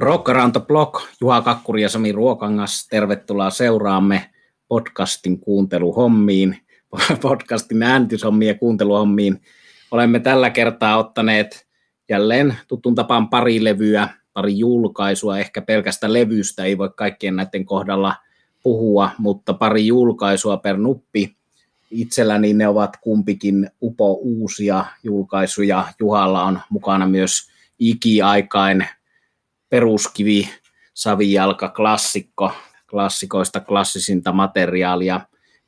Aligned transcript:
Rock 0.00 0.28
Around 0.28 0.52
the 0.52 0.60
Block, 0.60 1.02
Juha 1.20 1.42
Kakkuri 1.42 1.82
ja 1.82 1.88
Sami 1.88 2.12
Ruokangas, 2.12 2.86
tervetuloa 2.90 3.50
seuraamme 3.50 4.30
podcastin 4.68 5.40
kuunteluhommiin, 5.40 6.58
podcastin 7.22 7.82
äänityshommiin 7.82 8.48
ja 8.48 8.54
kuunteluhommiin. 8.54 9.42
Olemme 9.90 10.20
tällä 10.20 10.50
kertaa 10.50 10.96
ottaneet 10.96 11.66
jälleen 12.08 12.56
tutun 12.68 12.94
tapaan 12.94 13.28
pari 13.28 13.64
levyä, 13.64 14.08
pari 14.32 14.58
julkaisua, 14.58 15.38
ehkä 15.38 15.62
pelkästä 15.62 16.12
levystä 16.12 16.64
ei 16.64 16.78
voi 16.78 16.90
kaikkien 16.96 17.36
näiden 17.36 17.64
kohdalla 17.64 18.14
puhua, 18.62 19.10
mutta 19.18 19.54
pari 19.54 19.86
julkaisua 19.86 20.56
per 20.56 20.76
nuppi. 20.76 21.36
Itselläni 21.90 22.52
ne 22.52 22.68
ovat 22.68 22.96
kumpikin 23.00 23.70
upo 23.82 24.12
uusia 24.12 24.84
julkaisuja. 25.02 25.84
Juhalla 25.98 26.44
on 26.44 26.60
mukana 26.70 27.06
myös 27.06 27.50
ikiaikain 27.78 28.86
peruskivi, 29.70 30.48
savijalka, 30.94 31.68
klassikko, 31.68 32.52
klassikoista 32.90 33.60
klassisinta 33.60 34.32
materiaalia, 34.32 35.20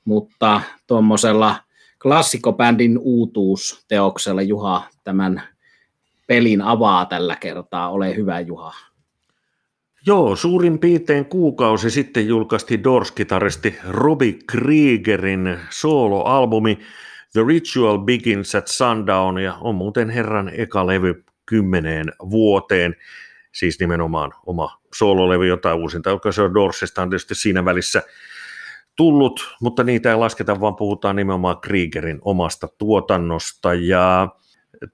mutta 0.05 0.61
tuommoisella 0.87 1.57
klassikobändin 2.03 2.99
uutuusteoksella 2.99 4.43
Juha 4.43 4.89
tämän 5.05 5.43
pelin 6.27 6.63
avaa 6.63 7.07
tällä 7.07 7.37
kertaa. 7.37 7.91
Ole 7.91 8.17
hyvä 8.17 8.41
Juha. 8.41 8.75
Joo, 10.07 10.37
suurin 10.37 10.79
piirtein 10.79 11.25
kuukausi 11.25 11.91
sitten 11.91 12.27
julkaistiin 12.29 12.85
Doors-kitaristi 12.85 13.75
Robbie 13.89 14.35
Kriegerin 14.47 15.59
soloalbumi 15.71 16.79
The 17.33 17.41
Ritual 17.47 17.99
Begins 17.99 18.55
at 18.55 18.69
Sundown 18.69 19.39
ja 19.39 19.55
on 19.61 19.75
muuten 19.75 20.11
herran 20.11 20.51
eka 20.55 20.87
levy 20.87 21.25
kymmeneen 21.47 22.13
vuoteen 22.31 22.97
siis 23.53 23.81
nimenomaan 23.81 24.33
oma 24.47 24.81
soololevy, 24.95 25.47
jota 25.47 25.75
uusinta 25.75 26.11
se 26.31 26.43
on 26.43 26.55
Dorsesta 26.55 27.03
on 27.03 27.11
tietysti 27.11 27.35
siinä 27.35 27.65
välissä 27.65 28.03
tullut, 28.97 29.57
mutta 29.61 29.85
niitä 29.85 30.11
ei 30.11 30.17
lasketa, 30.17 30.61
vaan 30.61 30.77
puhutaan 30.77 31.17
nimenomaan 31.17 31.61
Kriegerin 31.61 32.19
omasta 32.23 32.69
tuotannosta. 32.79 33.75
Ja 33.75 34.29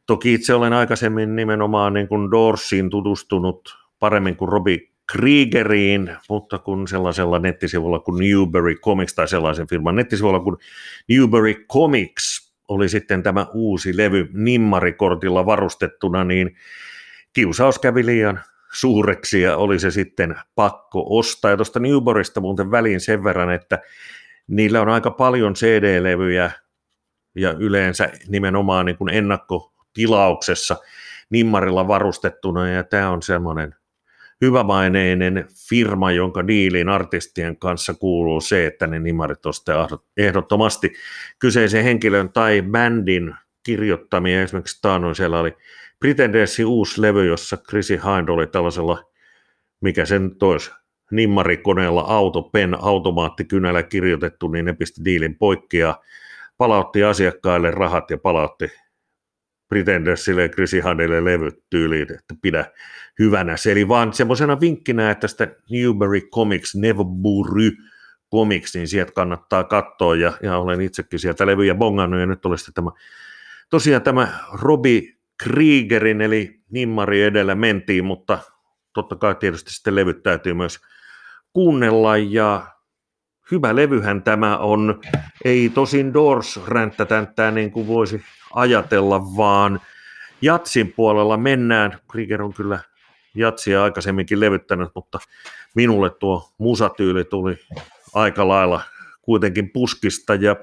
toki 0.06 0.34
itse 0.34 0.55
olen 0.55 0.72
aikaisemmin 0.72 1.36
nimenomaan 1.36 1.92
niin 1.92 2.08
kuin 2.08 2.30
Dorsiin 2.30 2.91
tutustunut 2.91 3.78
paremmin 3.98 4.36
kuin 4.36 4.48
Robi 4.48 4.92
Kriegeriin, 5.12 6.16
mutta 6.28 6.58
kun 6.58 6.88
sellaisella 6.88 7.38
nettisivulla 7.38 7.98
kuin 7.98 8.19
Newberry 8.19 8.75
Comics 8.75 9.14
tai 9.14 9.28
sellaisen 9.28 9.69
firman 9.69 9.97
nettisivulla 9.97 10.41
kuin 10.41 10.56
Newberry 11.08 11.54
Comics 11.72 12.52
oli 12.69 12.88
sitten 12.88 13.22
tämä 13.22 13.47
uusi 13.54 13.97
levy 13.97 14.28
Nimmarikortilla 14.32 15.47
varustettuna, 15.47 16.25
niin 16.25 16.56
kiusaus 17.32 17.78
kävi 17.78 18.06
liian 18.06 18.41
suureksi 18.72 19.41
ja 19.41 19.56
oli 19.56 19.78
se 19.78 19.91
sitten 19.91 20.36
pakko 20.55 21.06
ostaa. 21.19 21.50
Ja 21.50 21.56
tuosta 21.56 21.80
Newborista 21.80 22.41
muuten 22.41 22.70
väliin 22.70 23.00
sen 23.00 23.25
verran, 23.25 23.52
että 23.52 23.78
niillä 24.48 24.80
on 24.80 24.88
aika 24.88 25.10
paljon 25.10 25.55
CD-levyjä 25.55 26.50
ja 27.34 27.52
yleensä 27.52 28.10
nimenomaan 28.28 28.86
niin 28.86 28.97
kuin 28.97 29.14
ennakkotilauksessa 29.14 30.77
nimmarilla 31.30 31.88
varustettuna 31.88 32.70
ja 32.70 32.84
tämä 32.84 33.10
on 33.10 33.22
semmoinen 33.22 33.75
hyvämaineinen 34.41 35.48
firma, 35.69 36.12
jonka 36.12 36.47
diiliin 36.47 36.88
artistien 36.88 37.56
kanssa 37.56 37.94
kuuluu 37.94 38.41
se, 38.41 38.66
että 38.66 38.86
ne 38.86 38.98
nimarit 38.98 39.47
ostaa 39.47 39.88
ehdottomasti 40.16 40.92
kyseisen 41.38 41.84
henkilön 41.84 42.32
tai 42.32 42.62
bändin 42.62 43.34
kirjoittamia. 43.62 44.42
Esimerkiksi 44.42 44.82
taannoin 44.82 45.14
siellä 45.14 45.41
oli 45.41 45.56
Pretendersin 46.00 46.66
uusi 46.66 47.02
levy, 47.02 47.27
jossa 47.27 47.56
Chrissy 47.56 47.94
Hind 47.94 48.28
oli 48.28 48.46
tällaisella, 48.46 49.04
mikä 49.80 50.04
sen 50.04 50.36
tois, 50.38 50.70
nimmarikoneella 51.10 52.00
auto, 52.00 52.42
pen, 52.42 52.77
automaattikynällä 52.80 53.82
kirjoitettu, 53.82 54.48
niin 54.48 54.64
ne 54.64 54.72
pisti 54.72 55.04
diilin 55.04 55.38
poikki 55.38 55.78
ja 55.78 56.00
palautti 56.59 57.04
asiakkaille 57.04 57.70
rahat 57.70 58.10
ja 58.10 58.19
palautti 58.19 58.72
Pretendersille 59.69 60.42
ja 60.42 60.48
Chrissy 60.48 60.82
Hindille 60.88 61.25
levyt 61.25 61.54
tyyliin, 61.70 62.12
että 62.12 62.34
pidä 62.42 62.65
hyvänä. 63.19 63.56
Se 63.56 63.72
eli 63.72 63.88
vaan 63.88 64.12
semmoisena 64.12 64.60
vinkkinä, 64.60 65.10
että 65.10 65.20
tästä 65.20 65.48
Newberry 65.70 66.20
Comics, 66.20 66.75
Nevbury 66.75 67.70
Comics, 68.32 68.75
niin 68.75 68.88
sieltä 68.88 69.12
kannattaa 69.12 69.65
katsoa 69.65 70.16
ja, 70.16 70.32
ja 70.42 70.59
olen 70.59 70.80
itsekin 70.80 71.19
sieltä 71.19 71.47
levyjä 71.47 71.75
bongannut 71.75 72.20
ja 72.20 72.26
nyt 72.26 72.47
oli 72.47 72.59
sitten 72.59 72.75
tämä 72.75 72.91
tosiaan 73.70 74.03
tämä 74.03 74.28
Robi 74.53 75.17
Kriegerin 75.43 76.21
eli 76.21 76.60
Nimmari 76.71 77.22
edellä 77.22 77.54
mentiin, 77.54 78.04
mutta 78.04 78.38
totta 78.93 79.16
kai 79.16 79.34
tietysti 79.34 79.72
sitten 79.72 79.94
levyt 79.94 80.22
täytyy 80.22 80.54
myös 80.54 80.78
kuunnella 81.53 82.16
ja 82.16 82.66
hyvä 83.50 83.77
levyhän 83.77 84.22
tämä 84.22 84.59
on. 84.59 85.00
Ei 85.44 85.69
tosin 85.69 86.15
Doors 86.15 86.60
ränttätänttää 86.66 87.50
niin 87.50 87.71
kuin 87.71 87.87
voisi 87.87 88.22
ajatella, 88.54 89.37
vaan 89.37 89.81
Jatsin 90.43 90.93
puolella 90.93 91.37
mennään. 91.37 91.98
Krieger 92.10 92.43
on 92.43 92.54
kyllä 92.54 92.81
Jatsia 93.34 93.82
aikaisemminkin 93.84 94.41
levyttänyt, 94.41 94.88
mutta 94.94 95.19
minulle 95.75 96.10
tuo 96.10 96.53
musatyyli 96.59 97.25
tuli 97.25 97.59
aika 98.15 98.48
lailla 98.48 98.81
kuitenkin 99.22 99.71
puskista 99.71 100.34
ja 100.34 100.56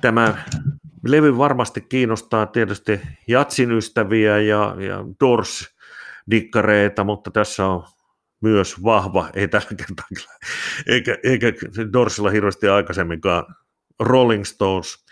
tämä 0.00 0.44
levy 1.06 1.38
varmasti 1.38 1.80
kiinnostaa 1.80 2.46
tietysti 2.46 3.00
Jatsin 3.28 3.72
ystäviä 3.72 4.38
ja, 4.38 4.76
ja 4.78 5.04
Dors-dikkareita, 5.24 7.04
mutta 7.04 7.30
tässä 7.30 7.66
on 7.66 7.84
myös 8.42 8.82
vahva, 8.82 9.28
ei 9.34 9.48
tällä 9.48 9.68
kertaa 9.76 10.06
eikä, 10.86 11.18
eikä 11.22 11.46
Dorsilla 11.92 12.30
hirveästi 12.30 12.68
aikaisemminkaan 12.68 13.44
Rolling 14.00 14.44
Stones 14.44 15.04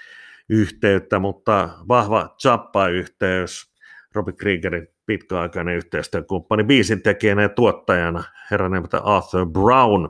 yhteyttä, 0.49 1.19
mutta 1.19 1.69
vahva 1.89 2.35
Zappa-yhteys, 2.43 3.73
Robbie 4.15 4.35
Kriegerin 4.35 4.89
pitkäaikainen 5.07 5.77
yhteistyökumppani 5.77 6.65
biisintekijänä 6.65 7.43
ja 7.43 7.49
tuottajana, 7.49 8.25
herran 8.51 8.71
nimeltä 8.71 8.99
Arthur 8.99 9.47
Brown, 9.47 10.09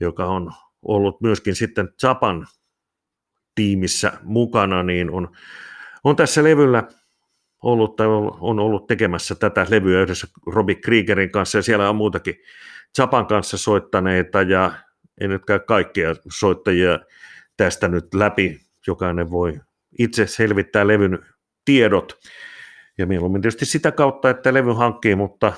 joka 0.00 0.26
on 0.26 0.52
ollut 0.82 1.20
myöskin 1.20 1.54
sitten 1.54 1.88
Japan 2.02 2.46
tiimissä 3.54 4.12
mukana, 4.22 4.82
niin 4.82 5.10
on, 5.10 5.36
on 6.04 6.16
tässä 6.16 6.44
levyllä 6.44 6.82
ollut, 7.62 7.96
tai 7.96 8.06
on 8.40 8.58
ollut 8.58 8.86
tekemässä 8.86 9.34
tätä 9.34 9.66
levyä 9.70 10.02
yhdessä 10.02 10.26
Robbie 10.46 10.74
Kriegerin 10.74 11.30
kanssa, 11.30 11.58
ja 11.58 11.62
siellä 11.62 11.90
on 11.90 11.96
muutakin 11.96 12.34
Japan 12.98 13.26
kanssa 13.26 13.58
soittaneita, 13.58 14.42
ja 14.42 14.72
en 15.20 15.30
nyt 15.30 15.44
käy 15.44 15.58
kaikkia 15.58 16.14
soittajia 16.30 16.98
tästä 17.56 17.88
nyt 17.88 18.14
läpi, 18.14 18.60
jokainen 18.86 19.30
voi 19.30 19.60
itse 19.98 20.26
selvittää 20.26 20.86
levyn 20.86 21.18
tiedot, 21.64 22.18
ja 22.98 23.06
mieluummin 23.06 23.42
tietysti 23.42 23.66
sitä 23.66 23.92
kautta, 23.92 24.30
että 24.30 24.54
levy 24.54 24.72
hankkii, 24.72 25.14
mutta 25.14 25.52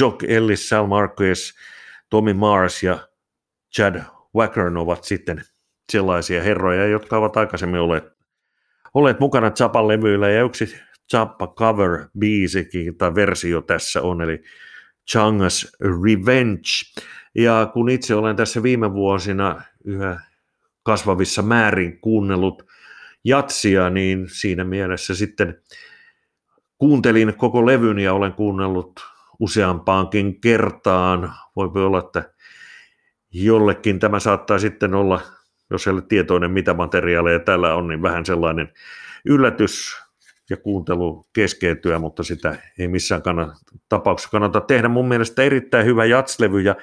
Jock 0.00 0.22
Ellis, 0.22 0.68
Sal 0.68 0.86
Marquez, 0.86 1.52
Tommy 2.10 2.32
Mars 2.32 2.82
ja 2.82 3.08
Chad 3.76 4.02
Wackern 4.36 4.76
ovat 4.76 5.04
sitten 5.04 5.42
sellaisia 5.92 6.42
herroja, 6.42 6.86
jotka 6.86 7.16
ovat 7.16 7.36
aikaisemmin 7.36 7.80
olleet, 7.80 8.04
olleet 8.94 9.20
mukana 9.20 9.50
Zappan 9.50 9.88
levyillä 9.88 10.30
ja 10.30 10.44
yksi 10.44 10.76
Zappa 11.12 11.46
cover 11.46 12.06
biisikin 12.18 12.96
tai 12.96 13.14
versio 13.14 13.62
tässä 13.62 14.02
on, 14.02 14.22
eli 14.22 14.42
Changas 15.10 15.76
Revenge. 15.80 16.68
Ja 17.34 17.70
kun 17.72 17.88
itse 17.90 18.14
olen 18.14 18.36
tässä 18.36 18.62
viime 18.62 18.92
vuosina 18.92 19.62
yhä 19.84 20.20
kasvavissa 20.82 21.42
määrin 21.42 22.00
kuunnellut 22.00 22.62
jatsia, 23.24 23.90
niin 23.90 24.28
siinä 24.28 24.64
mielessä 24.64 25.14
sitten 25.14 25.60
kuuntelin 26.78 27.34
koko 27.36 27.66
levyn 27.66 27.98
ja 27.98 28.14
olen 28.14 28.32
kuunnellut 28.32 29.00
useampaankin 29.38 30.40
kertaan. 30.40 31.32
Voi 31.56 31.84
olla, 31.84 31.98
että 31.98 32.32
jollekin 33.32 33.98
tämä 33.98 34.20
saattaa 34.20 34.58
sitten 34.58 34.94
olla 34.94 35.20
jos 35.72 35.86
ei 35.86 35.92
ole 35.92 36.02
tietoinen, 36.02 36.50
mitä 36.50 36.74
materiaaleja 36.74 37.38
tällä 37.38 37.74
on, 37.74 37.88
niin 37.88 38.02
vähän 38.02 38.26
sellainen 38.26 38.72
yllätys 39.24 39.96
ja 40.50 40.56
kuuntelu 40.56 41.26
keskeytyä, 41.32 41.98
mutta 41.98 42.22
sitä 42.22 42.56
ei 42.78 42.88
missään 42.88 43.22
kannata, 43.22 43.54
tapauksessa 43.88 44.30
kannata 44.30 44.60
tehdä. 44.60 44.88
Mun 44.88 45.08
mielestä 45.08 45.42
erittäin 45.42 45.86
hyvä 45.86 46.04
jatslevy 46.04 46.60
ja 46.60 46.76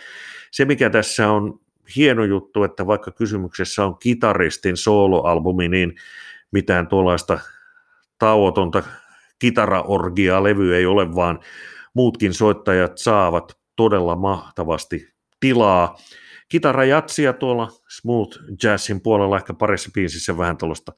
se, 0.52 0.66
mikä 0.66 0.90
tässä 0.90 1.30
on 1.30 1.60
hieno 1.96 2.24
juttu, 2.24 2.64
että 2.64 2.88
vaikka 2.88 3.12
kysymyksessä 3.12 3.86
on 3.86 3.98
kitaristin 4.00 4.78
soloalbumi, 4.78 5.70
niin 5.70 5.96
mitään 6.52 6.88
tuollaista 6.88 7.40
tauotonta 8.20 8.84
kitaraorgiaa 9.40 10.44
levy 10.44 10.76
ei 10.76 10.86
ole, 10.86 11.16
vaan 11.16 11.40
muutkin 11.94 12.34
soittajat 12.34 12.98
saavat 12.98 13.58
todella 13.76 14.16
mahtavasti 14.16 15.14
tilaa 15.40 15.98
kitarajatsia 16.50 17.34
tuolla 17.34 17.70
smooth 17.90 18.40
jazzin 18.64 19.02
puolella, 19.02 19.38
ehkä 19.38 19.54
parissa 19.54 19.92
biisissä 19.94 20.38
vähän 20.38 20.58
tuollaista 20.58 20.94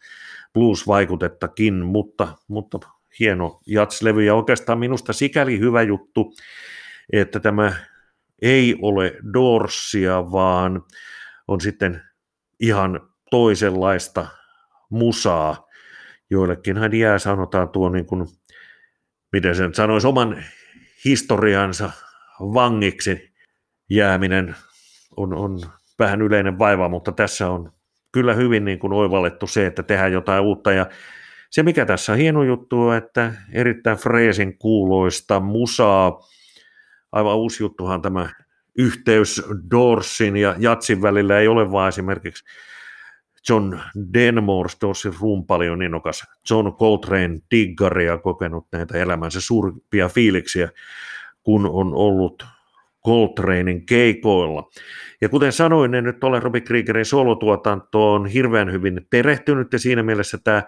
blues-vaikutettakin, 0.53 1.74
mutta, 1.86 2.27
mutta 2.48 2.80
hieno 3.19 3.59
jatslevy 3.68 4.24
ja 4.24 4.36
oikeastaan 4.36 4.80
minusta 4.80 5.13
sikäli 5.13 5.59
hyvä 5.59 5.81
juttu, 5.81 6.33
että 7.13 7.39
tämä 7.39 7.74
ei 8.42 8.75
ole 8.81 9.18
Dorsia, 9.33 10.31
vaan 10.31 10.81
on 11.48 11.62
sitten 11.62 12.01
ihan 12.59 13.09
toisenlaista 13.30 14.27
musaa. 14.89 15.68
Joillekin 16.30 16.77
hän 16.77 16.94
jää, 16.94 17.19
sanotaan 17.19 17.69
tuo 17.69 17.89
niin 17.89 18.06
kuin, 18.06 18.27
miten 19.31 19.56
sen 19.56 19.74
sanoisi, 19.74 20.07
oman 20.07 20.44
historiansa 21.06 21.92
vangiksi 22.39 23.33
jääminen 23.89 24.56
on, 25.17 25.33
on 25.33 25.59
vähän 25.99 26.21
yleinen 26.21 26.59
vaiva, 26.59 26.89
mutta 26.89 27.11
tässä 27.11 27.49
on 27.49 27.71
kyllä 28.11 28.33
hyvin 28.33 28.65
niin 28.65 28.79
kuin 28.79 28.93
oivallettu 28.93 29.47
se, 29.47 29.65
että 29.65 29.83
tehdään 29.83 30.13
jotain 30.13 30.43
uutta. 30.43 30.71
Ja 30.71 30.85
se 31.49 31.63
mikä 31.63 31.85
tässä 31.85 32.11
on 32.11 32.17
hieno 32.17 32.43
juttu 32.43 32.81
on, 32.81 32.95
että 32.95 33.33
erittäin 33.53 33.97
freesin 33.97 34.57
kuuloista 34.57 35.39
musaa, 35.39 36.19
aivan 37.11 37.35
uusi 37.35 37.63
juttuhan 37.63 38.01
tämä 38.01 38.29
yhteys 38.77 39.43
Dorsin 39.71 40.37
ja 40.37 40.55
Jatsin 40.57 41.01
välillä 41.01 41.39
ei 41.39 41.47
ole 41.47 41.71
vaan 41.71 41.89
esimerkiksi 41.89 42.43
John 43.49 43.79
Denmore, 44.13 44.69
Dorsin 44.81 45.13
rumpali 45.21 45.69
on 45.69 45.81
innokas, 45.81 46.23
John 46.49 46.73
Coltrane 46.73 47.39
diggaria 47.51 48.17
kokenut 48.17 48.67
näitä 48.71 48.97
elämänsä 48.97 49.41
suurimpia 49.41 50.09
fiiliksiä, 50.09 50.69
kun 51.43 51.65
on 51.65 51.93
ollut 51.93 52.45
Coltranein 53.06 53.86
keikoilla. 53.86 54.69
Ja 55.21 55.30
kuten 55.30 55.51
sanoin, 55.51 55.95
en 55.95 56.03
nyt 56.03 56.24
ole 56.24 56.39
Robbie 56.39 56.62
Kriegerin 56.62 57.06
solotuotantoon 57.06 58.25
hirveän 58.25 58.71
hyvin 58.71 59.07
perehtynyt, 59.09 59.74
ja 59.74 59.80
siinä 59.80 60.03
mielessä 60.03 60.38
tämä 60.44 60.63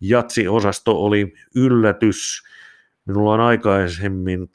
Jatsi-osasto 0.00 1.04
oli 1.04 1.32
yllätys. 1.56 2.42
Minulla 3.06 3.32
on 3.32 3.40
aikaisemmin, 3.40 4.48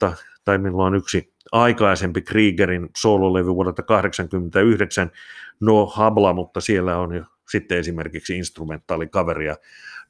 tai 0.46 0.58
minulla 0.58 0.86
on 0.86 0.96
yksi 0.96 1.34
aikaisempi 1.52 2.22
Kriegerin 2.22 2.90
sololevy 2.98 3.56
vuodelta 3.56 3.84
1989, 3.84 5.12
No 5.60 5.86
Habla, 5.86 6.34
mutta 6.34 6.62
siellä 6.62 6.98
on 6.98 7.16
jo 7.16 7.24
sitten 7.50 7.78
esimerkiksi 7.78 8.38
instrumentaalikaveria 8.38 9.56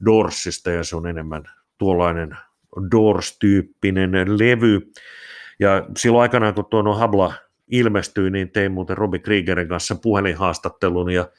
Dorsista, 0.05 0.71
ja 0.71 0.83
se 0.83 0.95
on 0.95 1.07
enemmän 1.07 1.43
tuollainen 1.77 2.37
Doors-tyyppinen 2.91 4.11
levy. 4.39 4.91
Ja 5.59 5.85
silloin 5.97 6.21
aikanaan, 6.21 6.53
kun 6.53 6.65
tuo 6.65 6.81
No 6.81 6.95
Habla 6.95 7.33
ilmestyi, 7.67 8.31
niin 8.31 8.51
tein 8.51 8.71
muuten 8.71 8.97
Robbie 8.97 9.19
Kriegerin 9.19 9.67
kanssa 9.67 9.95
puhelinhaastattelun, 9.95 11.09
ja 11.09 11.29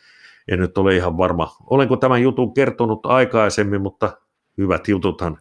en 0.49 0.59
nyt 0.59 0.79
ole 0.79 0.97
ihan 0.97 1.19
varma, 1.19 1.57
olenko 1.71 1.97
tämän 1.97 2.23
jutun 2.23 2.55
kertonut 2.55 3.07
aikaisemmin, 3.07 3.83
mutta 3.83 4.19
hyvät 4.59 4.89
jututhan 4.89 5.39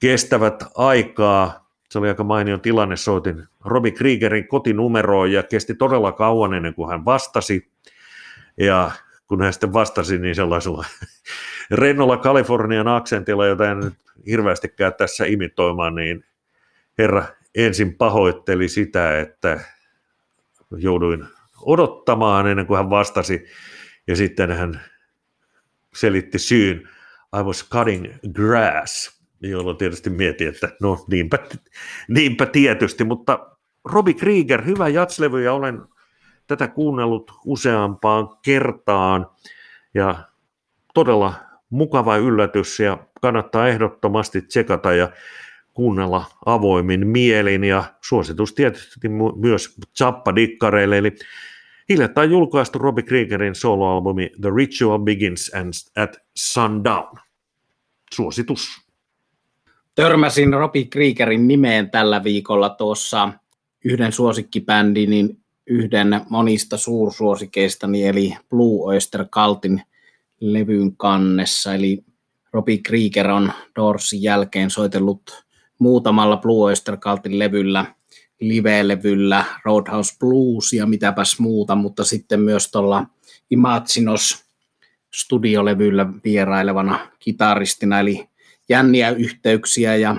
kestävät 0.00 0.64
aikaa. 0.74 1.70
Se 1.90 1.98
oli 1.98 2.08
aika 2.08 2.24
mainio 2.24 2.58
tilanne, 2.58 2.96
soitin 2.96 3.48
Robbie 3.64 3.92
Kriegerin 3.92 4.48
kotinumeroon 4.48 5.32
ja 5.32 5.42
kesti 5.42 5.74
todella 5.74 6.12
kauan 6.12 6.54
ennen 6.54 6.74
kuin 6.74 6.90
hän 6.90 7.04
vastasi. 7.04 7.72
Ja 8.58 8.90
kun 9.26 9.42
hän 9.42 9.52
sitten 9.52 9.72
vastasi, 9.72 10.18
niin 10.18 10.34
sellaisella 10.34 10.84
rennolla 11.70 12.16
Kalifornian 12.16 12.88
aksentilla, 12.88 13.46
jota 13.46 13.70
en 13.70 13.80
nyt 13.80 13.94
hirveästikään 14.26 14.94
tässä 14.94 15.24
imitoimaan, 15.24 15.94
niin 15.94 16.24
herra 16.98 17.24
ensin 17.54 17.96
pahoitteli 17.96 18.68
sitä, 18.68 19.18
että 19.18 19.60
jouduin 20.76 21.26
odottamaan 21.62 22.46
ennen 22.46 22.66
kuin 22.66 22.78
hän 22.78 22.90
vastasi, 22.90 23.44
ja 24.06 24.16
sitten 24.16 24.50
hän 24.50 24.80
selitti 25.94 26.38
syyn, 26.38 26.88
I 27.40 27.42
was 27.42 27.68
cutting 27.70 28.06
grass, 28.32 29.20
jolloin 29.40 29.76
tietysti 29.76 30.10
mietin, 30.10 30.48
että 30.48 30.76
no 30.82 31.04
niinpä, 31.08 31.38
niinpä 32.08 32.46
tietysti, 32.46 33.04
mutta 33.04 33.50
Robbie 33.84 34.14
Krieger, 34.14 34.64
hyvä 34.64 34.88
jatslevy 34.88 35.42
ja 35.42 35.52
olen 35.52 35.82
tätä 36.46 36.68
kuunnellut 36.68 37.32
useampaan 37.44 38.28
kertaan. 38.42 39.30
Ja 39.94 40.14
todella 40.94 41.34
mukava 41.70 42.16
yllätys 42.16 42.80
ja 42.80 42.98
kannattaa 43.20 43.68
ehdottomasti 43.68 44.42
tsekata. 44.42 44.92
Ja 44.92 45.10
kuunnella 45.74 46.24
avoimin 46.46 47.06
mielin 47.06 47.64
ja 47.64 47.84
suositus 48.00 48.52
tietysti 48.52 49.08
myös 49.36 49.76
Zappa-dikkareille, 49.98 50.98
eli 50.98 51.16
hiljattain 51.88 52.30
julkaistu 52.30 52.78
Robbie 52.78 53.04
Kriegerin 53.04 53.54
soloalbumi 53.54 54.30
The 54.40 54.50
Ritual 54.56 54.98
Begins 54.98 55.50
and 55.54 55.72
at 56.02 56.16
Sundown. 56.36 57.16
Suositus. 58.14 58.68
Törmäsin 59.94 60.52
Robbie 60.52 60.84
Kriegerin 60.84 61.48
nimeen 61.48 61.90
tällä 61.90 62.24
viikolla 62.24 62.68
tuossa 62.70 63.32
yhden 63.84 64.12
suosikkibändin, 64.12 65.10
niin 65.10 65.40
yhden 65.66 66.20
monista 66.28 66.76
suursuosikeistani, 66.76 68.06
eli 68.06 68.36
Blue 68.48 68.86
Oyster 68.86 69.24
Cultin 69.28 69.82
levyn 70.40 70.96
kannessa. 70.96 71.74
Eli 71.74 72.04
Robbie 72.52 72.78
Krieger 72.78 73.30
on 73.30 73.52
Doorsin 73.76 74.22
jälkeen 74.22 74.70
soitellut 74.70 75.44
muutamalla 75.80 76.36
Blue 76.36 76.64
Oyster 76.64 76.96
Cultin 76.96 77.38
levyllä, 77.38 77.94
live-levyllä, 78.40 79.44
Roadhouse 79.64 80.18
Blues 80.18 80.72
ja 80.72 80.86
mitäpäs 80.86 81.38
muuta, 81.38 81.74
mutta 81.74 82.04
sitten 82.04 82.40
myös 82.40 82.70
tuolla 82.70 83.06
Imaginos 83.50 84.44
studiolevyllä 85.14 86.06
vierailevana 86.24 87.10
kitaristina, 87.18 88.00
eli 88.00 88.28
jänniä 88.68 89.10
yhteyksiä 89.10 89.96
ja 89.96 90.16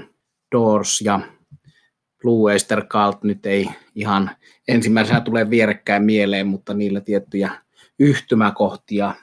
Doors 0.52 1.02
ja 1.02 1.20
Blue 2.22 2.52
Oyster 2.54 2.86
Cult 2.86 3.24
nyt 3.24 3.46
ei 3.46 3.70
ihan 3.96 4.32
ensimmäisenä 4.68 5.22
tule 5.22 5.50
vierekkäin 5.50 6.04
mieleen, 6.04 6.48
mutta 6.48 6.74
niillä 6.74 7.02
tiettyjä 7.02 7.52
yhtymäkohtia 8.00 9.14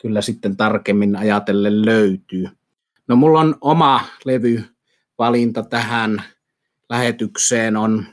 kyllä 0.00 0.20
sitten 0.20 0.56
tarkemmin 0.56 1.16
ajatellen 1.16 1.86
löytyy. 1.86 2.48
No 3.08 3.16
mulla 3.16 3.40
on 3.40 3.56
oma 3.60 4.04
levy 4.24 4.64
valinta 5.18 5.62
tähän 5.62 6.22
lähetykseen 6.88 7.76
on 7.76 8.06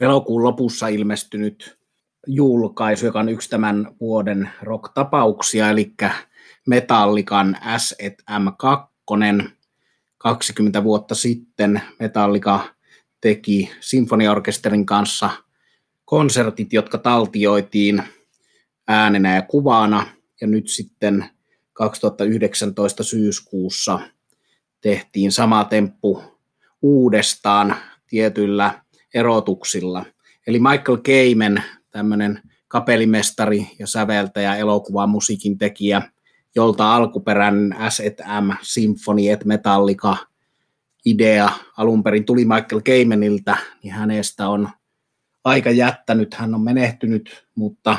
elokuun 0.00 0.42
lopussa 0.44 0.88
ilmestynyt 0.88 1.78
julkaisu, 2.26 3.06
joka 3.06 3.20
on 3.20 3.28
yksi 3.28 3.50
tämän 3.50 3.96
vuoden 4.00 4.50
rock-tapauksia, 4.62 5.70
eli 5.70 5.92
Metallikan 6.66 7.56
S&M2. 7.78 9.50
20 10.18 10.84
vuotta 10.84 11.14
sitten 11.14 11.82
Metallica 11.98 12.60
teki 13.20 13.70
sinfoniaorkesterin 13.80 14.86
kanssa 14.86 15.30
konsertit, 16.04 16.72
jotka 16.72 16.98
taltioitiin 16.98 18.02
äänenä 18.88 19.34
ja 19.34 19.42
kuvana, 19.42 20.06
ja 20.40 20.46
nyt 20.46 20.68
sitten 20.68 21.24
2019 21.72 23.02
syyskuussa 23.02 24.00
tehtiin 24.80 25.32
sama 25.32 25.64
temppu 25.64 26.39
uudestaan 26.82 27.76
tietyillä 28.06 28.82
erotuksilla. 29.14 30.04
Eli 30.46 30.58
Michael 30.58 30.96
Keimen, 30.96 31.62
tämmöinen 31.90 32.40
kapelimestari 32.68 33.66
ja 33.78 33.86
säveltäjä, 33.86 34.56
elokuva 34.56 35.06
musiikin 35.06 35.58
tekijä, 35.58 36.02
jolta 36.54 36.94
alkuperäinen 36.94 37.76
S&M, 37.88 38.50
Symphony 38.62 39.28
et 39.28 39.44
Metallica 39.44 40.16
idea 41.04 41.50
alun 41.76 42.02
perin 42.02 42.24
tuli 42.24 42.44
Michael 42.44 42.80
Keimeniltä, 42.84 43.56
niin 43.82 43.94
hänestä 43.94 44.48
on 44.48 44.68
aika 45.44 45.70
jättänyt, 45.70 46.34
hän 46.34 46.54
on 46.54 46.60
menehtynyt, 46.60 47.46
mutta 47.54 47.96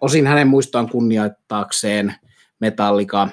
osin 0.00 0.26
hänen 0.26 0.48
muistoaan 0.48 0.88
kunnioittaakseen 0.88 2.14
Metallica 2.60 3.28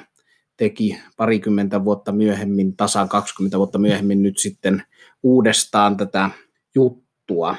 teki 0.57 0.99
parikymmentä 1.17 1.83
vuotta 1.83 2.11
myöhemmin, 2.11 2.75
tasan 2.75 3.09
20 3.09 3.57
vuotta 3.57 3.79
myöhemmin 3.79 4.23
nyt 4.23 4.37
sitten 4.37 4.83
uudestaan 5.23 5.97
tätä 5.97 6.29
juttua. 6.75 7.55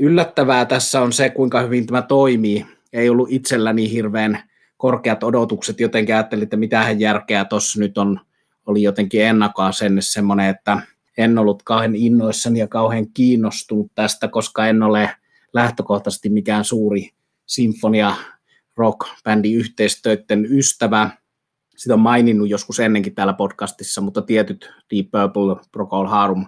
Yllättävää 0.00 0.64
tässä 0.64 1.00
on 1.00 1.12
se, 1.12 1.30
kuinka 1.30 1.60
hyvin 1.60 1.86
tämä 1.86 2.02
toimii. 2.02 2.66
Ei 2.92 3.08
ollut 3.08 3.28
itselläni 3.30 3.90
hirveän 3.90 4.42
korkeat 4.76 5.22
odotukset, 5.22 5.80
jotenkin 5.80 6.14
ajattelin, 6.14 6.42
että 6.42 6.56
mitähän 6.56 7.00
järkeä 7.00 7.44
tuossa 7.44 7.80
nyt 7.80 7.98
on, 7.98 8.20
oli 8.66 8.82
jotenkin 8.82 9.22
ennakkoasenne 9.22 10.00
semmoinen, 10.00 10.48
että 10.48 10.82
en 11.18 11.38
ollut 11.38 11.62
kauhean 11.62 11.96
innoissani 11.96 12.58
ja 12.58 12.68
kauhean 12.68 13.06
kiinnostunut 13.14 13.92
tästä, 13.94 14.28
koska 14.28 14.66
en 14.66 14.82
ole 14.82 15.10
lähtökohtaisesti 15.52 16.30
mikään 16.30 16.64
suuri 16.64 17.10
sinfonia 17.46 18.14
rock-bändi 18.76 19.52
yhteistöiden 19.54 20.46
ystävä. 20.50 21.10
Sitä 21.76 21.94
on 21.94 22.00
maininnut 22.00 22.48
joskus 22.48 22.80
ennenkin 22.80 23.14
täällä 23.14 23.32
podcastissa, 23.32 24.00
mutta 24.00 24.22
tietyt 24.22 24.72
Deep 24.90 25.06
Purple, 25.10 25.64
Procol 25.72 26.06
Harum 26.06 26.46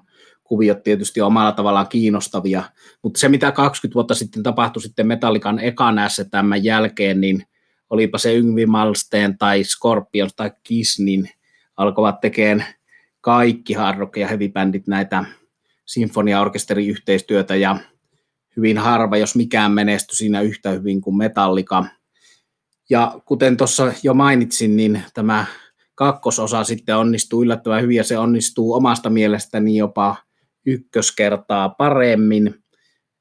kuviot 0.48 0.82
tietysti 0.82 1.20
omalla 1.20 1.52
tavallaan 1.52 1.88
kiinnostavia, 1.88 2.62
mutta 3.02 3.20
se 3.20 3.28
mitä 3.28 3.52
20 3.52 3.94
vuotta 3.94 4.14
sitten 4.14 4.42
tapahtui 4.42 4.82
sitten 4.82 5.06
Metallikan 5.06 5.58
ekan 5.58 5.96
tämän 6.30 6.64
jälkeen, 6.64 7.20
niin 7.20 7.46
olipa 7.90 8.18
se 8.18 8.34
Yngvi 8.34 8.66
Malsteen 8.66 9.38
tai 9.38 9.64
Scorpions 9.64 10.34
tai 10.34 10.50
Kiss, 10.62 10.98
niin 10.98 11.30
alkoivat 11.76 12.20
tekemään 12.20 12.66
kaikki 13.20 13.74
hard 13.74 13.98
rock 13.98 14.16
ja 14.16 14.28
heavy 14.28 14.50
näitä 14.86 15.24
sinfoniaorkesteriyhteistyötä 15.86 17.56
ja 17.56 17.78
hyvin 18.56 18.78
harva, 18.78 19.16
jos 19.16 19.36
mikään 19.36 19.72
menestyi 19.72 20.16
siinä 20.16 20.40
yhtä 20.40 20.70
hyvin 20.70 21.00
kuin 21.00 21.16
Metallica. 21.16 21.84
Ja 22.90 23.20
kuten 23.24 23.56
tuossa 23.56 23.92
jo 24.02 24.14
mainitsin, 24.14 24.76
niin 24.76 25.02
tämä 25.14 25.46
kakkososa 25.94 26.64
sitten 26.64 26.96
onnistuu 26.96 27.42
yllättävän 27.42 27.82
hyvin 27.82 27.96
ja 27.96 28.04
se 28.04 28.18
onnistuu 28.18 28.72
omasta 28.72 29.10
mielestäni 29.10 29.76
jopa 29.76 30.16
ykköskertaa 30.66 31.68
paremmin. 31.68 32.54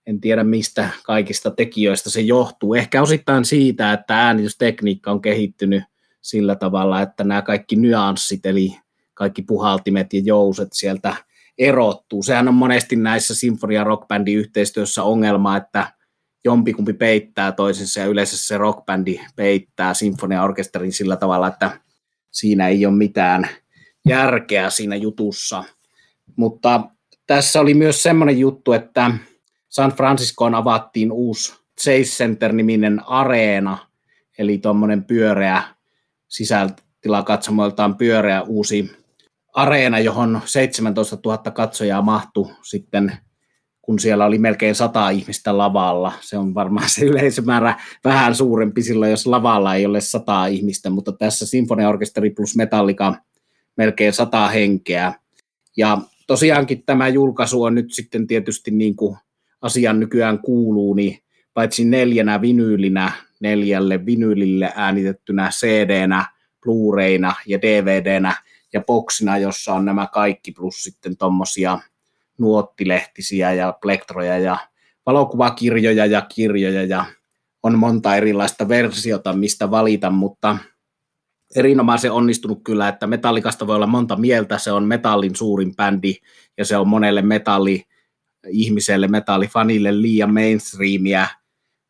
En 0.05 0.21
tiedä 0.21 0.43
mistä 0.43 0.89
kaikista 1.03 1.51
tekijöistä 1.51 2.09
se 2.09 2.21
johtuu. 2.21 2.73
Ehkä 2.73 3.01
osittain 3.01 3.45
siitä, 3.45 3.93
että 3.93 4.17
äänitystekniikka 4.17 5.11
on 5.11 5.21
kehittynyt 5.21 5.83
sillä 6.21 6.55
tavalla, 6.55 7.01
että 7.01 7.23
nämä 7.23 7.41
kaikki 7.41 7.75
nyanssit, 7.75 8.45
eli 8.45 8.77
kaikki 9.13 9.41
puhaltimet 9.41 10.13
ja 10.13 10.21
jouset 10.23 10.69
sieltä 10.73 11.15
erottuu. 11.57 12.23
Sehän 12.23 12.47
on 12.47 12.53
monesti 12.53 12.95
näissä 12.95 13.35
sinfonia 13.35 13.83
rockbändi 13.83 14.33
yhteistyössä 14.33 15.03
ongelma, 15.03 15.57
että 15.57 15.91
jompikumpi 16.45 16.93
peittää 16.93 17.51
toisensa 17.51 17.99
ja 17.99 18.05
yleensä 18.05 18.37
se 18.37 18.57
rockbändi 18.57 19.19
peittää 19.35 19.93
sinfoniaorkesterin 19.93 20.91
sillä 20.91 21.15
tavalla, 21.15 21.47
että 21.47 21.79
siinä 22.31 22.67
ei 22.67 22.85
ole 22.85 22.95
mitään 22.95 23.47
järkeä 24.07 24.69
siinä 24.69 24.95
jutussa. 24.95 25.63
Mutta 26.35 26.81
tässä 27.27 27.59
oli 27.59 27.73
myös 27.73 28.03
semmoinen 28.03 28.39
juttu, 28.39 28.73
että 28.73 29.11
San 29.69 29.91
Franciscoon 29.91 30.55
avattiin 30.55 31.11
uusi 31.11 31.53
Chase 31.81 32.03
Center-niminen 32.03 33.01
areena, 33.07 33.77
eli 34.37 34.57
tuommoinen 34.57 35.03
pyöreä 35.03 35.63
sisältilakatsomoiltaan 36.27 37.95
pyöreä 37.95 38.41
uusi 38.41 38.91
areena, 39.53 39.99
johon 39.99 40.41
17 40.45 41.17
000 41.25 41.37
katsojaa 41.37 42.01
mahtui 42.01 42.51
sitten, 42.63 43.17
kun 43.81 43.99
siellä 43.99 44.25
oli 44.25 44.37
melkein 44.37 44.75
sata 44.75 45.09
ihmistä 45.09 45.57
lavalla. 45.57 46.13
Se 46.21 46.37
on 46.37 46.53
varmaan 46.53 46.89
se 46.89 47.05
yleisömäärä 47.05 47.79
vähän 48.03 48.35
suurempi 48.35 48.81
silloin, 48.81 49.11
jos 49.11 49.27
lavalla 49.27 49.75
ei 49.75 49.85
ole 49.85 50.01
sata 50.01 50.45
ihmistä, 50.45 50.89
mutta 50.89 51.11
tässä 51.11 51.45
Sinfoniaorkesteri 51.45 52.29
plus 52.29 52.55
Metallica 52.55 53.15
melkein 53.77 54.13
sata 54.13 54.47
henkeä. 54.47 55.13
Ja 55.77 55.97
tosiaankin 56.27 56.83
tämä 56.85 57.07
julkaisu 57.07 57.63
on 57.63 57.75
nyt 57.75 57.93
sitten 57.93 58.27
tietysti 58.27 58.71
niin 58.71 58.95
kuin 58.95 59.17
asian 59.61 59.99
nykyään 59.99 60.39
kuuluu, 60.39 60.93
niin 60.93 61.19
paitsi 61.53 61.85
neljänä 61.85 62.41
vinyylinä, 62.41 63.11
neljälle 63.39 64.05
vinyylille 64.05 64.73
äänitettynä 64.75 65.49
CD-nä, 65.49 66.25
Blu-rayna 66.65 67.35
ja 67.47 67.61
DVDnä 67.61 68.35
ja 68.73 68.81
boksina, 68.81 69.37
jossa 69.37 69.73
on 69.73 69.85
nämä 69.85 70.07
kaikki 70.13 70.51
plus 70.51 70.83
sitten 70.83 71.17
tuommoisia 71.17 71.79
nuottilehtisiä 72.37 73.53
ja 73.53 73.73
plektroja 73.81 74.39
ja 74.39 74.57
valokuvakirjoja 75.05 76.05
ja 76.05 76.21
kirjoja 76.21 76.83
ja 76.83 77.05
on 77.63 77.79
monta 77.79 78.15
erilaista 78.15 78.69
versiota, 78.69 79.33
mistä 79.33 79.71
valita, 79.71 80.09
mutta 80.09 80.57
erinomaisen 81.55 82.11
onnistunut 82.11 82.63
kyllä, 82.63 82.87
että 82.87 83.07
metallikasta 83.07 83.67
voi 83.67 83.75
olla 83.75 83.87
monta 83.87 84.15
mieltä, 84.15 84.57
se 84.57 84.71
on 84.71 84.83
metallin 84.83 85.35
suurin 85.35 85.75
bändi 85.75 86.15
ja 86.57 86.65
se 86.65 86.77
on 86.77 86.87
monelle 86.87 87.21
metalli 87.21 87.83
ihmiselle, 88.47 89.07
metallifanille 89.07 90.01
liian 90.01 90.33
mainstreamia 90.33 91.27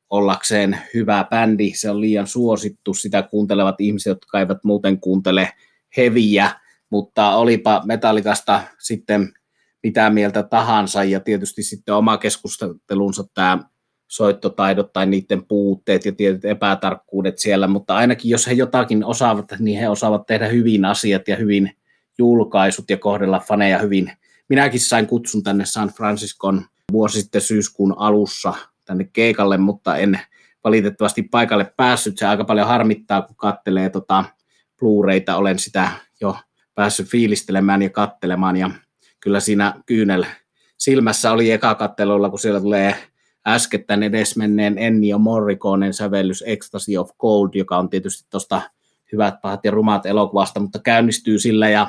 ollakseen 0.10 0.77
hyvä 0.93 1.25
bändi, 1.29 1.72
se 1.75 1.89
on 1.89 2.01
liian 2.01 2.27
suosittu, 2.27 2.93
sitä 2.93 3.24
kuuntelevat 3.24 3.81
ihmiset, 3.81 4.12
jotka 4.12 4.39
eivät 4.39 4.63
muuten 4.63 5.00
kuuntele 5.00 5.50
heviä, 5.98 6.51
mutta 6.89 7.36
olipa 7.36 7.81
metallikasta 7.86 8.62
sitten 8.79 9.34
mitä 9.84 10.10
mieltä 10.10 10.43
tahansa 10.43 11.03
ja 11.03 11.19
tietysti 11.19 11.63
sitten 11.63 11.95
oma 11.95 12.17
keskustelunsa 12.17 13.24
tämä 13.34 13.60
soittotaidot 14.07 14.93
tai 14.93 15.05
niiden 15.05 15.45
puutteet 15.45 16.05
ja 16.05 16.12
tietyt 16.12 16.45
epätarkkuudet 16.45 17.39
siellä, 17.39 17.67
mutta 17.67 17.95
ainakin 17.95 18.31
jos 18.31 18.47
he 18.47 18.53
jotakin 18.53 19.03
osaavat, 19.03 19.45
niin 19.59 19.79
he 19.79 19.89
osaavat 19.89 20.25
tehdä 20.25 20.47
hyvin 20.47 20.85
asiat 20.85 21.27
ja 21.27 21.35
hyvin 21.35 21.71
julkaisut 22.17 22.89
ja 22.89 22.97
kohdella 22.97 23.39
faneja 23.39 23.79
hyvin. 23.79 24.12
Minäkin 24.50 24.79
sain 24.79 25.07
kutsun 25.07 25.43
tänne 25.43 25.65
San 25.65 25.89
Franciscon 25.89 26.65
vuosi 26.91 27.21
sitten 27.21 27.41
syyskuun 27.41 27.95
alussa 27.97 28.53
tänne 28.85 29.09
keikalle, 29.13 29.57
mutta 29.57 29.97
en 29.97 30.19
valitettavasti 30.63 31.21
paikalle 31.21 31.74
päässyt. 31.77 32.17
Se 32.17 32.25
aika 32.25 32.43
paljon 32.43 32.67
harmittaa, 32.67 33.21
kun 33.21 33.35
kattelee 33.35 33.89
tota 33.89 34.24
Blu-rayta. 34.81 35.35
Olen 35.35 35.59
sitä 35.59 35.89
jo 36.21 36.38
päässyt 36.75 37.07
fiilistelemään 37.07 37.81
ja 37.81 37.89
kattelemaan 37.89 38.57
ja 38.57 38.71
kyllä 39.19 39.39
siinä 39.39 39.74
kyynel 39.85 40.25
silmässä 40.77 41.31
oli 41.31 41.51
eka 41.51 41.75
kattelulla, 41.75 42.29
kun 42.29 42.39
siellä 42.39 42.62
tulee 42.62 42.95
äskettäin 43.48 44.04
edesmenneen 44.04 44.78
Ennio 44.78 45.20
Morriconen 45.20 45.94
sävellys 45.94 46.44
Ecstasy 46.48 46.98
of 46.98 47.10
Gold, 47.20 47.50
joka 47.54 47.78
on 47.78 47.90
tietysti 47.90 48.28
tuosta 48.30 48.62
hyvät, 49.12 49.42
pahat 49.42 49.66
ja 49.66 49.72
rumat 49.72 50.06
elokuvasta, 50.06 50.60
mutta 50.60 50.80
käynnistyy 50.80 51.40
sillä 51.40 51.70
ja 51.70 51.88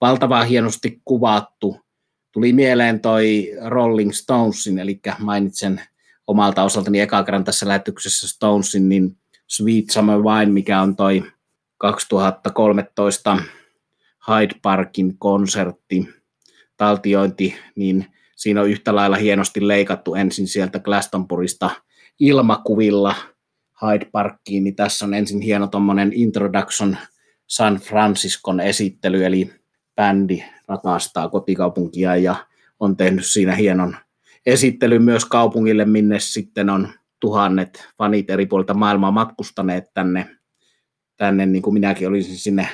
valtavan 0.00 0.46
hienosti 0.46 1.00
kuvattu. 1.04 1.80
Tuli 2.32 2.52
mieleen 2.52 3.00
toi 3.00 3.52
Rolling 3.66 4.12
Stonesin, 4.12 4.78
eli 4.78 5.00
mainitsen 5.18 5.80
omalta 6.26 6.62
osaltani 6.62 7.00
eka 7.00 7.24
kerran 7.24 7.44
tässä 7.44 7.68
lähetyksessä 7.68 8.28
Stonesin, 8.28 8.88
niin 8.88 9.16
Sweet 9.46 9.90
Summer 9.90 10.18
Wine, 10.18 10.52
mikä 10.52 10.80
on 10.80 10.96
toi 10.96 11.22
2013 11.78 13.38
Hyde 14.28 14.54
Parkin 14.62 15.18
konsertti, 15.18 16.08
taltiointi, 16.76 17.54
niin 17.76 18.06
siinä 18.40 18.60
on 18.60 18.70
yhtä 18.70 18.94
lailla 18.94 19.16
hienosti 19.16 19.68
leikattu 19.68 20.14
ensin 20.14 20.48
sieltä 20.48 20.78
Glastonburista 20.78 21.70
ilmakuvilla 22.20 23.14
Hyde 23.82 24.06
Parkiin, 24.12 24.64
niin 24.64 24.76
tässä 24.76 25.04
on 25.04 25.14
ensin 25.14 25.40
hieno 25.40 25.66
tuommoinen 25.66 26.12
Introduction 26.14 26.96
San 27.46 27.76
Franciscon 27.76 28.60
esittely, 28.60 29.24
eli 29.24 29.50
bändi 29.96 30.44
rakastaa 30.68 31.28
kotikaupunkia 31.28 32.16
ja 32.16 32.34
on 32.80 32.96
tehnyt 32.96 33.26
siinä 33.26 33.54
hienon 33.54 33.96
esittelyn 34.46 35.02
myös 35.02 35.24
kaupungille, 35.24 35.84
minne 35.84 36.20
sitten 36.20 36.70
on 36.70 36.88
tuhannet 37.20 37.88
fanit 37.98 38.30
eri 38.30 38.46
puolilta 38.46 38.74
maailmaa 38.74 39.10
matkustaneet 39.10 39.84
tänne, 39.94 40.36
tänne 41.16 41.46
niin 41.46 41.62
kuin 41.62 41.74
minäkin 41.74 42.08
olisin 42.08 42.36
sinne, 42.36 42.68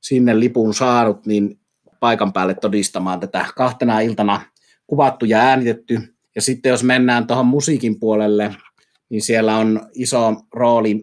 sinne 0.00 0.40
lipun 0.40 0.74
saanut, 0.74 1.26
niin 1.26 1.60
paikan 2.00 2.32
päälle 2.32 2.54
todistamaan 2.54 3.20
tätä 3.20 3.46
kahtena 3.56 4.00
iltana 4.00 4.53
kuvattu 4.86 5.24
ja 5.24 5.38
äänitetty. 5.38 6.00
Ja 6.34 6.42
sitten 6.42 6.70
jos 6.70 6.82
mennään 6.82 7.26
tuohon 7.26 7.46
musiikin 7.46 8.00
puolelle, 8.00 8.54
niin 9.08 9.22
siellä 9.22 9.56
on 9.56 9.88
iso 9.94 10.34
rooli 10.54 11.02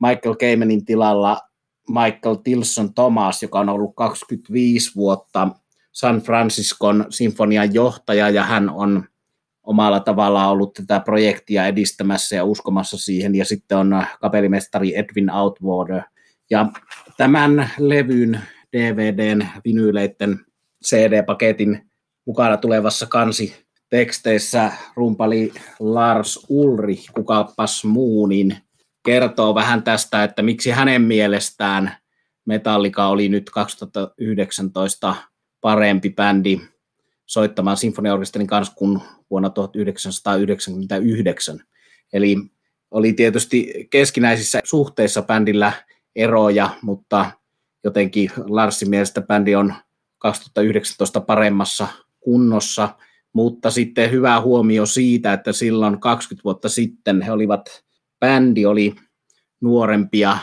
Michael 0.00 0.34
Kamenin 0.34 0.84
tilalla 0.84 1.40
Michael 1.88 2.34
Tilson 2.34 2.94
Thomas, 2.94 3.42
joka 3.42 3.60
on 3.60 3.68
ollut 3.68 3.96
25 3.96 4.94
vuotta 4.94 5.48
San 5.92 6.20
Franciscon 6.20 7.06
sinfonian 7.10 7.74
johtaja 7.74 8.30
ja 8.30 8.42
hän 8.42 8.70
on 8.70 9.04
omalla 9.62 10.00
tavallaan 10.00 10.50
ollut 10.50 10.74
tätä 10.74 11.00
projektia 11.00 11.66
edistämässä 11.66 12.36
ja 12.36 12.44
uskomassa 12.44 12.98
siihen. 12.98 13.34
Ja 13.34 13.44
sitten 13.44 13.78
on 13.78 14.04
kapellimestari 14.20 14.98
Edwin 14.98 15.30
Outwater. 15.30 16.02
Ja 16.50 16.66
tämän 17.16 17.70
levyn 17.78 18.40
DVDn, 18.72 19.46
vinyyleiden 19.64 20.40
CD-paketin 20.84 21.90
mukana 22.26 22.56
tulevassa 22.56 23.06
kansi 23.06 23.66
teksteissä 23.90 24.72
rumpali 24.96 25.52
Lars 25.80 26.46
Ulri, 26.48 26.96
kukapas 27.14 27.84
muu, 27.84 28.26
niin 28.26 28.56
kertoo 29.04 29.54
vähän 29.54 29.82
tästä, 29.82 30.24
että 30.24 30.42
miksi 30.42 30.70
hänen 30.70 31.02
mielestään 31.02 31.96
Metallica 32.46 33.06
oli 33.06 33.28
nyt 33.28 33.50
2019 33.50 35.14
parempi 35.60 36.10
bändi 36.10 36.60
soittamaan 37.26 37.76
sinfoniaorkesterin 37.76 38.46
kanssa 38.46 38.74
kuin 38.74 39.00
vuonna 39.30 39.50
1999. 39.50 41.60
Eli 42.12 42.36
oli 42.90 43.12
tietysti 43.12 43.88
keskinäisissä 43.90 44.60
suhteissa 44.64 45.22
bändillä 45.22 45.72
eroja, 46.16 46.70
mutta 46.82 47.30
jotenkin 47.84 48.30
Larsin 48.46 48.90
mielestä 48.90 49.22
bändi 49.22 49.54
on 49.54 49.74
2019 50.18 51.20
paremmassa 51.20 51.88
kunnossa, 52.26 52.88
mutta 53.32 53.70
sitten 53.70 54.10
hyvä 54.10 54.40
huomio 54.40 54.86
siitä, 54.86 55.32
että 55.32 55.52
silloin 55.52 56.00
20 56.00 56.44
vuotta 56.44 56.68
sitten 56.68 57.22
he 57.22 57.32
olivat, 57.32 57.84
bändi 58.20 58.66
oli 58.66 58.94
nuorempia, 59.60 60.38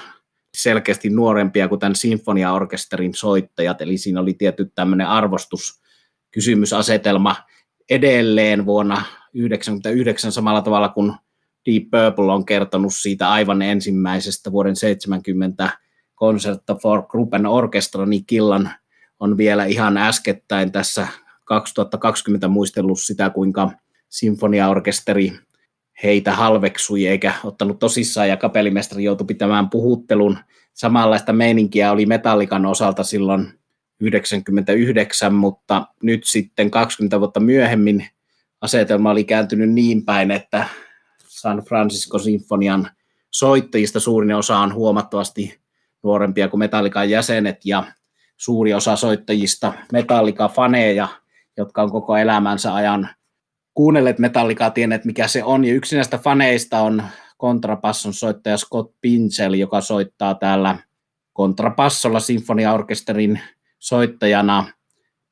selkeästi 0.58 1.10
nuorempia 1.10 1.68
kuin 1.68 1.80
tämän 1.80 1.96
sinfoniaorkesterin 1.96 3.14
soittajat, 3.14 3.82
eli 3.82 3.98
siinä 3.98 4.22
oli 4.22 4.34
tietty 4.34 4.72
tämmöinen 4.76 5.08
arvostuskysymysasetelma 5.08 7.36
edelleen 7.90 8.66
vuonna 8.66 8.96
1999 8.96 10.32
samalla 10.32 10.62
tavalla 10.62 10.90
kuin 10.90 11.14
Deep 11.66 11.84
Purple 11.84 12.34
on 12.34 12.46
kertonut 12.46 12.94
siitä 12.96 13.30
aivan 13.30 13.62
ensimmäisestä 13.62 14.52
vuoden 14.52 14.76
70 14.76 15.70
Concerta 16.20 16.76
for 16.76 17.08
Gruppen 17.08 17.46
Orchestra, 17.46 18.06
niin 18.06 18.26
Killan 18.26 18.70
on 19.20 19.38
vielä 19.38 19.66
ihan 19.66 19.98
äskettäin 19.98 20.72
tässä 20.72 21.08
2020 21.44 22.48
muistellut 22.48 23.00
sitä, 23.02 23.30
kuinka 23.30 23.72
sinfoniaorkesteri 24.10 25.34
heitä 26.04 26.32
halveksui 26.32 27.08
eikä 27.08 27.34
ottanut 27.44 27.80
tosissaan 27.80 28.30
ja 28.30 28.38
kapellimestari 28.38 29.04
joutui 29.04 29.28
pitämään 29.28 29.70
puhuttelun. 29.70 30.38
Samanlaista 30.74 31.34
meininkiä 31.34 31.92
oli 31.92 32.06
Metallikan 32.06 32.66
osalta 32.66 33.04
silloin 33.04 33.54
99, 34.00 35.34
mutta 35.34 35.88
nyt 36.04 36.24
sitten 36.24 36.72
20 36.72 37.20
vuotta 37.20 37.40
myöhemmin 37.40 38.08
asetelma 38.62 39.12
oli 39.12 39.24
kääntynyt 39.24 39.72
niin 39.72 40.06
päin, 40.06 40.32
että 40.32 40.68
San 41.28 41.58
Francisco 41.58 42.20
Sinfonian 42.20 42.90
soittajista 43.32 44.00
suurin 44.00 44.36
osa 44.36 44.58
on 44.58 44.74
huomattavasti 44.74 45.60
nuorempia 46.04 46.48
kuin 46.48 46.60
Metallikan 46.60 47.10
jäsenet 47.10 47.66
ja 47.66 47.84
suuri 48.38 48.74
osa 48.74 48.96
soittajista 48.96 49.74
Metallica-faneja, 49.94 51.08
jotka 51.58 51.82
on 51.82 51.92
koko 51.92 52.18
elämänsä 52.18 52.76
ajan 52.76 53.10
kuunnelleet 53.74 54.20
Metallicaa, 54.20 54.72
tienneet 54.72 55.06
mikä 55.06 55.28
se 55.28 55.44
on. 55.44 55.66
Ja 55.66 55.74
yksi 55.74 55.96
näistä 55.96 56.18
faneista 56.18 56.80
on 56.80 57.04
kontrapasson 57.38 58.14
soittaja 58.14 58.58
Scott 58.58 58.96
Pincel, 59.02 59.54
joka 59.54 59.82
soittaa 59.82 60.36
täällä 60.36 60.78
kontrapassolla 61.34 62.20
sinfoniaorkesterin 62.20 63.40
soittajana 63.80 64.66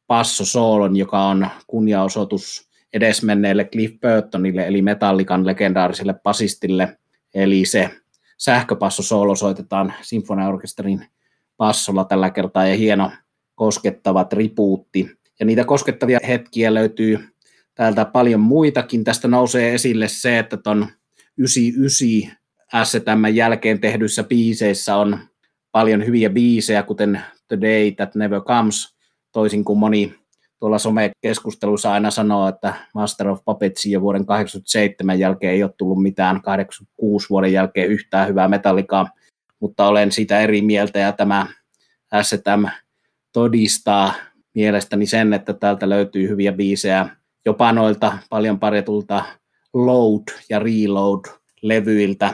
Passo 0.08 0.46
Soolon, 0.46 0.96
joka 0.96 1.24
on 1.24 1.48
kunniaosoitus 1.68 2.70
edesmenneelle 2.94 3.66
Cliff 3.66 3.96
Burtonille, 4.00 4.68
eli 4.68 4.82
Metallikan 4.82 5.46
legendaariselle 5.46 6.14
pasistille. 6.14 6.98
Eli 7.34 7.66
se 7.66 7.90
sähköpasso 8.38 9.04
soolo 9.04 9.36
soitetaan 9.36 9.94
sinfoniaorkesterin 10.02 11.08
passolla 11.58 12.06
tällä 12.06 12.30
kertaa, 12.30 12.68
ja 12.68 12.76
hieno 12.76 13.12
koskettava 13.56 14.24
tribuutti. 14.24 15.21
Ja 15.42 15.46
niitä 15.46 15.66
koskettavia 15.66 16.20
hetkiä 16.28 16.74
löytyy 16.74 17.20
täältä 17.76 18.06
paljon 18.06 18.40
muitakin. 18.40 19.04
Tästä 19.04 19.28
nousee 19.28 19.74
esille 19.74 20.08
se, 20.08 20.40
että 20.40 20.58
ton 20.58 20.88
99 21.38 22.38
STM 22.84 23.26
jälkeen 23.34 23.80
tehdyissä 23.80 24.24
biiseissä 24.24 24.96
on 24.96 25.20
paljon 25.72 26.06
hyviä 26.06 26.30
biisejä, 26.30 26.84
kuten 26.84 27.22
The 27.48 27.62
Day 27.62 27.92
That 27.92 28.16
Never 28.16 28.42
Comes, 28.42 28.96
toisin 29.32 29.66
kuin 29.66 29.80
moni 29.80 30.16
tuolla 30.60 30.80
somekeskustelussa 30.80 31.92
aina 31.92 32.12
sanoo, 32.12 32.48
että 32.48 32.74
Master 32.94 33.30
of 33.30 33.40
Puppets 33.46 33.86
jo 33.86 34.02
vuoden 34.02 34.26
87 34.26 35.20
jälkeen 35.20 35.54
ei 35.54 35.64
ole 35.64 35.74
tullut 35.78 36.04
mitään, 36.04 36.42
86 36.42 37.30
vuoden 37.30 37.54
jälkeen 37.54 37.90
yhtään 37.90 38.28
hyvää 38.28 38.48
metallikaa, 38.48 39.10
mutta 39.60 39.88
olen 39.88 40.12
siitä 40.12 40.40
eri 40.40 40.62
mieltä 40.62 41.00
ja 41.00 41.12
tämä 41.12 41.48
STM 42.22 42.66
todistaa 43.32 44.14
mielestäni 44.54 45.06
sen, 45.06 45.34
että 45.34 45.54
täältä 45.54 45.90
löytyy 45.90 46.30
hyviä 46.30 46.52
biisejä 46.52 47.10
jopa 47.46 47.72
noilta 47.72 48.18
paljon 48.30 48.60
parjatulta 48.60 49.26
Load 49.74 50.24
ja 50.50 50.60
Reload 50.60 51.26
levyiltä, 51.62 52.34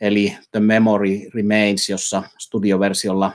eli 0.00 0.36
The 0.50 0.60
Memory 0.60 1.18
Remains, 1.34 1.88
jossa 1.88 2.22
studioversiolla 2.38 3.32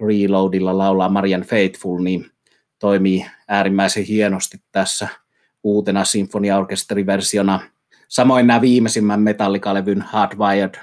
Reloadilla 0.00 0.78
laulaa 0.78 1.08
Marian 1.08 1.42
Faithful, 1.42 2.02
niin 2.02 2.30
toimii 2.78 3.26
äärimmäisen 3.48 4.04
hienosti 4.04 4.58
tässä 4.72 5.08
uutena 5.62 6.04
sinfoniaorkesteriversiona. 6.04 7.60
Samoin 8.08 8.46
nämä 8.46 8.60
viimeisimmän 8.60 9.20
Metallica-levyn 9.20 10.02
Hardwired 10.02 10.74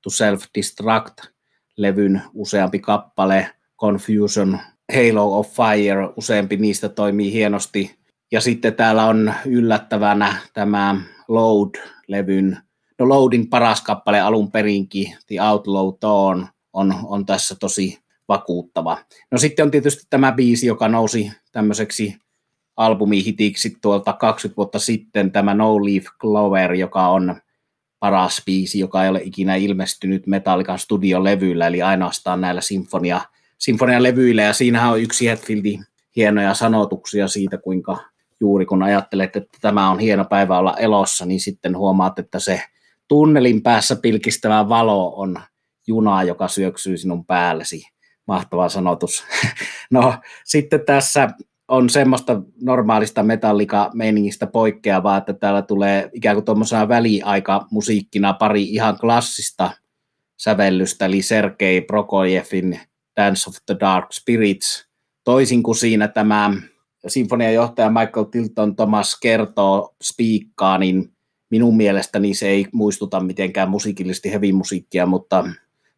to 0.00 0.10
Self-Destruct-levyn 0.10 2.20
useampi 2.34 2.78
kappale, 2.78 3.50
Confusion, 3.78 4.58
Halo 4.92 5.38
of 5.38 5.48
Fire, 5.48 6.08
useampi 6.16 6.56
niistä 6.56 6.88
toimii 6.88 7.32
hienosti. 7.32 7.98
Ja 8.32 8.40
sitten 8.40 8.74
täällä 8.74 9.04
on 9.04 9.34
yllättävänä 9.46 10.36
tämä 10.54 11.00
Load-levyn, 11.28 12.56
no 12.98 13.08
Loadin 13.08 13.48
paras 13.48 13.80
kappale 13.80 14.20
alun 14.20 14.50
perinkin, 14.50 15.16
The 15.26 15.42
Outlaw 15.42 15.88
Dawn, 16.02 16.46
on, 16.72 16.94
on 17.04 17.26
tässä 17.26 17.54
tosi 17.60 17.98
vakuuttava. 18.28 18.98
No 19.30 19.38
sitten 19.38 19.62
on 19.62 19.70
tietysti 19.70 20.06
tämä 20.10 20.32
biisi, 20.32 20.66
joka 20.66 20.88
nousi 20.88 21.32
tämmöiseksi 21.52 22.16
albumihitiksi 22.76 23.76
tuolta 23.82 24.12
20 24.12 24.56
vuotta 24.56 24.78
sitten, 24.78 25.32
tämä 25.32 25.54
No 25.54 25.84
Leaf 25.84 26.04
Clover, 26.20 26.74
joka 26.74 27.08
on 27.08 27.40
paras 28.00 28.42
biisi, 28.46 28.78
joka 28.78 29.02
ei 29.04 29.10
ole 29.10 29.20
ikinä 29.22 29.54
ilmestynyt 29.54 30.26
Metallican 30.26 30.78
studiolevyillä, 30.78 31.66
eli 31.66 31.82
ainoastaan 31.82 32.40
näillä 32.40 32.60
sinfonia, 32.60 33.20
sinfonialevyillä, 33.58 34.42
ja 34.42 34.52
siinähän 34.52 34.90
on 34.92 35.00
yksi 35.00 35.28
Hetfieldin 35.28 35.84
hienoja 36.16 36.54
sanotuksia 36.54 37.28
siitä, 37.28 37.58
kuinka 37.58 37.98
juuri 38.40 38.66
kun 38.66 38.82
ajattelet, 38.82 39.36
että 39.36 39.58
tämä 39.60 39.90
on 39.90 39.98
hieno 39.98 40.24
päivä 40.24 40.58
olla 40.58 40.76
elossa, 40.76 41.26
niin 41.26 41.40
sitten 41.40 41.76
huomaat, 41.76 42.18
että 42.18 42.38
se 42.38 42.62
tunnelin 43.08 43.62
päässä 43.62 43.96
pilkistävä 43.96 44.68
valo 44.68 45.16
on 45.16 45.40
juna, 45.86 46.22
joka 46.22 46.48
syöksyy 46.48 46.96
sinun 46.96 47.24
päällesi 47.24 47.82
mahtava 48.26 48.68
sanotus. 48.68 49.24
No 49.90 50.14
sitten 50.44 50.80
tässä 50.86 51.28
on 51.68 51.90
semmoista 51.90 52.42
normaalista 52.62 53.22
metallika-meiningistä 53.22 54.46
poikkeavaa, 54.46 55.16
että 55.16 55.32
täällä 55.32 55.62
tulee 55.62 56.10
ikään 56.12 56.36
kuin 56.36 56.44
tuommoisena 56.44 56.88
väliaika 56.88 57.66
musiikkina 57.70 58.32
pari 58.32 58.62
ihan 58.62 58.98
klassista 58.98 59.70
sävellystä, 60.36 61.06
eli 61.06 61.22
Sergei 61.22 61.80
Prokojevin 61.80 62.80
Dance 63.18 63.50
of 63.50 63.56
the 63.66 63.76
Dark 63.80 64.12
Spirits. 64.12 64.88
Toisin 65.24 65.62
kuin 65.62 65.76
siinä 65.76 66.08
tämä 66.08 66.52
sinfoniajohtaja 67.06 67.90
Michael 67.90 68.24
Tilton 68.24 68.76
Thomas 68.76 69.18
kertoo 69.20 69.94
spiikkaa, 70.02 70.78
niin 70.78 71.12
minun 71.50 71.76
mielestäni 71.76 72.34
se 72.34 72.48
ei 72.48 72.66
muistuta 72.72 73.20
mitenkään 73.20 73.70
musiikillisesti 73.70 74.30
heavy 74.30 74.52
musiikkia, 74.52 75.06
mutta 75.06 75.44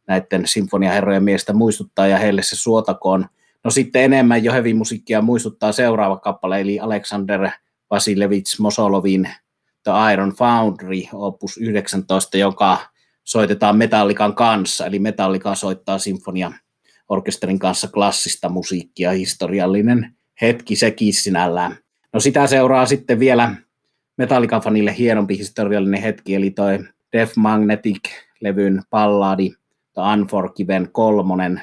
näiden 0.07 0.47
sinfoniaherrojen 0.47 1.25
miestä 1.25 1.53
muistuttaa 1.53 2.07
ja 2.07 2.19
heille 2.19 2.43
se 2.43 2.57
suotakoon. 2.57 3.27
No 3.65 3.71
sitten 3.71 4.03
enemmän 4.03 4.45
jo 4.45 4.53
heavy 4.53 4.73
musiikkia 4.73 5.23
muistuttaa 5.23 5.73
seuraava 5.73 6.17
kappale, 6.17 6.61
eli 6.61 6.81
Alexander 6.81 7.51
Vasilevich 7.91 8.61
Mosolovin 8.61 9.29
The 9.83 9.93
Iron 10.13 10.33
Foundry, 10.33 11.03
opus 11.13 11.57
19, 11.57 12.37
joka 12.37 12.79
soitetaan 13.25 13.77
Metallikan 13.77 14.35
kanssa, 14.35 14.87
eli 14.87 14.99
Metallica 14.99 15.55
soittaa 15.55 15.99
sinfonia 15.99 16.53
orkesterin 17.11 17.59
kanssa 17.59 17.89
klassista 17.89 18.49
musiikkia, 18.49 19.11
historiallinen 19.11 20.15
hetki 20.41 20.77
sekin 20.77 21.15
sinällään. 21.15 21.77
No 22.13 22.21
sitä 22.21 22.47
seuraa 22.47 22.87
sitten 22.87 23.21
vielä 23.21 23.55
Metallica-fanille 24.17 24.95
hienompi 24.99 25.39
historiallinen 25.39 26.03
hetki, 26.03 26.35
eli 26.35 26.51
toi 26.51 26.79
Death 27.13 27.33
Magnetic-levyn 27.37 28.83
palladi 28.91 29.51
The 29.95 30.03
Unforgiven 30.13 30.89
kolmonen. 30.93 31.63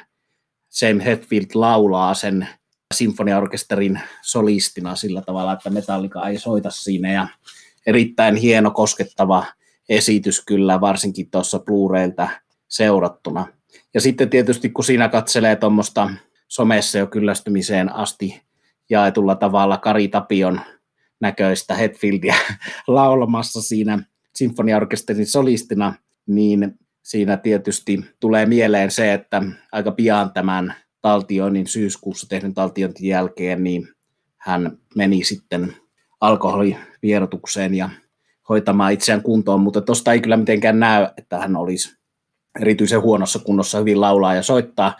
Sam 0.69 0.99
Hetfield 0.99 1.45
laulaa 1.53 2.13
sen 2.13 2.47
sinfoniaorkesterin 2.93 4.01
solistina 4.21 4.95
sillä 4.95 5.21
tavalla, 5.21 5.53
että 5.53 5.69
Metallica 5.69 6.27
ei 6.27 6.37
soita 6.37 6.69
siinä 6.69 7.11
ja 7.11 7.27
erittäin 7.85 8.35
hieno 8.35 8.71
koskettava 8.71 9.45
esitys 9.89 10.45
kyllä, 10.45 10.81
varsinkin 10.81 11.31
tuossa 11.31 11.59
Blu-rayltä 11.59 12.29
seurattuna. 12.67 13.56
Ja 13.97 14.01
sitten 14.01 14.29
tietysti 14.29 14.69
kun 14.69 14.83
siinä 14.83 15.09
katselee 15.09 15.55
tuommoista 15.55 16.09
somessa 16.47 16.97
jo 16.97 17.07
kyllästymiseen 17.07 17.95
asti 17.95 18.41
jaetulla 18.89 19.35
tavalla 19.35 19.77
Kari 19.77 20.07
Tapion 20.07 20.61
näköistä 21.21 21.75
Hetfieldia 21.75 22.35
laulamassa 22.87 23.61
siinä 23.61 24.03
sinfoniaorkesterin 24.35 25.27
solistina, 25.27 25.93
niin 26.27 26.79
siinä 27.03 27.37
tietysti 27.37 28.05
tulee 28.19 28.45
mieleen 28.45 28.91
se, 28.91 29.13
että 29.13 29.43
aika 29.71 29.91
pian 29.91 30.33
tämän 30.33 30.75
taltioinnin 31.01 31.67
syyskuussa 31.67 32.29
tehdyn 32.29 32.53
taltiointin 32.53 33.07
jälkeen, 33.07 33.63
niin 33.63 33.87
hän 34.37 34.77
meni 34.95 35.23
sitten 35.23 35.75
alkoholivierotukseen 36.21 37.73
ja 37.73 37.89
hoitamaan 38.49 38.93
itseään 38.93 39.23
kuntoon, 39.23 39.61
mutta 39.61 39.81
tuosta 39.81 40.13
ei 40.13 40.21
kyllä 40.21 40.37
mitenkään 40.37 40.79
näy, 40.79 41.07
että 41.17 41.37
hän 41.37 41.55
olisi 41.55 41.97
erityisen 42.61 43.01
huonossa 43.01 43.39
kunnossa 43.39 43.77
hyvin 43.77 44.01
laulaa 44.01 44.35
ja 44.35 44.43
soittaa, 44.43 44.95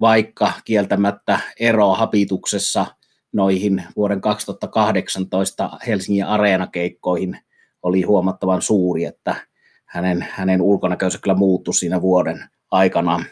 vaikka 0.00 0.52
kieltämättä 0.64 1.40
ero 1.60 1.94
hapituksessa 1.94 2.86
noihin 3.32 3.84
vuoden 3.96 4.20
2018 4.20 5.70
Helsingin 5.86 6.26
areenakeikkoihin 6.26 7.38
oli 7.82 8.02
huomattavan 8.02 8.62
suuri, 8.62 9.04
että 9.04 9.36
hänen, 9.86 10.26
hänen 10.30 10.62
ulkonäkönsä 10.62 11.18
kyllä 11.18 11.34
muuttui 11.34 11.74
siinä 11.74 12.02
vuoden 12.02 12.44
aikana 12.70 13.24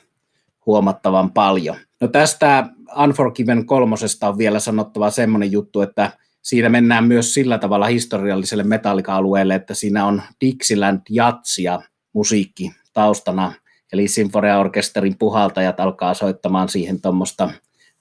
huomattavan 0.66 1.32
paljon. 1.32 1.76
No 2.00 2.08
tästä 2.08 2.68
Unforgiven 3.02 3.66
kolmosesta 3.66 4.28
on 4.28 4.38
vielä 4.38 4.60
sanottava 4.60 5.10
semmoinen 5.10 5.52
juttu, 5.52 5.80
että 5.80 6.10
siinä 6.42 6.68
mennään 6.68 7.04
myös 7.04 7.34
sillä 7.34 7.58
tavalla 7.58 7.86
historialliselle 7.86 8.64
metallika-alueelle, 8.64 9.54
että 9.54 9.74
siinä 9.74 10.06
on 10.06 10.22
Dixieland 10.40 11.00
jatsia 11.10 11.80
musiikki 12.12 12.72
taustana, 12.92 13.52
eli 13.92 14.08
sinfoniaorkesterin 14.08 15.18
puhaltajat 15.18 15.80
alkaa 15.80 16.14
soittamaan 16.14 16.68
siihen 16.68 17.00
tuommoista 17.00 17.50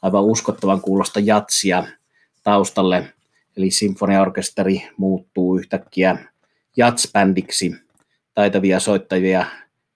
aivan 0.01 0.23
uskottavan 0.23 0.81
kuulosta 0.81 1.19
jatsia 1.19 1.83
taustalle, 2.43 3.13
eli 3.57 3.71
sinfoniaorkesteri 3.71 4.87
muuttuu 4.97 5.57
yhtäkkiä 5.57 6.17
jatsbändiksi 6.77 7.75
taitavia 8.33 8.79
soittajia, 8.79 9.45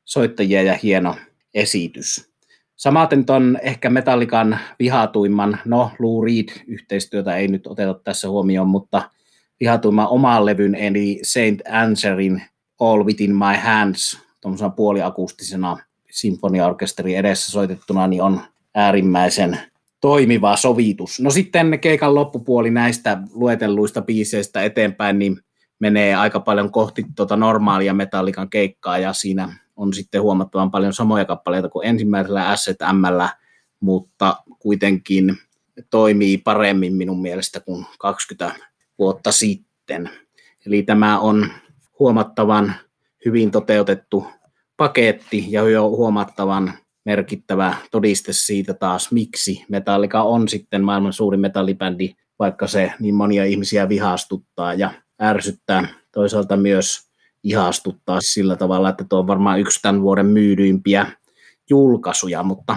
soittajia 0.06 0.62
ja 0.62 0.80
hieno 0.84 1.16
esitys. 1.54 2.34
Samaten 2.76 3.26
ton 3.26 3.58
ehkä 3.62 3.90
Metallikan 3.90 4.60
vihatuimman, 4.80 5.60
no 5.66 5.92
Lou 6.00 6.22
Reed-yhteistyötä 6.22 7.36
ei 7.36 7.48
nyt 7.48 7.68
oteta 7.68 7.94
tässä 7.94 8.30
huomioon, 8.30 8.68
mutta 8.68 9.10
vihatuimman 9.60 10.08
oman 10.08 10.46
levyn, 10.46 10.76
eli 10.76 11.20
Saint 11.24 11.62
Answerin 11.72 12.42
All 12.80 13.06
Within 13.06 13.36
My 13.36 13.58
Hands, 13.64 14.20
tuommoisena 14.44 14.70
puoliakustisena 14.70 15.78
sinfoniaorkesteri 16.12 17.16
edessä 17.16 17.52
soitettuna, 17.52 18.08
niin 18.08 18.22
on 18.22 18.42
äärimmäisen 18.76 19.60
toimiva 20.02 20.56
sovitus. 20.56 21.20
No 21.20 21.30
sitten 21.30 21.80
keikan 21.80 22.16
loppupuoli 22.16 22.70
näistä 22.70 23.18
luetelluista 23.34 24.02
biiseistä 24.02 24.64
eteenpäin, 24.64 25.20
niin 25.20 25.40
menee 25.80 26.16
aika 26.16 26.40
paljon 26.40 26.72
kohti 26.72 27.06
tuota 27.16 27.36
normaalia 27.36 27.94
metallikan 27.94 28.50
keikkaa, 28.50 28.98
ja 28.98 29.14
siinä 29.14 29.60
on 29.76 29.94
sitten 29.94 30.22
huomattavan 30.22 30.72
paljon 30.72 30.94
samoja 30.94 31.26
kappaleita 31.26 31.70
kuin 31.70 31.88
ensimmäisellä 31.88 32.56
SZM, 32.56 33.04
mutta 33.80 34.44
kuitenkin 34.60 35.38
toimii 35.90 36.38
paremmin 36.38 36.96
minun 36.96 37.22
mielestä 37.22 37.60
kuin 37.60 37.86
20 38.00 38.56
vuotta 39.00 39.32
sitten. 39.32 40.10
Eli 40.66 40.84
tämä 40.84 41.20
on 41.20 41.50
huomattavan 42.00 42.74
hyvin 43.26 43.52
toteutettu 43.52 44.28
paketti 44.78 45.46
ja 45.50 45.70
jo 45.70 45.90
huomattavan 45.90 46.74
merkittävä 47.06 47.76
todiste 47.92 48.34
siitä 48.34 48.74
taas, 48.74 49.12
miksi 49.12 49.66
Metallica 49.70 50.24
on 50.24 50.48
sitten 50.48 50.84
maailman 50.84 51.14
suurin 51.14 51.40
metallibändi, 51.40 52.16
vaikka 52.40 52.68
se 52.68 52.94
niin 53.00 53.16
monia 53.16 53.46
ihmisiä 53.46 53.90
vihastuttaa 53.90 54.74
ja 54.74 54.92
ärsyttää. 55.22 55.88
Toisaalta 56.12 56.58
myös 56.58 57.08
ihastuttaa 57.44 58.22
sillä 58.22 58.56
tavalla, 58.56 58.90
että 58.90 59.06
tuo 59.10 59.20
on 59.20 59.28
varmaan 59.28 59.60
yksi 59.60 59.82
tämän 59.82 60.02
vuoden 60.02 60.26
myydyimpiä 60.26 61.12
julkaisuja, 61.70 62.44
mutta 62.44 62.76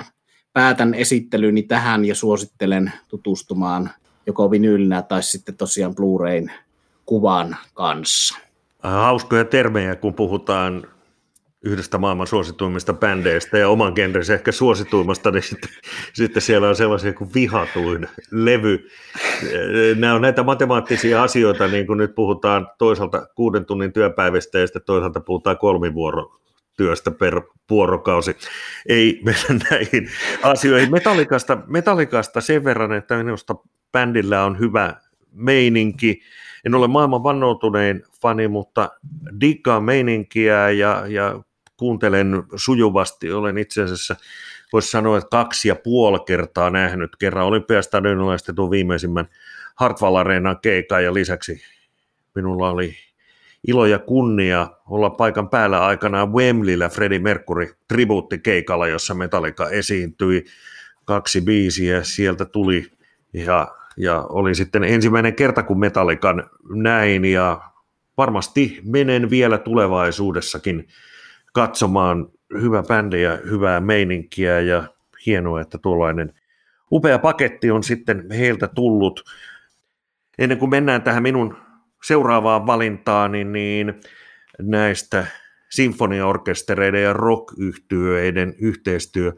päätän 0.52 0.94
esittelyni 0.94 1.62
tähän 1.62 2.04
ja 2.04 2.14
suosittelen 2.14 2.92
tutustumaan 3.08 3.90
joko 4.26 4.50
vinyylinä 4.50 5.02
tai 5.02 5.22
sitten 5.22 5.56
tosiaan 5.56 5.94
Blu-rayn 5.94 6.52
kuvan 7.06 7.56
kanssa. 7.74 8.45
Hauskoja 8.82 9.44
termejä, 9.44 9.96
kun 9.96 10.14
puhutaan 10.14 10.86
yhdestä 11.62 11.98
maailman 11.98 12.26
suosituimmista 12.26 12.92
bändeistä 12.92 13.58
ja 13.58 13.68
oman 13.68 13.92
genrensä 13.94 14.34
ehkä 14.34 14.52
suosituimmasta, 14.52 15.30
niin 15.30 15.42
sitten, 15.42 15.70
sitten 16.12 16.42
siellä 16.42 16.68
on 16.68 16.76
sellaisia 16.76 17.12
kuin 17.12 17.30
vihatuin 17.34 18.08
levy. 18.30 18.88
Nämä 19.96 20.14
on 20.14 20.22
näitä 20.22 20.42
matemaattisia 20.42 21.22
asioita, 21.22 21.68
niin 21.68 21.86
kuin 21.86 21.96
nyt 21.96 22.14
puhutaan 22.14 22.68
toisaalta 22.78 23.26
kuuden 23.34 23.64
tunnin 23.64 23.92
työpäivästä 23.92 24.58
ja 24.58 24.66
sitten 24.66 24.82
toisaalta 24.86 25.20
puhutaan 25.20 25.58
kolmivuoro 25.58 26.40
työstä 26.76 27.10
per 27.10 27.40
vuorokausi. 27.70 28.36
Ei 28.88 29.20
mennä 29.24 29.64
näihin 29.70 30.10
asioihin. 30.42 30.90
Metallikasta, 30.90 31.58
metallikasta 31.66 32.40
sen 32.40 32.64
verran, 32.64 32.92
että 32.92 33.16
minusta 33.16 33.54
bändillä 33.92 34.44
on 34.44 34.58
hyvä 34.58 34.94
meininki. 35.32 36.22
En 36.66 36.74
ole 36.74 36.88
maailman 36.88 37.22
vannoutunein 37.22 38.02
fani, 38.22 38.48
mutta 38.48 38.90
diggaan 39.40 39.84
meininkiä 39.84 40.70
ja, 40.70 41.04
ja 41.08 41.40
kuuntelen 41.76 42.42
sujuvasti. 42.56 43.32
Olen 43.32 43.58
itse 43.58 43.82
asiassa, 43.82 44.16
voisi 44.72 44.90
sanoa, 44.90 45.18
että 45.18 45.28
kaksi 45.30 45.68
ja 45.68 45.74
puoli 45.74 46.18
kertaa 46.26 46.70
nähnyt. 46.70 47.16
Kerran 47.16 47.46
Olympiastadionilla 47.46 48.32
ja 48.32 48.38
sitten 48.38 48.54
tuon 48.54 48.70
viimeisimmän 48.70 49.28
Hartwall 49.74 50.16
Areenan 50.16 50.58
keikan 50.62 51.04
ja 51.04 51.14
lisäksi 51.14 51.62
minulla 52.34 52.70
oli 52.70 52.94
ilo 53.66 53.86
ja 53.86 53.98
kunnia 53.98 54.68
olla 54.88 55.10
paikan 55.10 55.48
päällä 55.48 55.86
aikanaan 55.86 56.32
Wembleyllä 56.32 56.88
Freddie 56.88 57.18
Mercury 57.18 57.76
tribuuttikeikalla, 57.88 58.86
jossa 58.86 59.14
Metallica 59.14 59.68
esiintyi. 59.68 60.44
Kaksi 61.04 61.40
biisiä 61.40 62.02
sieltä 62.02 62.44
tuli 62.44 62.90
ja, 63.32 63.68
ja 63.96 64.26
oli 64.28 64.54
sitten 64.54 64.84
ensimmäinen 64.84 65.34
kerta, 65.34 65.62
kun 65.62 65.80
Metallican 65.80 66.50
näin 66.74 67.24
ja 67.24 67.60
varmasti 68.16 68.80
menen 68.84 69.30
vielä 69.30 69.58
tulevaisuudessakin 69.58 70.88
katsomaan 71.52 72.28
hyvä 72.60 72.82
bändi 72.82 73.22
ja 73.22 73.38
hyvää 73.50 73.80
meininkiä 73.80 74.60
ja 74.60 74.84
hienoa, 75.26 75.60
että 75.60 75.78
tuollainen 75.78 76.32
upea 76.92 77.18
paketti 77.18 77.70
on 77.70 77.82
sitten 77.82 78.30
heiltä 78.30 78.68
tullut. 78.68 79.24
Ennen 80.38 80.58
kuin 80.58 80.70
mennään 80.70 81.02
tähän 81.02 81.22
minun 81.22 81.56
seuraavaan 82.04 82.66
valintaan, 82.66 83.32
niin, 83.32 83.52
niin 83.52 83.94
näistä 84.62 85.26
sinfoniaorkestereiden 85.68 87.02
ja 87.02 87.12
rock 87.12 87.54
yhteistyö 88.58 89.32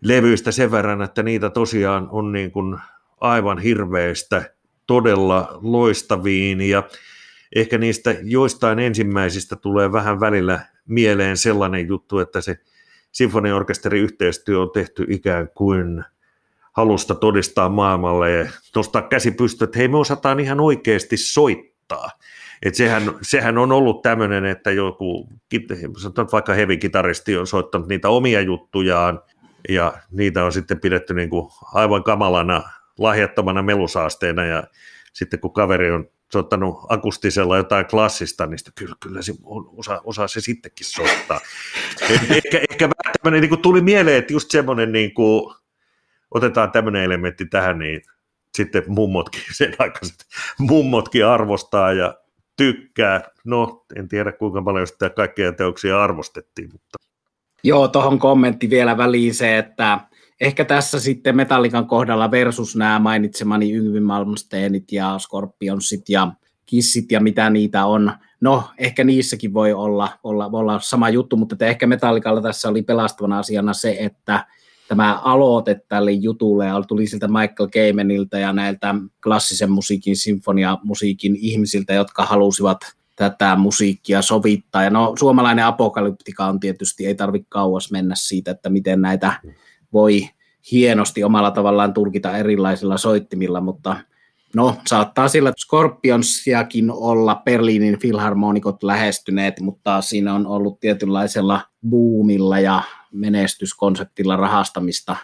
levyistä 0.00 0.52
sen 0.52 0.70
verran, 0.70 1.02
että 1.02 1.22
niitä 1.22 1.50
tosiaan 1.50 2.08
on 2.10 2.32
niin 2.32 2.50
kuin 2.52 2.78
aivan 3.22 3.58
hirveistä 3.58 4.54
todella 4.86 5.58
loistaviin 5.62 6.60
ja 6.60 6.82
ehkä 7.56 7.78
niistä 7.78 8.14
joistain 8.22 8.78
ensimmäisistä 8.78 9.56
tulee 9.56 9.92
vähän 9.92 10.20
välillä 10.20 10.60
mieleen 10.88 11.36
sellainen 11.36 11.88
juttu, 11.88 12.18
että 12.18 12.40
se 12.40 12.58
sinfoniaorkesterin 13.12 14.02
yhteistyö 14.02 14.60
on 14.60 14.70
tehty 14.70 15.06
ikään 15.08 15.48
kuin 15.54 16.04
halusta 16.72 17.14
todistaa 17.14 17.68
maailmalle 17.68 18.30
ja 18.30 18.50
nostaa 18.76 19.02
käsi 19.02 19.30
pystyyn, 19.30 19.66
että 19.66 19.78
hei 19.78 19.88
me 19.88 19.98
osataan 19.98 20.40
ihan 20.40 20.60
oikeasti 20.60 21.16
soittaa. 21.16 22.10
Et 22.62 22.74
sehän, 22.74 23.02
sehän 23.22 23.58
on 23.58 23.72
ollut 23.72 24.02
tämmöinen, 24.02 24.44
että 24.44 24.70
joku, 24.70 25.28
sanotaan 25.98 26.28
vaikka 26.32 26.54
heavy-kitaristi 26.54 27.36
on 27.36 27.46
soittanut 27.46 27.88
niitä 27.88 28.08
omia 28.08 28.40
juttujaan, 28.40 29.20
ja 29.68 29.92
niitä 30.10 30.44
on 30.44 30.52
sitten 30.52 30.80
pidetty 30.80 31.14
niin 31.14 31.30
kuin 31.30 31.50
aivan 31.74 32.02
kamalana, 32.02 32.62
lahjattomana 32.98 33.62
melusaasteena, 33.62 34.44
ja 34.44 34.64
sitten 35.12 35.40
kun 35.40 35.52
kaveri 35.52 35.90
on 35.90 36.08
soittanut 36.32 36.78
akustisella 36.88 37.56
jotain 37.56 37.86
klassista, 37.86 38.46
niin 38.46 38.58
kyllä, 38.74 38.94
kyllä 39.00 39.22
se 39.22 39.32
osaa, 39.76 40.00
osaa 40.04 40.28
se 40.28 40.40
sittenkin 40.40 40.86
soittaa. 40.86 41.40
ehkä, 42.10 42.60
ehkä 42.70 42.88
vähän 42.88 43.14
tämmöinen, 43.22 43.50
niin 43.50 43.62
tuli 43.62 43.80
mieleen, 43.80 44.16
että 44.16 44.32
just 44.32 44.50
semmoinen, 44.50 44.92
niin 44.92 45.14
kuin, 45.14 45.54
otetaan 46.30 46.72
tämmöinen 46.72 47.02
elementti 47.02 47.46
tähän, 47.46 47.78
niin 47.78 48.02
sitten 48.54 48.82
mummotkin, 48.86 49.42
sen 49.58 49.74
aikaiset 49.78 50.26
mummotkin 50.58 51.26
arvostaa 51.26 51.92
ja 51.92 52.14
tykkää. 52.56 53.30
No, 53.44 53.84
en 53.96 54.08
tiedä 54.08 54.32
kuinka 54.32 54.62
paljon 54.62 54.86
sitä 54.86 55.10
kaikkia 55.10 55.52
teoksia 55.52 56.02
arvostettiin, 56.02 56.68
mutta... 56.72 56.98
Joo, 57.64 57.88
tuohon 57.88 58.18
kommentti 58.18 58.70
vielä 58.70 58.96
väliin 58.96 59.34
se, 59.34 59.58
että 59.58 60.00
ehkä 60.42 60.64
tässä 60.64 61.00
sitten 61.00 61.36
Metallikan 61.36 61.86
kohdalla 61.86 62.30
versus 62.30 62.76
nämä 62.76 62.98
mainitsemani 62.98 63.72
Yngvi 63.72 64.00
Malmsteenit 64.00 64.92
ja 64.92 65.18
Scorpionsit 65.18 66.08
ja 66.08 66.32
Kissit 66.66 67.12
ja 67.12 67.20
mitä 67.20 67.50
niitä 67.50 67.86
on. 67.86 68.12
No, 68.40 68.64
ehkä 68.78 69.04
niissäkin 69.04 69.54
voi 69.54 69.72
olla, 69.72 70.08
olla, 70.24 70.50
olla 70.52 70.80
sama 70.80 71.08
juttu, 71.08 71.36
mutta 71.36 71.66
ehkä 71.66 71.86
Metallikalla 71.86 72.42
tässä 72.42 72.68
oli 72.68 72.82
pelastavana 72.82 73.38
asiana 73.38 73.72
se, 73.72 73.96
että 74.00 74.46
tämä 74.88 75.14
aloite 75.14 75.80
tälle 75.88 76.12
jutulle 76.12 76.66
tuli 76.88 77.06
siltä 77.06 77.28
Michael 77.28 77.68
Kamenilta 77.72 78.38
ja 78.38 78.52
näiltä 78.52 78.94
klassisen 79.22 79.70
musiikin, 79.70 80.16
sinfoniamusiikin 80.16 81.36
ihmisiltä, 81.36 81.92
jotka 81.92 82.24
halusivat 82.24 82.78
tätä 83.16 83.56
musiikkia 83.56 84.22
sovittaa. 84.22 84.84
Ja 84.84 84.90
no, 84.90 85.12
suomalainen 85.18 85.64
apokalyptika 85.64 86.46
on 86.46 86.60
tietysti, 86.60 87.06
ei 87.06 87.14
tarvitse 87.14 87.46
kauas 87.48 87.90
mennä 87.90 88.14
siitä, 88.18 88.50
että 88.50 88.70
miten 88.70 89.00
näitä 89.00 89.32
voi 89.92 90.28
hienosti 90.72 91.24
omalla 91.24 91.50
tavallaan 91.50 91.94
tulkita 91.94 92.36
erilaisilla 92.36 92.96
soittimilla, 92.96 93.60
mutta 93.60 93.96
no 94.56 94.76
saattaa 94.86 95.28
sillä 95.28 95.52
Scorpionsiakin 95.58 96.90
olla 96.90 97.42
Berliinin 97.44 97.98
filharmonikot 97.98 98.82
lähestyneet, 98.82 99.60
mutta 99.60 100.00
siinä 100.00 100.34
on 100.34 100.46
ollut 100.46 100.80
tietynlaisella 100.80 101.60
boomilla 101.88 102.58
ja 102.58 102.82
menestyskonseptilla 103.12 104.36
rahastamista 104.36 105.16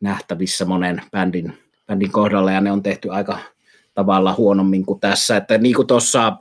nähtävissä 0.00 0.64
monen 0.64 1.02
bändin, 1.10 1.58
bändin 1.86 2.12
kohdalla 2.12 2.52
ja 2.52 2.60
ne 2.60 2.72
on 2.72 2.82
tehty 2.82 3.10
aika 3.10 3.38
tavalla 3.94 4.34
huonommin 4.34 4.86
kuin 4.86 5.00
tässä, 5.00 5.36
että 5.36 5.58
niin 5.58 5.74
kuin 5.74 5.86
tuossa 5.86 6.36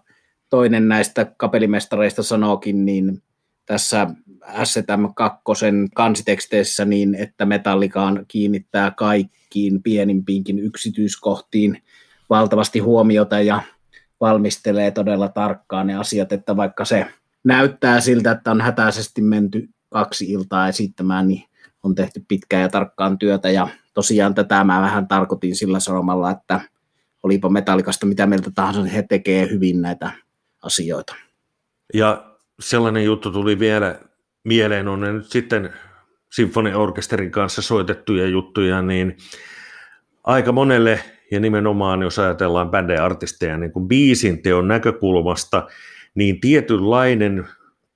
toinen 0.49 0.87
näistä 0.87 1.25
kapelimestareista 1.37 2.23
sanookin, 2.23 2.85
niin 2.85 3.23
tässä 3.65 4.07
STM2 4.53 5.89
kansiteksteissä 5.95 6.85
niin, 6.85 7.15
että 7.15 7.45
Metallikaan 7.45 8.25
kiinnittää 8.27 8.91
kaikkiin 8.91 9.83
pienimpiinkin 9.83 10.59
yksityiskohtiin 10.59 11.83
valtavasti 12.29 12.79
huomiota 12.79 13.41
ja 13.41 13.61
valmistelee 14.21 14.91
todella 14.91 15.27
tarkkaan 15.27 15.87
ne 15.87 15.95
asiat, 15.95 16.31
että 16.31 16.57
vaikka 16.57 16.85
se 16.85 17.07
näyttää 17.43 18.01
siltä, 18.01 18.31
että 18.31 18.51
on 18.51 18.61
hätäisesti 18.61 19.21
menty 19.21 19.69
kaksi 19.89 20.31
iltaa 20.31 20.67
esittämään, 20.67 21.27
niin 21.27 21.43
on 21.83 21.95
tehty 21.95 22.25
pitkää 22.27 22.61
ja 22.61 22.69
tarkkaan 22.69 23.17
työtä 23.17 23.49
ja 23.49 23.67
tosiaan 23.93 24.33
tätä 24.33 24.63
mä 24.63 24.81
vähän 24.81 25.07
tarkoitin 25.07 25.55
sillä 25.55 25.79
sanomalla, 25.79 26.31
että 26.31 26.61
olipa 27.23 27.49
metallikasta 27.49 28.05
mitä 28.05 28.25
mieltä 28.25 28.51
tahansa, 28.55 28.83
niin 28.83 28.93
he 28.93 29.03
tekee 29.09 29.49
hyvin 29.49 29.81
näitä 29.81 30.11
asioita. 30.61 31.15
Ja 31.93 32.37
sellainen 32.59 33.05
juttu 33.05 33.31
tuli 33.31 33.59
vielä 33.59 33.99
mieleen, 34.43 34.87
on 34.87 35.01
ne 35.01 35.13
nyt 35.13 35.31
sitten 35.31 35.73
sinfoniorkesterin 36.31 37.31
kanssa 37.31 37.61
soitettuja 37.61 38.27
juttuja, 38.27 38.81
niin 38.81 39.17
aika 40.23 40.51
monelle, 40.51 40.99
ja 41.31 41.39
nimenomaan 41.39 42.01
jos 42.01 42.19
ajatellaan 42.19 42.69
bändejä 42.69 43.05
artisteja 43.05 43.57
niin 43.57 43.71
kuin 43.71 43.87
biisin 43.87 44.41
teon 44.41 44.67
näkökulmasta, 44.67 45.67
niin 46.15 46.41
tietynlainen 46.41 47.47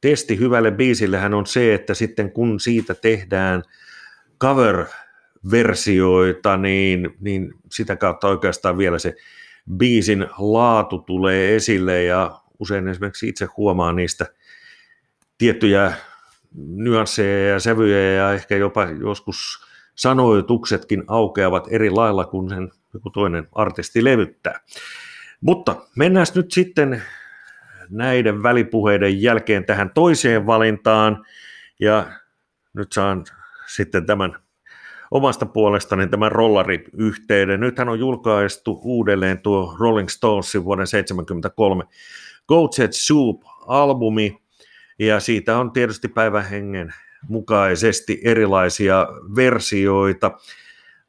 testi 0.02 0.40
hyvälle 0.40 0.72
biisillehän 0.72 1.34
on 1.34 1.46
se, 1.46 1.74
että 1.74 1.94
sitten 1.94 2.32
kun 2.32 2.60
siitä 2.60 2.96
tehdään 2.96 3.64
cover-versioita, 4.42 6.58
niin, 6.58 7.10
niin 7.20 7.54
sitä 7.72 7.96
kautta 7.96 8.28
oikeastaan 8.28 8.78
vielä 8.78 9.00
se 9.00 9.16
biisin 9.78 10.28
laatu 10.38 11.00
tulee 11.00 11.56
esille 11.56 12.04
ja 12.04 12.42
usein 12.60 12.88
esimerkiksi 12.88 13.28
itse 13.28 13.48
huomaa 13.58 13.94
niistä 13.94 14.26
tiettyjä 15.38 15.94
nyansseja 16.58 17.50
ja 17.50 17.60
sävyjä 17.60 18.12
ja 18.12 18.34
ehkä 18.34 18.56
jopa 18.56 18.86
joskus 18.86 19.66
sanoituksetkin 19.96 21.04
aukeavat 21.08 21.68
eri 21.70 21.90
lailla 21.90 22.26
kuin 22.26 22.50
sen 22.50 22.72
joku 22.94 23.10
toinen 23.10 23.48
artisti 23.52 24.04
levyttää. 24.04 24.60
Mutta 25.42 25.76
mennään 25.96 26.26
nyt 26.36 26.52
sitten 26.52 27.04
näiden 27.90 28.44
välipuheiden 28.44 29.22
jälkeen 29.22 29.66
tähän 29.66 29.90
toiseen 29.90 30.46
valintaan 30.46 31.26
ja 31.80 32.06
nyt 32.74 32.92
saan 32.92 33.26
sitten 33.68 34.06
tämän 34.06 34.36
omasta 35.12 35.46
puolestani 35.46 36.08
tämän 36.08 36.32
rollariyhteyden. 36.32 37.60
Nythän 37.60 37.90
on 37.90 38.00
julkaistu 38.00 38.80
uudelleen 38.84 39.40
tuo 39.40 39.76
Rolling 39.80 40.10
Stonesin 40.10 40.64
vuoden 40.64 40.86
1973 40.92 41.84
Goat's 42.52 42.92
Soup-albumi, 42.92 44.45
ja 45.00 45.20
siitä 45.20 45.58
on 45.58 45.72
tietysti 45.72 46.08
päivähengen 46.08 46.94
mukaisesti 47.28 48.22
erilaisia 48.24 49.08
versioita, 49.36 50.32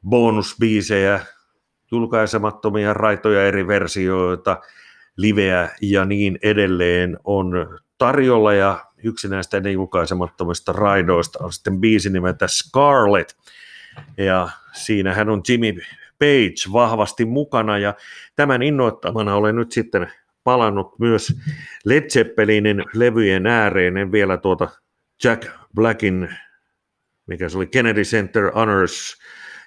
bonusbiisejä, 0.08 1.20
julkaisemattomia 1.90 2.94
raitoja 2.94 3.46
eri 3.46 3.66
versioita, 3.66 4.60
liveä 5.16 5.68
ja 5.82 6.04
niin 6.04 6.38
edelleen 6.42 7.18
on 7.24 7.78
tarjolla. 7.98 8.54
Ja 8.54 8.84
yksi 9.04 9.28
näistä 9.28 9.56
ennen 9.56 9.72
julkaisemattomista 9.72 10.72
raidoista 10.72 11.44
on 11.44 11.52
sitten 11.52 11.80
biisi 11.80 12.10
nimeltä 12.10 12.46
Scarlet. 12.48 13.36
Ja 14.16 14.48
siinähän 14.72 15.28
on 15.28 15.42
Jimmy 15.48 15.80
Page 16.18 16.72
vahvasti 16.72 17.24
mukana. 17.24 17.78
Ja 17.78 17.94
tämän 18.36 18.62
innoittamana 18.62 19.34
olen 19.34 19.56
nyt 19.56 19.72
sitten 19.72 20.12
palannut 20.46 20.98
myös 20.98 21.40
Led 21.84 22.10
Zeppelinin 22.10 22.84
levyjen 22.94 23.46
ääreen, 23.46 23.96
en 23.96 24.12
vielä 24.12 24.36
tuota 24.36 24.68
Jack 25.24 25.48
Blackin, 25.74 26.28
mikä 27.26 27.48
se 27.48 27.56
oli 27.58 27.66
Kennedy 27.66 28.02
Center 28.02 28.50
Honors 28.54 29.16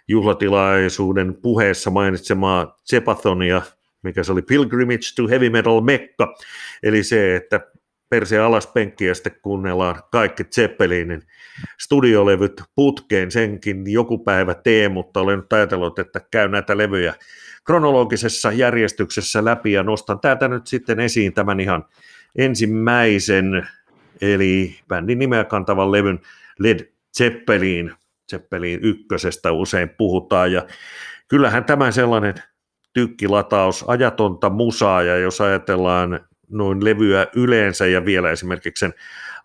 juhlatilaisuuden 0.08 1.36
puheessa 1.42 1.90
mainitsemaa 1.90 2.78
Zepathonia, 2.90 3.62
mikä 4.04 4.24
se 4.24 4.32
oli 4.32 4.42
Pilgrimage 4.42 5.14
to 5.16 5.28
Heavy 5.28 5.50
Metal 5.50 5.82
Mekka, 5.82 6.36
eli 6.84 7.04
se, 7.04 7.36
että 7.36 7.60
perse 8.10 8.40
alas 8.40 8.68
penkki 8.68 9.06
ja 9.06 9.16
sitten 9.16 9.36
kuunnellaan 9.42 10.02
kaikki 10.12 10.44
Zeppelinin 10.44 11.22
studiolevyt 11.80 12.64
putkeen, 12.76 13.32
senkin. 13.32 13.92
Joku 13.92 14.18
päivä 14.18 14.54
tee, 14.54 14.90
mutta 14.90 15.20
olen 15.20 15.40
nyt 15.40 15.54
ajatellut, 15.54 16.00
että 16.00 16.22
käy 16.32 16.48
näitä 16.48 16.78
levyjä 16.78 17.14
kronologisessa 17.66 18.52
järjestyksessä 18.52 19.46
läpi 19.46 19.72
ja 19.72 19.84
nostan 19.84 20.20
täältä 20.20 20.48
nyt 20.48 20.68
sitten 20.68 21.00
esiin 21.00 21.34
tämän 21.34 21.60
ihan 21.60 21.86
ensimmäisen, 22.36 23.68
eli 24.22 24.80
bändin 24.88 25.20
nimeä 25.20 25.44
kantavan 25.44 25.92
levyn 25.92 26.20
Led 26.60 26.94
Zeppelin, 27.18 27.92
Zeppelin 28.32 28.80
ykkösestä 28.84 29.52
usein 29.52 29.90
puhutaan 29.90 30.52
ja 30.52 30.66
kyllähän 31.28 31.66
tämä 31.66 31.92
sellainen 31.92 32.34
tykkilataus, 32.94 33.86
ajatonta 33.88 34.50
musaa 34.50 35.04
ja 35.04 35.18
jos 35.18 35.42
ajatellaan 35.42 36.20
noin 36.50 36.86
levyä 36.86 37.28
yleensä 37.36 37.88
ja 37.88 38.06
vielä 38.06 38.32
esimerkiksi 38.32 38.80
sen 38.80 38.94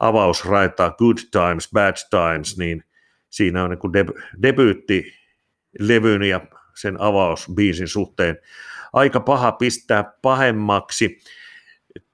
avausraitaa 0.01 0.91
Good 0.91 1.19
Times, 1.31 1.71
Bad 1.73 1.97
Times, 2.11 2.59
niin 2.59 2.85
siinä 3.31 3.65
on 3.65 3.71
niin 3.71 4.07
deb- 4.07 4.23
debyytti 4.43 5.13
levyn 5.79 6.23
ja 6.23 6.41
sen 6.75 7.01
avausbiisin 7.01 7.89
suhteen 7.89 8.39
aika 8.93 9.21
paha 9.21 9.53
pistää 9.53 10.13
pahemmaksi. 10.23 11.19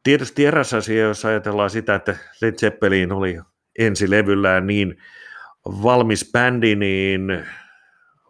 Tietysti 0.02 0.46
eräs 0.46 0.74
asia, 0.74 1.02
jos 1.02 1.24
ajatellaan 1.24 1.70
sitä, 1.70 1.94
että 1.94 2.16
Led 2.42 2.54
Zeppelin 2.54 3.12
oli 3.12 3.38
ensilevyllään 3.78 4.66
niin 4.66 4.96
valmis 5.66 6.30
bändi, 6.32 6.76
niin 6.76 7.46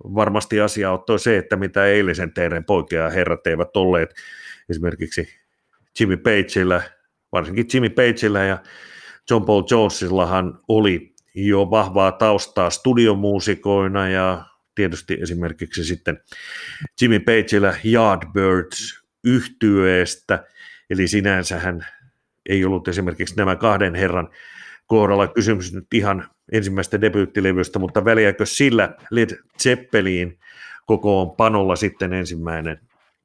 varmasti 0.04 0.60
asia 0.60 0.92
ottoi 0.92 1.18
se, 1.18 1.36
että 1.36 1.56
mitä 1.56 1.86
eilisen 1.86 2.32
teidän 2.32 2.64
poikia 2.64 3.10
herrat 3.10 3.46
eivät 3.46 3.76
olleet 3.76 4.14
esimerkiksi 4.70 5.28
Jimmy 6.00 6.16
Pageillä, 6.16 6.82
varsinkin 7.32 7.66
Jimmy 7.74 7.90
Pageillä 7.90 8.44
ja 8.44 8.58
John 9.30 9.44
Paul 9.44 9.62
Jonesillahan 9.70 10.58
oli 10.68 11.14
jo 11.34 11.70
vahvaa 11.70 12.12
taustaa 12.12 12.70
studiomuusikoina 12.70 14.08
ja 14.08 14.44
tietysti 14.74 15.18
esimerkiksi 15.22 15.84
sitten 15.84 16.20
Jimmy 17.00 17.20
Pageillä 17.20 17.74
Yardbirds 17.84 19.04
yhtyeestä, 19.24 20.44
eli 20.90 21.08
sinänsä 21.08 21.58
hän 21.58 21.86
ei 22.48 22.64
ollut 22.64 22.88
esimerkiksi 22.88 23.36
nämä 23.36 23.56
kahden 23.56 23.94
herran 23.94 24.28
kohdalla 24.86 25.28
kysymys 25.28 25.74
nyt 25.74 25.86
ihan 25.94 26.28
ensimmäistä 26.52 27.00
debyyttilevystä, 27.00 27.78
mutta 27.78 28.04
väliäkö 28.04 28.46
sillä 28.46 28.94
Led 29.10 29.38
Zeppelin 29.62 30.38
kokoon 30.86 31.36
panolla 31.36 31.76
sitten 31.76 32.12
ensimmäinen 32.12 32.80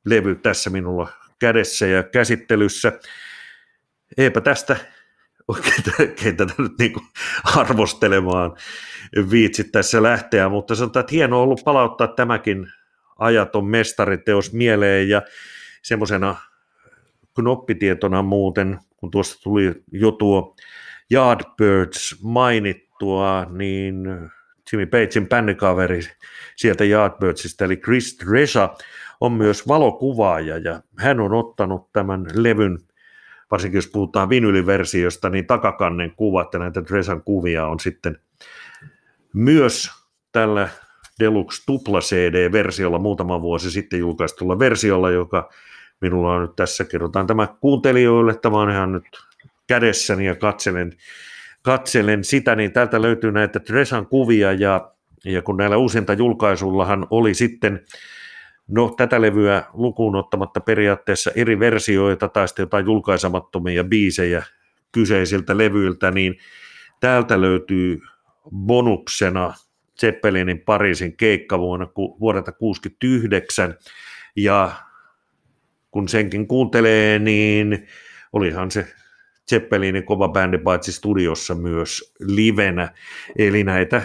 levy? 0.06 0.36
Tässä 0.36 0.70
minulla 0.70 1.10
kädessä 1.40 1.88
ja 1.88 2.04
käsittelyssä. 2.04 2.92
Eipä 4.18 4.42
tästä 4.42 4.76
oikein 5.48 6.38
tätä 6.38 6.54
nyt 6.58 6.72
niin 6.80 6.94
arvostelemaan 7.56 8.56
viitsi 9.32 9.64
tässä 9.64 10.04
lähteä, 10.04 10.50
mutta 10.50 10.76
sanotaan, 10.76 11.02
että 11.02 11.16
hienoa 11.16 11.42
ollut 11.42 11.62
palauttaa 11.66 12.08
tämäkin 12.08 12.68
ajaton 13.20 13.66
mestariteos 13.66 14.54
mieleen 14.54 15.10
ja 15.10 15.22
semmoisena 15.84 16.36
knoppitietona 17.36 18.22
muuten, 18.22 18.80
kun 18.98 19.12
tuossa 19.12 19.42
tuli 19.42 19.84
jo 19.92 20.12
tuo 20.12 20.56
Yardbirds 21.12 22.16
mainittua, 22.24 23.46
niin 23.50 23.96
Jimmy 24.72 24.86
Pagein 24.86 25.30
bändikaveri 25.30 26.02
sieltä 26.56 26.84
Yardbirdsista, 26.84 27.66
eli 27.66 27.78
Chris 27.78 28.18
Dresha, 28.26 28.76
on 29.22 29.32
myös 29.32 29.68
valokuvaaja 29.68 30.58
ja 30.58 30.82
hän 30.98 31.20
on 31.20 31.34
ottanut 31.34 31.94
tämän 31.94 32.26
levyn, 32.34 32.80
varsinkin 33.52 33.78
jos 33.78 33.88
puhutaan 33.88 34.30
vinyliversiosta, 34.30 35.30
niin 35.30 35.48
takakannen 35.48 36.12
kuvat 36.16 36.54
ja 36.54 36.60
näitä 36.60 36.84
Dresan 36.84 37.24
kuvia 37.24 37.68
on 37.68 37.80
sitten 37.80 38.20
myös 39.34 39.92
tällä 40.32 40.70
Deluxe 41.20 41.64
Tupla 41.66 42.00
CD-versiolla 42.00 43.00
muutama 43.00 43.42
vuosi 43.42 43.72
sitten 43.72 44.00
julkaistulla 44.00 44.60
versiolla, 44.60 45.12
joka 45.12 45.50
minulla 46.02 46.34
on 46.34 46.42
nyt 46.42 46.56
tässä, 46.56 46.86
kerrotaan 46.86 47.28
tämä 47.28 47.48
kuuntelijoille, 47.62 48.36
tämä 48.36 48.58
on 48.58 48.70
ihan 48.70 48.92
nyt 48.92 49.06
kädessäni 49.68 50.26
ja 50.26 50.36
katselen, 50.36 50.94
katselen 51.66 52.24
sitä, 52.24 52.56
niin 52.56 52.72
täältä 52.72 53.02
löytyy 53.02 53.32
näitä 53.32 53.60
Dresan 53.70 54.08
kuvia 54.08 54.54
ja, 54.54 54.92
ja 55.26 55.42
kun 55.42 55.58
näillä 55.58 55.78
uusinta 55.78 56.14
julkaisullahan 56.14 57.08
oli 57.10 57.34
sitten 57.34 57.86
No 58.68 58.94
tätä 58.98 59.22
levyä 59.22 59.64
lukuun 59.74 60.16
ottamatta 60.16 60.60
periaatteessa 60.60 61.32
eri 61.36 61.60
versioita 61.60 62.28
tai 62.28 62.48
sitten 62.48 62.64
jotain 62.64 62.86
julkaisemattomia 62.86 63.84
biisejä 63.84 64.44
kyseisiltä 64.92 65.58
levyiltä, 65.58 66.12
niin 66.12 66.38
täältä 67.00 67.42
löytyy 67.42 68.02
bonuksena 68.56 69.54
Zeppelinin 70.00 70.60
Pariisin 70.60 71.18
keikka 71.18 71.60
vuonna, 71.60 71.88
vuodelta 71.96 72.52
1969, 72.52 73.76
ja 74.36 74.72
kun 75.92 76.10
senkin 76.10 76.48
kuuntelee, 76.48 77.20
niin 77.20 77.88
olihan 78.34 78.72
se 78.72 78.88
Zeppelinin 79.50 80.06
kova 80.06 80.28
bändi 80.28 80.58
paitsi 80.58 80.92
studiossa 80.92 81.56
myös 81.56 82.14
livenä, 82.20 82.92
eli 83.38 83.64
näitä 83.64 84.02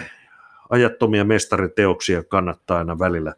ajattomia 0.69 1.23
mestariteoksia 1.23 2.23
kannattaa 2.23 2.77
aina 2.77 2.99
välillä 2.99 3.33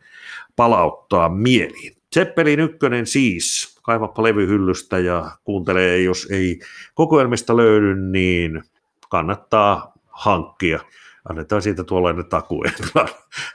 palauttaa 0.55 1.29
mieliin. 1.29 1.97
Zeppelin 2.13 2.59
ykkönen 2.59 3.07
siis, 3.07 3.79
kaivappa 3.83 4.23
levyhyllystä 4.23 4.99
ja 4.99 5.31
kuuntelee, 5.43 6.01
jos 6.01 6.27
ei 6.31 6.59
kokoelmista 6.93 7.57
löydy, 7.57 7.95
niin 7.95 8.63
kannattaa 9.09 9.93
hankkia. 10.09 10.79
Annetaan 11.29 11.61
siitä 11.61 11.83
tuollainen 11.83 12.25
taku, 12.25 12.63
että 12.63 13.05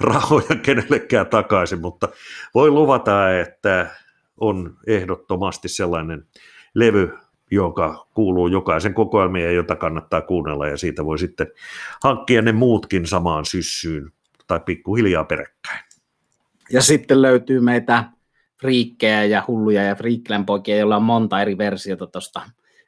rahoja 0.00 0.56
kenellekään 0.62 1.26
takaisin, 1.26 1.80
mutta 1.80 2.08
voi 2.54 2.70
luvata, 2.70 3.38
että 3.40 3.90
on 4.40 4.76
ehdottomasti 4.86 5.68
sellainen 5.68 6.26
levy 6.74 7.12
joka 7.50 8.06
kuuluu 8.14 8.48
jokaisen 8.48 8.94
kokoelmien, 8.94 9.54
jota 9.54 9.76
kannattaa 9.76 10.20
kuunnella 10.20 10.66
ja 10.66 10.76
siitä 10.76 11.04
voi 11.04 11.18
sitten 11.18 11.46
hankkia 12.04 12.42
ne 12.42 12.52
muutkin 12.52 13.06
samaan 13.06 13.44
syssyyn 13.44 14.12
tai 14.46 14.60
pikkuhiljaa 14.60 15.24
peräkkäin. 15.24 15.84
Ja 16.70 16.82
sitten 16.82 17.22
löytyy 17.22 17.60
meitä 17.60 18.04
friikkejä 18.60 19.24
ja 19.24 19.44
hulluja 19.48 19.82
ja 19.82 19.94
friikkilän 19.94 20.46
poikia, 20.46 20.76
joilla 20.76 20.96
on 20.96 21.02
monta 21.02 21.42
eri 21.42 21.58
versiota 21.58 22.06
tuosta 22.06 22.40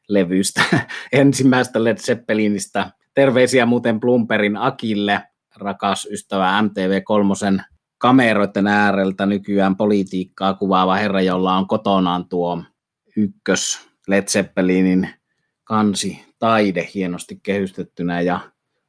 levystä. 0.09 0.62
Ensimmäistä 1.12 1.85
Led 1.85 1.96
Zeppelinistä. 1.96 2.90
Terveisiä 3.14 3.66
muuten 3.66 4.01
Plumperin 4.01 4.57
Akille, 4.57 5.23
rakas 5.57 6.09
ystävä 6.11 6.62
MTV3 6.62 7.62
kameroiden 7.99 8.66
ääreltä 8.66 9.27
nykyään 9.27 9.77
politiikkaa 9.77 10.55
kuvaava 10.55 10.96
herra, 10.96 11.20
jolla 11.20 11.55
on 11.55 11.68
kotonaan 11.68 12.29
tuo 12.29 12.62
ykkös 13.16 13.89
Led 14.11 14.25
Zeppelinin 14.29 15.09
kansi 15.64 16.25
taide 16.38 16.88
hienosti 16.94 17.40
kehystettynä 17.42 18.20
ja 18.20 18.40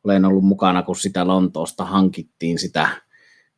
olen 0.03 0.25
ollut 0.25 0.43
mukana, 0.43 0.83
kun 0.83 0.95
sitä 0.95 1.27
Lontoosta 1.27 1.85
hankittiin 1.85 2.59
sitä, 2.59 2.87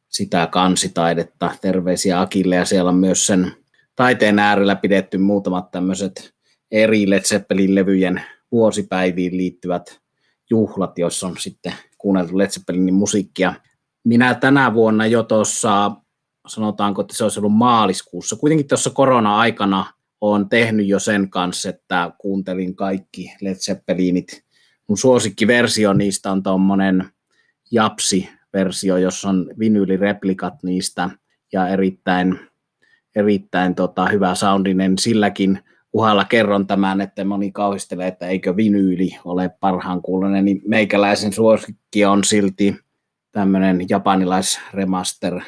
sitä 0.09 0.47
kansitaidetta. 0.47 1.51
Terveisiä 1.61 2.21
Akille 2.21 2.55
ja 2.55 2.65
siellä 2.65 2.89
on 2.89 2.95
myös 2.95 3.27
sen 3.27 3.51
taiteen 3.95 4.39
äärellä 4.39 4.75
pidetty 4.75 5.17
muutamat 5.17 5.71
tämmöiset 5.71 6.33
eri 6.71 7.09
Led 7.09 7.21
Zeppelin 7.21 7.75
levyjen 7.75 8.21
vuosipäiviin 8.51 9.37
liittyvät 9.37 10.01
juhlat, 10.49 10.97
joissa 10.97 11.27
on 11.27 11.37
sitten 11.39 11.73
kuunneltu 11.97 12.37
Led 12.37 12.49
Zeppelinin 12.49 12.93
musiikkia. 12.93 13.53
Minä 14.03 14.35
tänä 14.35 14.73
vuonna 14.73 15.05
jo 15.05 15.23
tuossa, 15.23 15.91
sanotaanko, 16.47 17.01
että 17.01 17.17
se 17.17 17.23
olisi 17.23 17.39
ollut 17.39 17.55
maaliskuussa, 17.55 18.35
kuitenkin 18.35 18.67
tuossa 18.67 18.89
korona-aikana 18.89 19.85
olen 20.23 20.49
tehnyt 20.49 20.87
jo 20.87 20.99
sen 20.99 21.29
kanssa, 21.29 21.69
että 21.69 22.11
kuuntelin 22.17 22.75
kaikki 22.75 23.33
Led 23.41 23.55
Zeppelinit. 23.55 24.43
Mun 24.87 24.97
suosikkiversio 24.97 25.93
niistä 25.93 26.31
on 26.31 26.43
tuommoinen 26.43 27.05
Japsi-versio, 27.71 28.97
jossa 28.97 29.29
on 29.29 29.49
vinyylireplikat 29.59 30.63
niistä 30.63 31.09
ja 31.53 31.67
erittäin, 31.67 32.39
erittäin 33.15 33.75
tota, 33.75 34.05
hyvä 34.05 34.35
soundinen. 34.35 34.97
Silläkin 34.97 35.59
uhalla 35.93 36.25
kerron 36.25 36.67
tämän, 36.67 37.01
että 37.01 37.25
moni 37.25 37.51
kauhistelee, 37.51 38.07
että 38.07 38.27
eikö 38.27 38.55
vinyyli 38.55 39.17
ole 39.25 39.49
parhaan 39.59 40.01
kuulonen, 40.01 40.45
niin 40.45 40.61
meikäläisen 40.67 41.33
suosikki 41.33 42.05
on 42.05 42.23
silti 42.23 42.75
tämmöinen 43.31 43.85
japanilais 43.89 44.59
remaster 44.73 45.41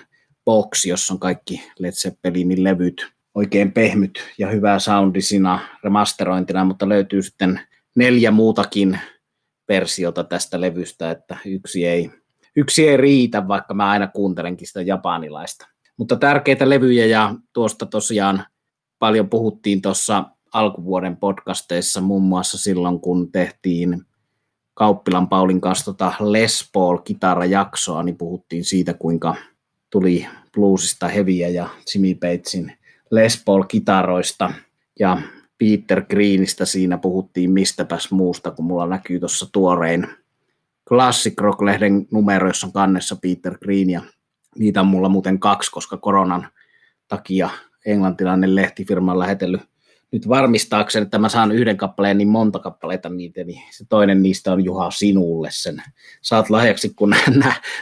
box, 0.46 0.86
jossa 0.86 1.14
on 1.14 1.20
kaikki 1.20 1.64
Led 1.80 1.92
Zeppelinin 1.92 2.64
levyt 2.64 3.15
oikein 3.36 3.72
pehmyt 3.72 4.20
ja 4.38 4.50
hyvää 4.50 4.80
soundisina 4.80 5.60
remasterointina, 5.84 6.66
mutta 6.66 6.90
löytyy 6.90 7.22
sitten 7.22 7.60
neljä 7.96 8.32
muutakin 8.32 9.00
versiota 9.70 10.24
tästä 10.24 10.62
levystä, 10.62 11.12
että 11.12 11.38
yksi 11.46 11.86
ei, 11.86 12.12
yksi 12.56 12.88
ei 12.88 12.98
riitä, 12.98 13.48
vaikka 13.48 13.74
mä 13.74 13.90
aina 13.90 14.08
kuuntelenkin 14.08 14.68
sitä 14.68 14.82
japanilaista. 14.82 15.68
Mutta 15.98 16.16
tärkeitä 16.16 16.70
levyjä 16.70 17.06
ja 17.06 17.36
tuosta 17.54 17.86
tosiaan 17.86 18.46
paljon 19.00 19.30
puhuttiin 19.30 19.82
tuossa 19.82 20.24
alkuvuoden 20.54 21.18
podcasteissa, 21.18 22.02
muun 22.02 22.24
muassa 22.24 22.58
silloin, 22.58 23.00
kun 23.00 23.32
tehtiin 23.32 24.02
Kauppilan 24.74 25.30
Paulin 25.30 25.62
kanssa 25.62 25.86
tota 25.86 26.14
Les 26.20 26.70
Paul 26.74 26.98
kitarajaksoa, 26.98 28.04
niin 28.04 28.18
puhuttiin 28.18 28.64
siitä, 28.64 28.94
kuinka 28.94 29.36
tuli 29.90 30.28
bluesista 30.54 31.08
heviä 31.08 31.50
ja 31.50 31.70
Jimmy 31.94 32.16
Batesin 32.16 32.78
Les 33.16 33.44
Paul-kitaroista 33.46 34.54
ja 35.00 35.18
Peter 35.58 36.06
Greenistä 36.06 36.66
siinä 36.66 36.98
puhuttiin 36.98 37.52
mistäpäs 37.52 38.12
muusta, 38.12 38.52
kun 38.52 38.66
mulla 38.66 38.88
näkyy 38.88 39.20
tuossa 39.20 39.52
tuorein 39.52 40.08
Classic 40.88 41.42
Rock-lehden 41.42 42.08
numero, 42.12 42.48
jossa 42.48 42.68
on 42.68 42.74
kannessa 42.74 43.16
Peter 43.16 43.58
Green 43.58 43.90
ja 43.90 44.02
niitä 44.58 44.82
on 44.82 44.88
mulla 44.88 45.10
muuten 45.10 45.40
kaksi, 45.40 45.72
koska 45.72 45.98
koronan 45.98 46.48
takia 47.08 47.50
englantilainen 47.86 48.56
lehtifirma 48.56 49.12
on 49.12 49.20
lähetellyt 49.20 49.62
nyt 50.12 50.28
varmistaakseni, 50.28 51.04
että 51.04 51.18
mä 51.18 51.30
saan 51.30 51.52
yhden 51.52 51.78
kappaleen 51.78 52.18
niin 52.18 52.28
monta 52.28 52.60
kappaleita 52.60 53.10
niitä, 53.10 53.44
niin 53.44 53.62
se 53.72 53.86
toinen 53.90 54.24
niistä 54.24 54.52
on 54.52 54.66
Juha 54.66 54.92
sinulle 54.92 55.50
sen. 55.52 55.84
Saat 56.22 56.50
lahjaksi, 56.50 56.94
kun 56.96 57.16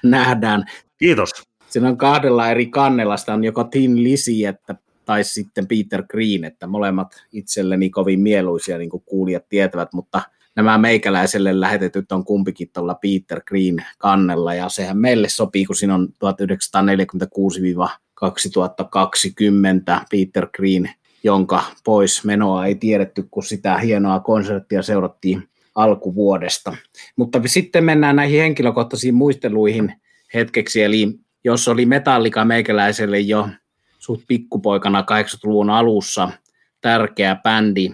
nähdään. 0.04 0.66
Kiitos. 0.98 1.30
Siinä 1.70 1.90
on 1.90 1.98
kahdella 1.98 2.50
eri 2.50 2.66
kannella, 2.66 3.18
sitä 3.18 3.34
on 3.34 3.44
joko 3.44 3.64
Tin 3.64 4.04
Lisi 4.04 4.46
että, 4.46 4.76
tai 5.06 5.24
sitten 5.24 5.68
Peter 5.68 6.04
Green, 6.08 6.44
että 6.44 6.68
molemmat 6.68 7.24
itselleni 7.32 7.90
kovin 7.90 8.20
mieluisia, 8.20 8.78
niin 8.78 8.90
kuin 8.90 9.04
kuulijat 9.06 9.50
tietävät, 9.50 9.94
mutta 9.94 10.22
nämä 10.56 10.78
meikäläiselle 10.78 11.60
lähetetyt 11.60 12.12
on 12.12 12.26
kumpikin 12.26 12.70
tuolla 12.74 12.96
Peter 12.96 13.42
Green 13.48 13.86
kannella, 13.98 14.54
ja 14.54 14.70
sehän 14.70 14.98
meille 14.98 15.30
sopii, 15.30 15.66
kun 15.66 15.76
siinä 15.76 15.96
on 15.96 16.08
1946-2020 16.14 16.16
Peter 20.12 20.48
Green 20.56 20.90
jonka 21.24 21.64
pois 21.84 22.26
menoa 22.26 22.66
ei 22.66 22.76
tiedetty, 22.76 23.28
kun 23.32 23.44
sitä 23.44 23.78
hienoa 23.78 24.20
konserttia 24.20 24.82
seurattiin 24.82 25.50
alkuvuodesta. 25.76 26.76
Mutta 27.16 27.42
sitten 27.46 27.84
mennään 27.84 28.16
näihin 28.16 28.40
henkilökohtaisiin 28.40 29.16
muisteluihin 29.16 29.94
hetkeksi, 30.34 30.84
eli 30.84 31.20
jos 31.44 31.68
oli 31.68 31.86
Metallika 31.86 32.46
meikäläiselle 32.46 33.20
jo 33.20 33.50
suht 34.06 34.22
pikkupoikana 34.28 35.02
80-luvun 35.02 35.70
alussa 35.70 36.30
tärkeä 36.82 37.36
bändi, 37.36 37.90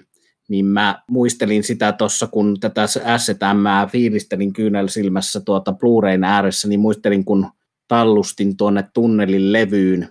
niin 0.47 0.65
mä 0.65 1.03
muistelin 1.11 1.63
sitä 1.63 1.91
tuossa, 1.91 2.27
kun 2.27 2.59
tätä 2.59 2.87
STM 3.17 3.89
fiilistelin 3.91 4.53
kyynel 4.53 4.87
silmässä 4.87 5.39
tuota 5.39 5.71
Blu-rayn 5.71 6.23
ääressä, 6.23 6.67
niin 6.67 6.79
muistelin, 6.79 7.25
kun 7.25 7.49
tallustin 7.87 8.57
tuonne 8.57 8.83
tunnelin 8.93 9.53
levyyn 9.53 10.09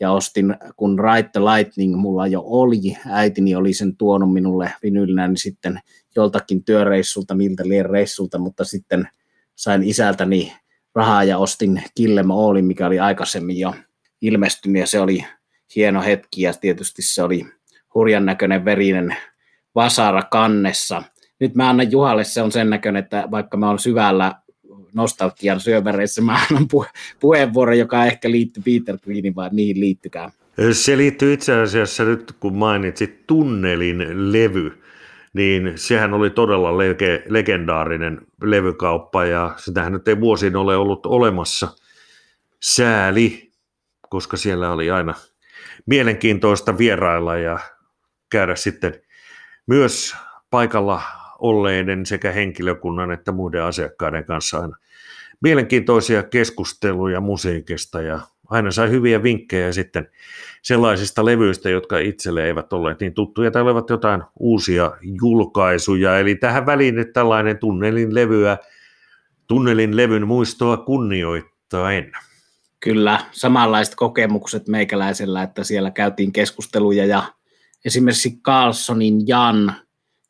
ja 0.00 0.12
ostin, 0.12 0.56
kun 0.76 0.98
Ride 0.98 1.28
the 1.32 1.40
Lightning 1.40 1.96
mulla 1.96 2.26
jo 2.26 2.42
oli, 2.46 2.96
äitini 3.06 3.54
oli 3.54 3.72
sen 3.72 3.96
tuonut 3.96 4.32
minulle 4.32 4.72
vinylinä, 4.82 5.28
niin 5.28 5.36
sitten 5.36 5.80
joltakin 6.16 6.64
työreissulta, 6.64 7.34
miltä 7.34 7.68
liian 7.68 7.86
reissulta, 7.86 8.38
mutta 8.38 8.64
sitten 8.64 9.08
sain 9.56 9.82
isältäni 9.82 10.52
rahaa 10.94 11.24
ja 11.24 11.38
ostin 11.38 11.82
Killem 11.94 12.30
Oolin, 12.30 12.64
mikä 12.64 12.86
oli 12.86 13.00
aikaisemmin 13.00 13.58
jo 13.58 13.74
ilmestynyt 14.22 14.80
ja 14.80 14.86
se 14.86 15.00
oli 15.00 15.24
hieno 15.76 16.02
hetki 16.02 16.42
ja 16.42 16.52
tietysti 16.52 17.02
se 17.02 17.22
oli 17.22 17.46
hurjan 17.94 18.26
näköinen 18.26 18.64
verinen 18.64 19.16
vasara 19.74 20.22
kannessa. 20.22 21.02
Nyt 21.40 21.54
mä 21.54 21.70
annan 21.70 21.92
Juhalle, 21.92 22.24
se 22.24 22.42
on 22.42 22.52
sen 22.52 22.70
näköinen, 22.70 23.02
että 23.02 23.28
vaikka 23.30 23.56
mä 23.56 23.68
olen 23.68 23.78
syvällä 23.78 24.34
nostalgian 24.94 25.60
syövereissä 25.60 26.22
mä 26.22 26.32
annan 26.32 26.68
pu- 26.74 26.90
puheenvuoron, 27.20 27.78
joka 27.78 28.04
ehkä 28.04 28.30
liittyy 28.30 28.62
Peter 28.62 28.98
Greenin, 29.04 29.34
vai 29.34 29.50
mihin 29.52 29.80
liittykään? 29.80 30.30
Se 30.72 30.96
liittyy 30.96 31.32
itse 31.32 31.54
asiassa 31.54 32.04
nyt, 32.04 32.32
kun 32.40 32.56
mainitsit 32.56 33.26
Tunnelin 33.26 34.32
levy, 34.32 34.82
niin 35.32 35.72
sehän 35.76 36.14
oli 36.14 36.30
todella 36.30 36.70
lege- 36.70 37.22
legendaarinen 37.28 38.20
levykauppa, 38.42 39.24
ja 39.24 39.54
sitähän 39.56 39.92
nyt 39.92 40.08
ei 40.08 40.20
vuosiin 40.20 40.56
ole 40.56 40.76
ollut 40.76 41.06
olemassa. 41.06 41.68
Sääli, 42.62 43.50
koska 44.08 44.36
siellä 44.36 44.72
oli 44.72 44.90
aina 44.90 45.14
mielenkiintoista 45.86 46.78
vierailla 46.78 47.36
ja 47.36 47.58
käydä 48.30 48.56
sitten 48.56 48.94
myös 49.66 50.16
paikalla 50.50 51.02
olleiden 51.38 52.06
sekä 52.06 52.32
henkilökunnan 52.32 53.12
että 53.12 53.32
muiden 53.32 53.62
asiakkaiden 53.62 54.24
kanssa 54.24 54.58
aina 54.58 54.76
mielenkiintoisia 55.40 56.22
keskusteluja 56.22 57.20
musiikista 57.20 58.00
ja 58.00 58.20
aina 58.50 58.70
sai 58.70 58.90
hyviä 58.90 59.22
vinkkejä 59.22 59.72
sitten 59.72 60.08
sellaisista 60.62 61.24
levyistä, 61.24 61.70
jotka 61.70 61.98
itselle 61.98 62.46
eivät 62.46 62.72
olleet 62.72 63.00
niin 63.00 63.14
tuttuja 63.14 63.50
tai 63.50 63.62
olivat 63.62 63.90
jotain 63.90 64.22
uusia 64.38 64.92
julkaisuja. 65.22 66.18
Eli 66.18 66.34
tähän 66.34 66.66
väliin 66.66 66.94
nyt 66.94 67.12
tällainen 67.12 67.58
tunnelin 67.58 68.14
levyä, 68.14 68.58
tunnelin 69.46 69.96
levyn 69.96 70.26
muistoa 70.26 70.76
kunnioittaen. 70.76 72.12
Kyllä, 72.80 73.24
samanlaiset 73.32 73.94
kokemukset 73.94 74.68
meikäläisellä, 74.68 75.42
että 75.42 75.64
siellä 75.64 75.90
käytiin 75.90 76.32
keskusteluja 76.32 77.06
ja 77.06 77.22
esimerkiksi 77.84 78.40
Carlsonin 78.42 79.28
Jan, 79.28 79.74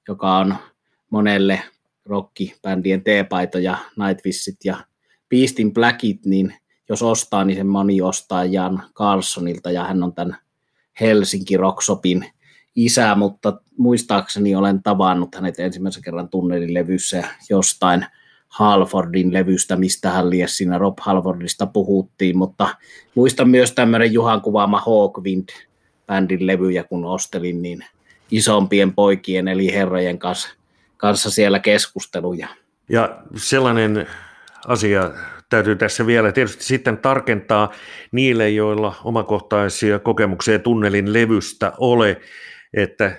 joka 0.09 0.37
on 0.37 0.55
monelle 1.11 1.63
rockibändien 2.07 3.05
T-paitoja, 3.05 3.79
Nightwissit 3.97 4.57
ja 4.65 4.77
Beastin 5.29 5.75
Blackit, 5.75 6.27
niin 6.27 6.55
jos 6.89 7.03
ostaa, 7.03 7.45
niin 7.45 7.57
sen 7.57 7.67
moni 7.67 8.03
ostaa 8.03 8.45
Jan 8.45 8.83
Carlsonilta 8.95 9.71
ja 9.71 9.85
hän 9.85 10.03
on 10.03 10.15
tämän 10.15 10.37
Helsinki 11.01 11.57
Rockshopin 11.57 12.27
isä, 12.77 13.15
mutta 13.15 13.61
muistaakseni 13.79 14.55
olen 14.55 14.83
tavannut 14.83 15.35
hänet 15.35 15.61
ensimmäisen 15.61 16.03
kerran 16.03 16.29
tunnelin 16.29 16.75
levyssä 16.75 17.25
jostain 17.51 18.07
Halfordin 18.51 19.33
levystä, 19.33 19.77
mistä 19.77 20.11
hän 20.11 20.31
lies 20.31 20.57
siinä 20.57 20.79
Rob 20.79 20.99
Halfordista 21.01 21.67
puhuttiin, 21.67 22.39
mutta 22.39 22.77
muistan 23.15 23.49
myös 23.49 23.73
tämmöinen 23.73 24.13
Juhan 24.13 24.41
kuvaama 24.41 24.81
Hawkwind 24.81 25.49
bändin 26.07 26.47
levyjä, 26.47 26.85
kun 26.85 27.05
ostelin, 27.05 27.63
niin 27.63 27.85
isompien 28.31 28.95
poikien 28.95 29.49
eli 29.49 29.73
herrojen 29.73 30.19
kanssa, 30.19 30.49
kanssa 30.97 31.31
siellä 31.31 31.59
keskusteluja. 31.59 32.49
Ja 32.89 33.23
sellainen 33.37 34.07
asia 34.67 35.11
täytyy 35.51 35.77
tässä 35.77 36.07
vielä 36.07 36.33
tietysti 36.33 36.65
sitten 36.65 36.99
tarkentaa 36.99 37.73
niille, 38.13 38.51
joilla 38.51 38.95
omakohtaisia 39.05 39.99
kokemuksia 39.99 40.59
tunnelin 40.59 41.13
levystä 41.13 41.73
ole, 41.79 42.21
että 42.75 43.13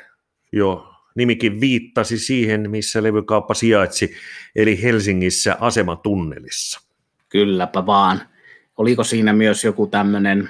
jo 0.51 0.91
nimikin 1.16 1.62
viittasi 1.62 2.20
siihen, 2.20 2.72
missä 2.72 3.03
levykauppa 3.03 3.53
sijaitsi, 3.53 4.14
eli 4.55 4.84
Helsingissä 4.84 5.57
asematunnelissa. 5.59 6.82
Kylläpä 7.30 7.86
vaan. 7.86 8.22
Oliko 8.78 9.03
siinä 9.03 9.34
myös 9.34 9.64
joku 9.64 9.88
tämmöinen 9.88 10.49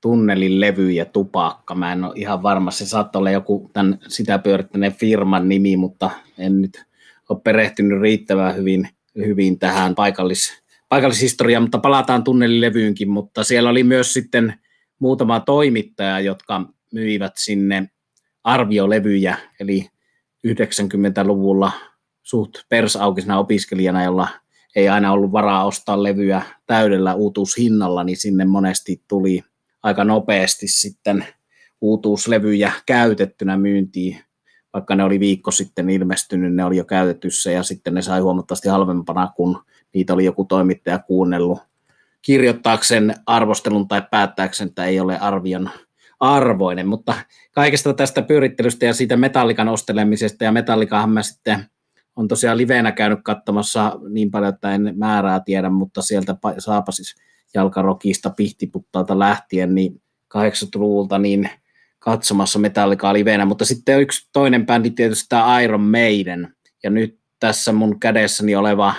tunnelin 0.00 0.60
levy 0.60 0.90
ja 0.90 1.04
tupakka? 1.04 1.74
Mä 1.74 1.92
en 1.92 2.04
ole 2.04 2.12
ihan 2.16 2.42
varma, 2.42 2.70
se 2.70 2.86
saattoi 2.86 3.20
olla 3.20 3.30
joku 3.30 3.70
tämän, 3.72 3.98
sitä 4.08 4.38
pyörittäneen 4.38 4.92
firman 4.92 5.48
nimi, 5.48 5.76
mutta 5.76 6.10
en 6.38 6.62
nyt 6.62 6.84
ole 7.28 7.40
perehtynyt 7.44 8.00
riittävän 8.00 8.56
hyvin, 8.56 8.88
hyvin 9.16 9.58
tähän 9.58 9.94
paikallis, 9.94 10.62
paikallishistoriaan, 10.88 11.62
mutta 11.62 11.78
palataan 11.78 12.24
tunnelilevyynkin, 12.24 13.10
mutta 13.10 13.44
siellä 13.44 13.70
oli 13.70 13.84
myös 13.84 14.12
sitten 14.12 14.54
muutama 14.98 15.40
toimittaja, 15.40 16.20
jotka 16.20 16.66
myivät 16.92 17.32
sinne 17.36 17.88
arviolevyjä, 18.44 19.38
eli 19.60 19.86
90-luvulla 20.48 21.72
suht 22.22 22.54
persaukisena 22.68 23.38
opiskelijana, 23.38 24.04
jolla 24.04 24.28
ei 24.76 24.88
aina 24.88 25.12
ollut 25.12 25.32
varaa 25.32 25.66
ostaa 25.66 26.02
levyä 26.02 26.42
täydellä 26.66 27.14
uutuushinnalla, 27.14 28.04
niin 28.04 28.16
sinne 28.16 28.44
monesti 28.44 29.02
tuli 29.08 29.44
aika 29.82 30.04
nopeasti 30.04 30.68
sitten 30.68 31.26
uutuuslevyjä 31.80 32.72
käytettynä 32.86 33.56
myyntiin, 33.56 34.18
vaikka 34.74 34.94
ne 34.96 35.04
oli 35.04 35.20
viikko 35.20 35.50
sitten 35.50 35.90
ilmestynyt, 35.90 36.54
ne 36.54 36.64
oli 36.64 36.76
jo 36.76 36.84
käytetyssä 36.84 37.50
ja 37.50 37.62
sitten 37.62 37.94
ne 37.94 38.02
sai 38.02 38.20
huomattavasti 38.20 38.68
halvempana, 38.68 39.32
kun 39.36 39.62
niitä 39.94 40.14
oli 40.14 40.24
joku 40.24 40.44
toimittaja 40.44 40.98
kuunnellut 40.98 41.58
kirjoittaakseen 42.22 43.14
arvostelun 43.26 43.88
tai 43.88 44.02
päättääkseen, 44.10 44.68
että 44.68 44.84
ei 44.84 45.00
ole 45.00 45.18
arvion 45.18 45.70
arvoinen, 46.22 46.88
mutta 46.88 47.14
kaikesta 47.52 47.94
tästä 47.94 48.22
pyörittelystä 48.22 48.86
ja 48.86 48.94
siitä 48.94 49.16
metallikan 49.16 49.68
ostelemisesta, 49.68 50.44
ja 50.44 50.52
metallikahan 50.52 51.10
mä 51.10 51.22
sitten 51.22 51.66
on 52.16 52.28
tosiaan 52.28 52.58
liveenä 52.58 52.92
käynyt 52.92 53.18
katsomassa 53.22 53.98
niin 54.08 54.30
paljon, 54.30 54.54
että 54.54 54.74
en 54.74 54.94
määrää 54.96 55.40
tiedä, 55.40 55.70
mutta 55.70 56.02
sieltä 56.02 56.36
saapa 56.58 56.92
siis 56.92 57.14
jalkarokista 57.54 58.30
pihtiputtaalta 58.30 59.18
lähtien, 59.18 59.74
niin 59.74 60.02
80-luvulta 60.36 61.18
niin 61.18 61.50
katsomassa 61.98 62.58
metallikaa 62.58 63.12
liveenä, 63.12 63.44
mutta 63.44 63.64
sitten 63.64 64.00
yksi 64.00 64.28
toinen 64.32 64.66
bändi 64.66 64.90
tietysti 64.90 65.26
tämä 65.28 65.60
Iron 65.60 65.80
Maiden, 65.80 66.54
ja 66.82 66.90
nyt 66.90 67.18
tässä 67.40 67.72
mun 67.72 68.00
kädessäni 68.00 68.56
oleva 68.56 68.94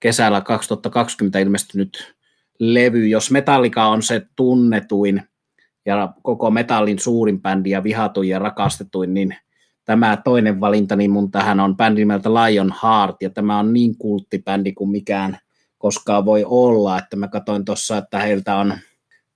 kesällä 0.00 0.40
2020 0.40 1.38
ilmestynyt 1.38 2.14
levy, 2.58 3.06
jos 3.06 3.30
Metallica 3.30 3.86
on 3.86 4.02
se 4.02 4.22
tunnetuin 4.36 5.27
ja 5.88 6.12
koko 6.22 6.50
metallin 6.50 6.98
suurin 6.98 7.42
bändi 7.42 7.70
ja 7.70 7.82
vihatuin 7.82 8.28
ja 8.28 8.38
rakastetuin, 8.38 9.14
niin 9.14 9.36
tämä 9.84 10.18
toinen 10.24 10.60
valinta, 10.60 10.96
niin 10.96 11.10
mun 11.10 11.30
tähän 11.30 11.60
on 11.60 11.76
bändi 11.76 12.00
nimeltä 12.00 12.30
Lion 12.34 12.74
Heart, 12.82 13.16
ja 13.22 13.30
tämä 13.30 13.58
on 13.58 13.72
niin 13.72 13.96
kulttibändi 13.98 14.72
kuin 14.72 14.90
mikään 14.90 15.38
koskaan 15.78 16.24
voi 16.24 16.44
olla, 16.46 16.98
että 16.98 17.16
mä 17.16 17.28
katsoin 17.28 17.64
tuossa, 17.64 17.98
että 17.98 18.18
heiltä 18.18 18.56
on 18.56 18.74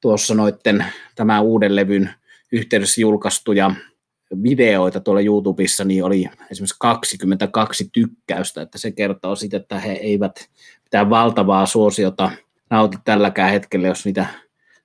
tuossa 0.01 0.35
noitten 0.35 0.85
tämän 1.15 1.43
uuden 1.43 1.77
levyn 1.77 2.11
yhteydessä 2.53 3.01
julkaistuja 3.01 3.75
videoita 4.43 5.01
tuolla 5.01 5.21
YouTubessa, 5.21 5.85
niin 5.85 6.05
oli 6.05 6.31
esimerkiksi 6.51 6.77
22 6.79 7.89
tykkäystä, 7.93 8.63
että 8.63 8.79
se 8.79 8.91
kertoo 8.91 9.37
siitä, 9.37 9.57
että 9.57 9.79
he 9.79 9.93
eivät 9.93 10.49
mitään 10.85 11.11
valtavaa 11.11 11.67
suosiota 11.67 12.31
nauti 12.71 12.97
tälläkään 13.05 13.51
hetkellä, 13.51 13.89
jos 13.89 14.05
niitä 14.05 14.27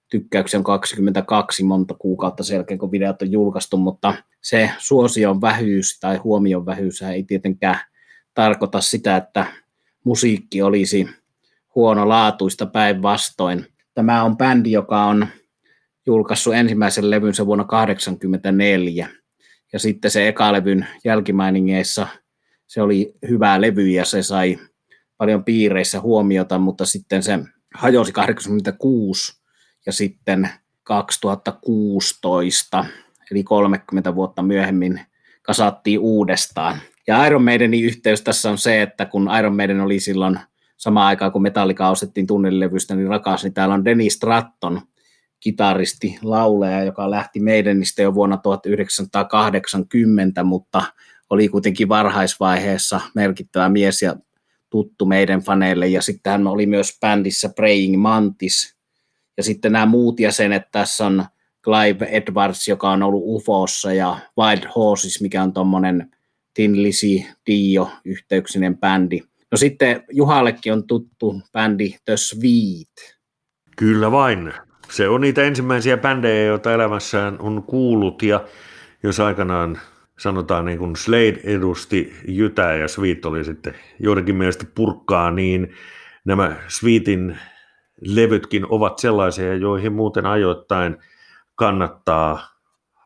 tykkäyksiä 0.10 0.60
on 0.60 0.64
22 0.64 1.64
monta 1.64 1.94
kuukautta 1.94 2.44
sen 2.44 2.56
jälkeen, 2.56 2.80
kun 2.80 2.92
videot 2.92 3.22
on 3.22 3.32
julkaistu, 3.32 3.78
mutta 3.78 4.14
se 4.42 4.72
suosion 4.78 5.42
vähyys 5.42 6.00
tai 6.00 6.18
huomion 6.18 6.66
vähyys 6.66 7.02
ei 7.02 7.24
tietenkään 7.24 7.80
tarkoita 8.34 8.82
sitä, 8.82 9.18
että 9.18 9.46
musiikki 10.04 10.62
olisi 10.62 11.10
huonolaatuista 11.76 12.66
päinvastoin. 12.66 13.66
Tämä 13.94 14.24
on 14.24 14.38
bändi, 14.38 14.72
joka 14.72 15.06
on 15.06 15.28
julkaissut 16.06 16.54
ensimmäisen 16.54 17.10
levynsä 17.10 17.46
vuonna 17.46 17.64
1984, 17.64 19.10
ja 19.74 19.80
sitten 19.80 20.12
se 20.12 20.28
ekalevyn 20.28 20.88
jälkimainingeissa 21.04 22.08
se 22.68 22.82
oli 22.82 23.14
hyvä 23.30 23.62
levy 23.62 23.88
ja 23.88 24.06
se 24.06 24.24
sai 24.24 24.60
paljon 25.18 25.44
piireissä 25.44 26.02
huomiota, 26.02 26.58
mutta 26.58 26.86
sitten 26.86 27.24
se 27.24 27.40
hajosi 27.76 28.12
86 28.12 29.37
ja 29.88 29.94
sitten 29.94 30.50
2016, 30.84 32.86
eli 33.32 33.44
30 33.44 34.16
vuotta 34.16 34.42
myöhemmin, 34.42 35.02
kasattiin 35.42 36.00
uudestaan. 36.00 36.78
Ja 37.08 37.26
Iron 37.26 37.44
Maidenin 37.44 37.86
yhteys 37.86 38.22
tässä 38.22 38.50
on 38.50 38.58
se, 38.58 38.82
että 38.82 39.06
kun 39.06 39.30
Iron 39.40 39.56
Maiden 39.56 39.82
oli 39.82 40.00
silloin 40.00 40.40
samaan 40.78 41.08
aikaan, 41.08 41.32
kun 41.32 41.42
Metallica 41.42 41.90
ostettiin 41.90 42.28
tunnelilevystä, 42.28 42.96
niin 42.96 43.08
rakas, 43.08 43.44
niin 43.44 43.54
täällä 43.54 43.76
on 43.76 43.86
Dennis 43.86 44.14
Stratton, 44.14 44.82
kitaristi, 45.40 46.18
lauleja, 46.22 46.84
joka 46.84 47.12
lähti 47.12 47.40
Maidenistä 47.40 48.02
jo 48.02 48.14
vuonna 48.14 48.38
1980, 48.38 50.44
mutta 50.44 50.84
oli 51.30 51.50
kuitenkin 51.50 51.90
varhaisvaiheessa 51.90 53.02
merkittävä 53.16 53.70
mies 53.70 54.02
ja 54.02 54.16
tuttu 54.70 55.06
meidän 55.06 55.42
faneille. 55.42 55.88
Ja 55.88 56.02
sitten 56.02 56.32
hän 56.32 56.48
oli 56.48 56.66
myös 56.66 56.98
bändissä 57.02 57.50
Praying 57.50 58.02
Mantis, 58.02 58.77
ja 59.38 59.44
sitten 59.44 59.72
nämä 59.72 59.86
muut 59.86 60.20
jäsenet, 60.20 60.64
tässä 60.72 61.06
on 61.06 61.26
Clive 61.64 62.06
Edwards, 62.06 62.68
joka 62.68 62.90
on 62.90 63.04
ollut 63.04 63.24
UFOssa, 63.26 63.94
ja 63.94 64.18
Wild 64.40 64.64
Horses, 64.76 65.22
mikä 65.22 65.44
on 65.44 65.54
tuommoinen 65.54 66.12
Tin 66.54 66.84
Lizzy 66.84 67.22
Dio 67.48 67.90
yhteyksinen 68.06 68.78
bändi. 68.78 69.20
No 69.52 69.58
sitten 69.58 70.04
Juhallekin 70.12 70.74
on 70.74 70.88
tuttu 70.88 71.42
bändi 71.54 71.96
The 72.06 72.18
Sweet. 72.18 73.18
Kyllä 73.78 74.12
vain. 74.12 74.54
Se 74.92 75.10
on 75.10 75.22
niitä 75.22 75.44
ensimmäisiä 75.44 75.98
bändejä, 75.98 76.46
joita 76.46 76.74
elämässään 76.74 77.40
on 77.40 77.64
kuullut, 77.64 78.24
ja 78.24 78.46
jos 79.04 79.20
aikanaan 79.20 79.80
sanotaan 80.20 80.66
niin 80.66 80.78
kuin 80.78 80.96
Slade 80.96 81.40
edusti 81.44 82.14
Jytää 82.28 82.76
ja 82.76 82.88
Sweet 82.88 83.26
oli 83.26 83.44
sitten 83.44 83.74
joidenkin 84.00 84.36
mielestä 84.36 84.66
purkkaa, 84.76 85.32
niin 85.32 85.74
nämä 86.26 86.56
Sweetin 86.68 87.38
levytkin 88.02 88.66
ovat 88.70 89.00
sellaisia, 89.00 89.56
joihin 89.56 89.94
muuten 89.94 90.26
ajoittain 90.26 90.98
kannattaa 91.56 92.50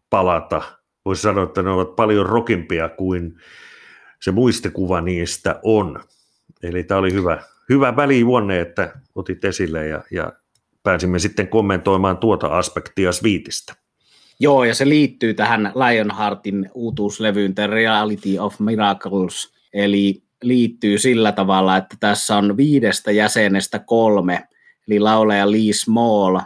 palata. 0.09 0.61
Voisi 1.05 1.21
sanoa, 1.21 1.43
että 1.43 1.61
ne 1.61 1.69
ovat 1.69 1.95
paljon 1.95 2.25
rokimpia 2.25 2.89
kuin 2.89 3.37
se 4.21 4.31
muistikuva 4.31 5.01
niistä 5.01 5.59
on. 5.63 6.03
Eli 6.63 6.83
tämä 6.83 6.99
oli 6.99 7.13
hyvä, 7.13 7.43
hyvä 7.69 7.95
välijuonne, 7.95 8.59
että 8.59 8.93
otit 9.15 9.45
esille 9.45 9.87
ja, 9.87 10.03
ja 10.11 10.33
pääsimme 10.83 11.19
sitten 11.19 11.47
kommentoimaan 11.47 12.17
tuota 12.17 12.47
aspektia 12.47 13.11
Sweetistä. 13.11 13.75
Joo, 14.39 14.63
ja 14.63 14.75
se 14.75 14.89
liittyy 14.89 15.33
tähän 15.33 15.73
Lionheartin 15.75 16.69
uutuuslevyyn 16.73 17.55
The 17.55 17.67
Reality 17.67 18.37
of 18.39 18.59
Miracles, 18.59 19.53
eli 19.73 20.23
liittyy 20.43 20.97
sillä 20.97 21.31
tavalla, 21.31 21.77
että 21.77 21.95
tässä 21.99 22.37
on 22.37 22.57
viidestä 22.57 23.11
jäsenestä 23.11 23.79
kolme 23.79 24.47
eli 24.91 24.99
laulaja 24.99 25.51
Lee 25.51 25.73
Small, 25.73 26.39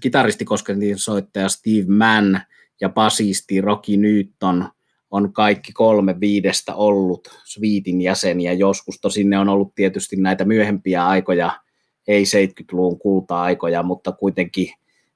kitaristi 0.00 0.44
kosketin 0.44 0.98
soittaja 0.98 1.48
Steve 1.48 1.86
Mann 1.88 2.38
ja 2.80 2.88
basisti 2.88 3.60
Rocky 3.60 3.96
Newton 3.96 4.68
on 5.10 5.32
kaikki 5.32 5.72
kolme 5.72 6.20
viidestä 6.20 6.74
ollut 6.74 7.40
Sweetin 7.44 8.00
jäseniä. 8.00 8.52
Joskus 8.52 9.00
tosin 9.00 9.30
ne 9.30 9.38
on 9.38 9.48
ollut 9.48 9.74
tietysti 9.74 10.16
näitä 10.16 10.44
myöhempiä 10.44 11.06
aikoja, 11.06 11.60
ei 12.08 12.24
70-luvun 12.24 12.98
kulta-aikoja, 12.98 13.82
mutta 13.82 14.12
kuitenkin 14.12 14.68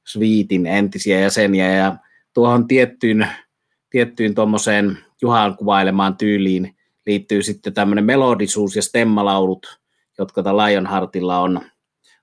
Sweetin 0.04 0.66
entisiä 0.66 1.20
jäseniä. 1.20 1.76
Ja 1.76 1.96
tuohon 2.34 2.68
tiettyyn, 2.68 3.28
tiettyyn 3.90 4.34
tuommoiseen 4.34 4.98
Juhan 5.22 5.56
kuvailemaan 5.56 6.16
tyyliin 6.16 6.76
liittyy 7.06 7.42
sitten 7.42 7.74
tämmöinen 7.74 8.04
melodisuus 8.04 8.76
ja 8.76 8.82
stemmalaulut, 8.82 9.80
jotka 10.18 10.42
Lionheartilla 10.42 11.38
on 11.38 11.60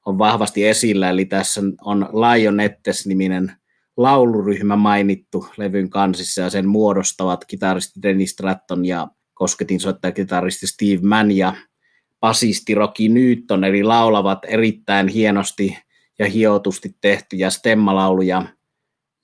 on 0.05 0.17
vahvasti 0.17 0.67
esillä, 0.67 1.09
eli 1.09 1.25
tässä 1.25 1.61
on 1.81 2.09
Lionettes-niminen 2.13 3.51
lauluryhmä 3.97 4.75
mainittu 4.75 5.47
levyn 5.57 5.89
kansissa, 5.89 6.41
ja 6.41 6.49
sen 6.49 6.67
muodostavat 6.67 7.45
kitaristi 7.45 7.99
Dennis 8.01 8.29
Stratton 8.29 8.85
ja 8.85 9.07
kosketin 9.33 9.79
soittaja 9.79 10.11
kitaristi 10.11 10.67
Steve 10.67 11.01
Mann 11.01 11.31
ja 11.31 11.53
basisti 12.19 12.75
Rocky 12.75 13.09
Newton, 13.09 13.63
eli 13.63 13.83
laulavat 13.83 14.39
erittäin 14.47 15.07
hienosti 15.07 15.77
ja 16.19 16.25
hiotusti 16.29 16.95
tehtyjä 17.01 17.49
stemmalauluja, 17.49 18.45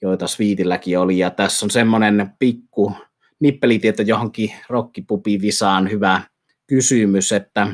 joita 0.02 0.28
Sweetilläkin 0.28 1.00
oli, 1.00 1.18
ja 1.18 1.30
tässä 1.30 1.66
on 1.66 1.70
semmoinen 1.70 2.32
pikku 2.40 2.94
nippelitieto 3.40 4.02
johonkin 4.02 4.52
rockipupivisaan 4.70 5.92
hyvä 5.92 6.22
kysymys, 6.68 7.32
että 7.32 7.68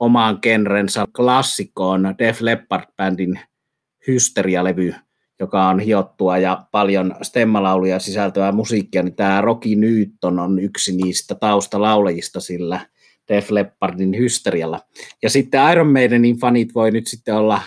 omaan 0.00 0.38
genrensä 0.42 1.04
klassikkoon 1.16 2.14
Def 2.18 2.40
Leppard-bändin 2.40 3.40
Hysteria-levy, 4.06 4.94
joka 5.40 5.68
on 5.68 5.80
hiottua 5.80 6.38
ja 6.38 6.66
paljon 6.72 7.14
stemmalauluja 7.22 7.98
sisältöä 7.98 8.52
musiikkia, 8.52 9.02
niin 9.02 9.16
tämä 9.16 9.40
Rocky 9.40 9.74
Newton 9.76 10.38
on 10.38 10.58
yksi 10.58 10.96
niistä 10.96 11.34
taustalaulajista 11.34 12.40
sillä 12.40 12.80
Def 13.28 13.50
Leppardin 13.50 14.18
Hysterialla. 14.18 14.80
Ja 15.22 15.30
sitten 15.30 15.72
Iron 15.72 15.92
Maidenin 15.92 16.36
fanit 16.36 16.74
voi 16.74 16.90
nyt 16.90 17.06
sitten 17.06 17.34
olla 17.34 17.62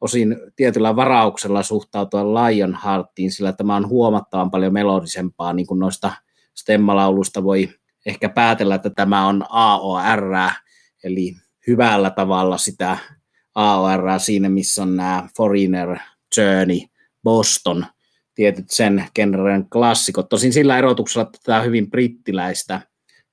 osin 0.00 0.36
tietyllä 0.56 0.96
varauksella 0.96 1.62
suhtautua 1.62 2.34
Lionheartiin, 2.34 3.30
sillä 3.30 3.52
tämä 3.52 3.76
on 3.76 3.88
huomattavan 3.88 4.50
paljon 4.50 4.72
melodisempaa, 4.72 5.52
niin 5.52 5.66
kuin 5.66 5.78
noista 5.78 6.12
stemmalaulusta 6.56 7.44
voi 7.44 7.68
ehkä 8.06 8.28
päätellä, 8.28 8.74
että 8.74 8.90
tämä 8.90 9.26
on 9.26 9.44
AOR, 9.48 10.22
eli 11.04 11.34
hyvällä 11.66 12.10
tavalla 12.10 12.58
sitä 12.58 12.98
AOR 13.54 14.02
siinä, 14.18 14.48
missä 14.48 14.82
on 14.82 14.96
nämä 14.96 15.28
Foreigner, 15.36 15.96
Journey, 16.36 16.78
Boston, 17.22 17.86
tietyt 18.34 18.70
sen 18.70 19.04
genren 19.14 19.66
klassikot. 19.70 20.28
Tosin 20.28 20.52
sillä 20.52 20.78
erotuksella, 20.78 21.26
että 21.26 21.38
tämä 21.44 21.58
on 21.58 21.64
hyvin 21.64 21.90
brittiläistä, 21.90 22.80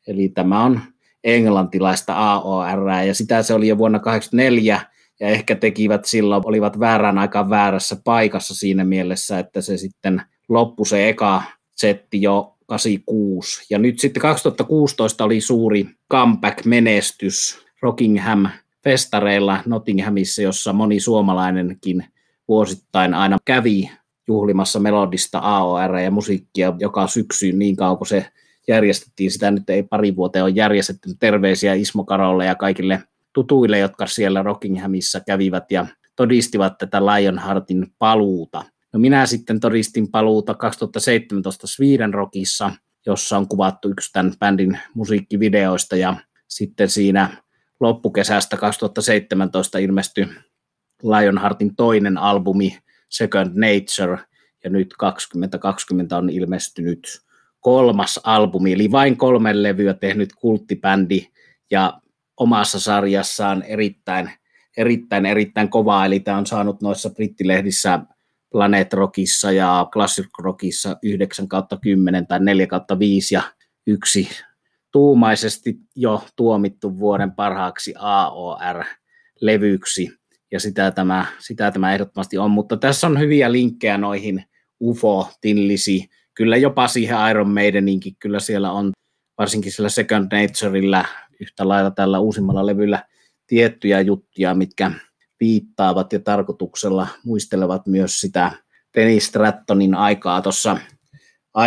eli 0.08 0.30
tämä 0.30 0.64
on 0.64 0.82
englantilaista 1.24 2.14
AOR, 2.16 2.90
ja 3.08 3.14
sitä 3.14 3.44
se 3.44 3.54
oli 3.54 3.68
jo 3.68 3.78
vuonna 3.78 4.00
1984, 4.00 4.82
ja 5.20 5.28
ehkä 5.28 5.56
tekivät 5.56 6.06
silloin, 6.06 6.44
olivat 6.46 6.80
väärän 6.80 7.18
aikaan 7.18 7.50
väärässä 7.50 7.98
paikassa 8.04 8.56
siinä 8.56 8.84
mielessä, 8.84 9.40
että 9.40 9.62
se 9.62 9.78
sitten 9.78 10.22
loppui 10.50 10.86
se 10.86 11.10
eka 11.10 11.44
setti 11.76 12.22
jo 12.22 12.58
86. 12.66 13.66
Ja 13.70 13.80
nyt 13.80 14.00
sitten 14.00 14.22
2016 14.22 15.24
oli 15.24 15.42
suuri 15.42 15.90
comeback-menestys 16.14 17.67
Rockingham 17.82 18.48
festareilla 18.84 19.64
Nottinghamissa, 19.66 20.42
jossa 20.42 20.74
moni 20.74 21.00
suomalainenkin 21.00 22.06
vuosittain 22.48 23.14
aina 23.14 23.38
kävi 23.46 23.92
juhlimassa 24.28 24.80
melodista 24.80 25.40
AOR 25.40 25.98
ja 25.98 26.12
musiikkia 26.12 26.74
joka 26.80 27.08
syksy 27.08 27.52
niin 27.52 27.76
kauan 27.76 27.98
kuin 27.98 28.08
se 28.08 28.26
järjestettiin. 28.68 29.32
Sitä 29.32 29.52
nyt 29.52 29.70
ei 29.70 29.84
pari 29.84 30.16
vuoteen 30.16 30.44
ole 30.44 30.54
järjestetty. 30.56 31.10
Terveisiä 31.20 31.74
Ismo 31.74 32.04
Karolle 32.04 32.46
ja 32.46 32.56
kaikille 32.56 33.04
tutuille, 33.34 33.80
jotka 33.80 34.08
siellä 34.08 34.44
Rockinghamissa 34.44 35.20
kävivät 35.20 35.72
ja 35.72 35.88
todistivat 36.16 36.78
tätä 36.78 37.06
Lionheartin 37.06 37.88
paluuta. 38.00 38.66
No 38.94 39.00
minä 39.00 39.26
sitten 39.26 39.60
todistin 39.60 40.12
paluuta 40.12 40.54
2017 40.54 41.68
Sweden 41.68 42.14
Rockissa, 42.14 42.72
jossa 43.06 43.38
on 43.38 43.48
kuvattu 43.48 43.90
yksi 43.90 44.14
tämän 44.14 44.34
bändin 44.40 44.80
musiikkivideoista 44.94 45.96
ja 45.96 46.16
sitten 46.48 46.90
siinä 46.90 47.30
loppukesästä 47.80 48.58
2017 48.58 49.78
ilmestyi 49.78 50.28
Lionheartin 51.04 51.76
toinen 51.76 52.18
albumi 52.18 52.78
Second 53.10 53.52
Nature 53.56 54.20
ja 54.64 54.70
nyt 54.70 54.94
2020 54.98 56.18
on 56.18 56.30
ilmestynyt 56.30 57.22
kolmas 57.60 58.20
albumi, 58.24 58.74
eli 58.74 58.92
vain 58.92 59.18
kolme 59.18 59.64
levyä 59.64 59.94
tehnyt 59.94 60.34
kulttibändi 60.34 61.28
ja 61.72 62.02
omassa 62.38 62.80
sarjassaan 62.80 63.64
erittäin, 63.64 64.32
erittäin, 64.78 65.26
erittäin 65.26 65.70
kovaa, 65.70 66.06
eli 66.06 66.20
tämä 66.20 66.38
on 66.38 66.46
saanut 66.46 66.82
noissa 66.82 67.10
brittilehdissä 67.10 68.00
Planet 68.52 68.94
Rockissa 68.94 69.52
ja 69.52 69.88
Classic 69.94 70.28
Rockissa 70.40 70.98
9 71.04 71.48
kautta 71.48 71.78
10 71.82 72.28
tai 72.28 72.40
4 72.40 72.68
kautta 72.68 73.00
5 73.00 73.36
ja 73.36 73.42
yksi 73.88 74.30
tuumaisesti 74.92 75.76
jo 75.96 76.24
tuomittu 76.36 77.00
vuoden 77.00 77.32
parhaaksi 77.32 77.94
AOR-levyksi, 78.00 79.38
ja 80.52 80.60
sitä 80.60 80.92
tämä, 80.92 81.26
sitä 81.40 81.72
tämä 81.72 81.94
ehdottomasti 81.94 82.38
on, 82.38 82.52
mutta 82.52 82.78
tässä 82.78 83.08
on 83.08 83.20
hyviä 83.20 83.52
linkkejä 83.52 83.98
noihin 83.98 84.44
UFO, 84.82 85.32
Tinlisi, 85.42 86.10
kyllä 86.34 86.58
jopa 86.58 86.88
siihen 86.88 87.18
Iron 87.30 87.50
Maideninkin, 87.50 88.16
kyllä 88.20 88.40
siellä 88.40 88.72
on 88.72 88.92
varsinkin 89.38 89.72
sillä 89.72 89.90
Second 89.90 90.28
Natureilla 90.32 91.06
yhtä 91.40 91.68
lailla 91.68 91.92
tällä 91.92 92.20
uusimmalla 92.20 92.66
levyllä 92.66 93.04
tiettyjä 93.48 94.02
juttuja, 94.02 94.54
mitkä 94.54 94.92
viittaavat 95.40 96.14
ja 96.14 96.20
tarkoituksella 96.20 97.08
muistelevat 97.26 97.88
myös 97.88 98.22
sitä 98.22 98.52
Dennis 98.96 99.28
Strattonin 99.28 99.96
aikaa 99.96 100.42
tuossa 100.42 100.78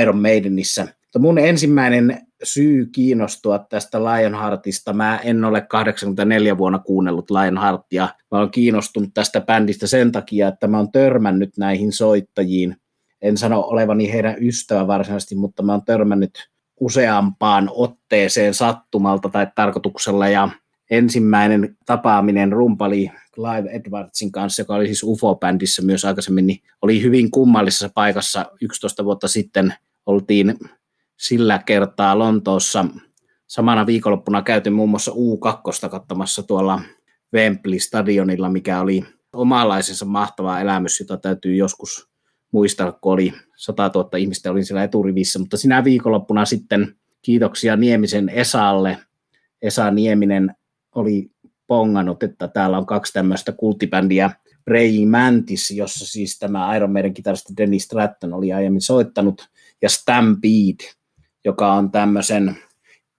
Iron 0.03 0.23
Maidenissä. 0.23 0.83
Mutta 0.83 1.19
mun 1.19 1.39
ensimmäinen 1.39 2.27
syy 2.43 2.87
kiinnostua 2.87 3.59
tästä 3.59 3.99
Lionheartista, 4.05 4.93
mä 4.93 5.17
en 5.17 5.45
ole 5.45 5.61
84 5.61 6.59
vuonna 6.59 6.79
kuunnellut 6.79 7.31
Lionheartia, 7.31 8.09
mä 8.31 8.39
olen 8.39 8.51
kiinnostunut 8.51 9.11
tästä 9.15 9.41
bändistä 9.41 9.87
sen 9.87 10.13
takia, 10.13 10.49
että 10.49 10.69
mä 10.69 10.77
oon 10.77 10.93
törmännyt 10.93 11.57
näihin 11.59 11.93
soittajiin. 11.93 12.77
En 13.23 13.37
sano 13.37 13.61
olevani 13.61 14.13
heidän 14.13 14.37
ystävä 14.41 14.87
varsinaisesti, 14.87 15.35
mutta 15.35 15.63
mä 15.63 15.73
oon 15.73 15.85
törmännyt 15.85 16.51
useampaan 16.81 17.71
otteeseen 17.73 18.55
sattumalta 18.55 19.29
tai 19.29 19.47
tarkoituksella 19.55 20.29
ja 20.29 20.49
ensimmäinen 20.91 21.77
tapaaminen 21.87 22.53
rumpali 22.53 23.11
Clive 23.35 23.71
Edwardsin 23.71 24.33
kanssa, 24.33 24.63
joka 24.63 24.75
oli 24.75 24.87
siis 24.87 25.03
UFO-bändissä 25.03 25.83
myös 25.83 26.05
aikaisemmin, 26.05 26.47
niin 26.47 26.61
oli 26.83 27.03
hyvin 27.03 27.31
kummallisessa 27.31 27.91
paikassa 27.95 28.47
11 28.61 29.05
vuotta 29.05 29.29
sitten. 29.29 29.75
Oltiin 30.07 30.59
sillä 31.21 31.63
kertaa 31.67 32.19
Lontoossa. 32.19 32.87
Samana 33.47 33.87
viikonloppuna 33.87 34.43
käyty 34.43 34.71
muun 34.71 34.91
muassa 34.91 35.13
U2 35.13 35.89
katsomassa 35.89 36.43
tuolla 36.43 36.81
Wembley-stadionilla, 37.37 38.53
mikä 38.53 38.81
oli 38.81 39.05
omalaisensa 39.33 40.05
mahtava 40.05 40.61
elämys, 40.61 41.01
jota 41.01 41.17
täytyy 41.17 41.55
joskus 41.55 42.09
muistaa, 42.53 42.93
kun 42.93 43.13
oli 43.13 43.33
100 43.57 43.91
000 43.95 44.19
ihmistä, 44.19 44.51
olin 44.51 44.65
siellä 44.65 44.85
eturivissä, 44.85 45.39
mutta 45.39 45.57
sinä 45.57 45.85
viikonloppuna 45.85 46.45
sitten 46.45 46.97
kiitoksia 47.23 47.77
Niemisen 47.77 48.29
Esalle. 48.29 48.99
Esa 49.63 49.91
Nieminen 49.91 50.55
oli 50.95 51.31
pongannut, 51.67 52.23
että 52.23 52.49
täällä 52.49 52.79
on 52.79 52.87
kaksi 52.87 53.13
tämmöistä 53.13 53.53
kulttibändiä, 53.53 54.31
Ray 54.67 55.07
Mantis, 55.07 55.71
jossa 55.71 56.07
siis 56.07 56.39
tämä 56.39 56.77
Iron 56.77 56.93
Maiden 56.93 57.15
kitaristi 57.15 57.53
Dennis 57.57 57.85
Stratton 57.85 58.33
oli 58.33 58.53
aiemmin 58.53 58.81
soittanut, 58.81 59.49
ja 59.83 59.89
Stampede, 59.89 61.00
joka 61.45 61.73
on 61.73 61.91
tämmöisen 61.91 62.57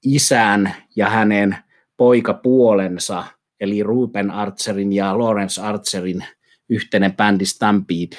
isän 0.06 0.76
ja 0.96 1.10
hänen 1.10 1.58
poikapuolensa, 1.98 3.24
eli 3.60 3.84
Ruben 3.84 4.32
Archerin 4.32 4.94
ja 4.94 5.20
Lawrence 5.20 5.62
Archerin 5.62 6.26
yhteinen 6.70 7.16
bändi 7.16 7.46
Stampede, 7.46 8.18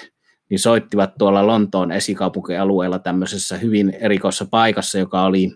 niin 0.51 0.59
soittivat 0.59 1.15
tuolla 1.19 1.47
Lontoon 1.47 1.93
esikaupunkialueella 1.93 2.99
tämmöisessä 2.99 3.57
hyvin 3.57 3.91
erikoisessa 4.01 4.47
paikassa, 4.51 4.99
joka 4.99 5.23
oli 5.23 5.51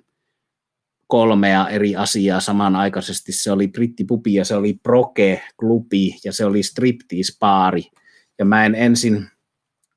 kolmea 1.07 1.69
eri 1.69 1.97
asiaa 1.97 2.41
samanaikaisesti. 2.41 3.33
Se 3.33 3.53
oli 3.53 3.69
brittipubi 3.69 4.35
ja 4.35 4.45
se 4.45 4.57
oli 4.57 4.75
proke-klubi 4.83 6.15
ja 6.25 6.33
se 6.33 6.45
oli 6.45 6.63
striptease-paari. 6.63 7.83
Ja 8.39 8.45
mä 8.45 8.67
en 8.67 8.75
ensin 8.75 9.27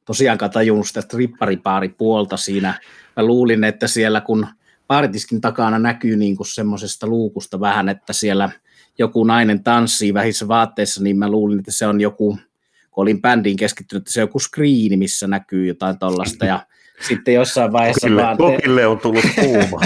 tosiaankaan 0.05 0.51
tajunnut 0.51 0.87
sitä 0.87 1.01
stripparipaari 1.01 1.89
puolta 1.89 2.37
siinä. 2.37 2.79
Mä 3.19 3.25
luulin, 3.25 3.63
että 3.63 3.87
siellä 3.87 4.21
kun 4.21 4.47
baaritiskin 4.87 5.41
takana 5.41 5.79
näkyy 5.79 6.17
niin 6.17 6.37
kuin 6.37 6.47
semmoisesta 6.47 7.07
luukusta 7.07 7.59
vähän, 7.59 7.89
että 7.89 8.13
siellä 8.13 8.49
joku 8.99 9.23
nainen 9.23 9.63
tanssii 9.63 10.13
vähissä 10.13 10.47
vaatteissa, 10.47 11.03
niin 11.03 11.17
mä 11.17 11.29
luulin, 11.29 11.59
että 11.59 11.71
se 11.71 11.87
on 11.87 12.01
joku, 12.01 12.37
kun 12.91 13.01
olin 13.01 13.21
bändiin 13.21 13.57
keskittynyt, 13.57 14.01
että 14.01 14.11
se 14.11 14.21
on 14.21 14.23
joku 14.23 14.39
screeni, 14.39 14.97
missä 14.97 15.27
näkyy 15.27 15.67
jotain 15.67 15.99
tollasta. 15.99 16.45
Ja 16.45 16.65
sitten 17.07 17.33
jossain 17.33 17.71
vaiheessa 17.71 18.07
kokille, 18.07 18.21
vaan... 18.21 18.37
Kokille 18.37 18.87
on 18.87 18.99
tullut 18.99 19.25
kuuma. 19.35 19.81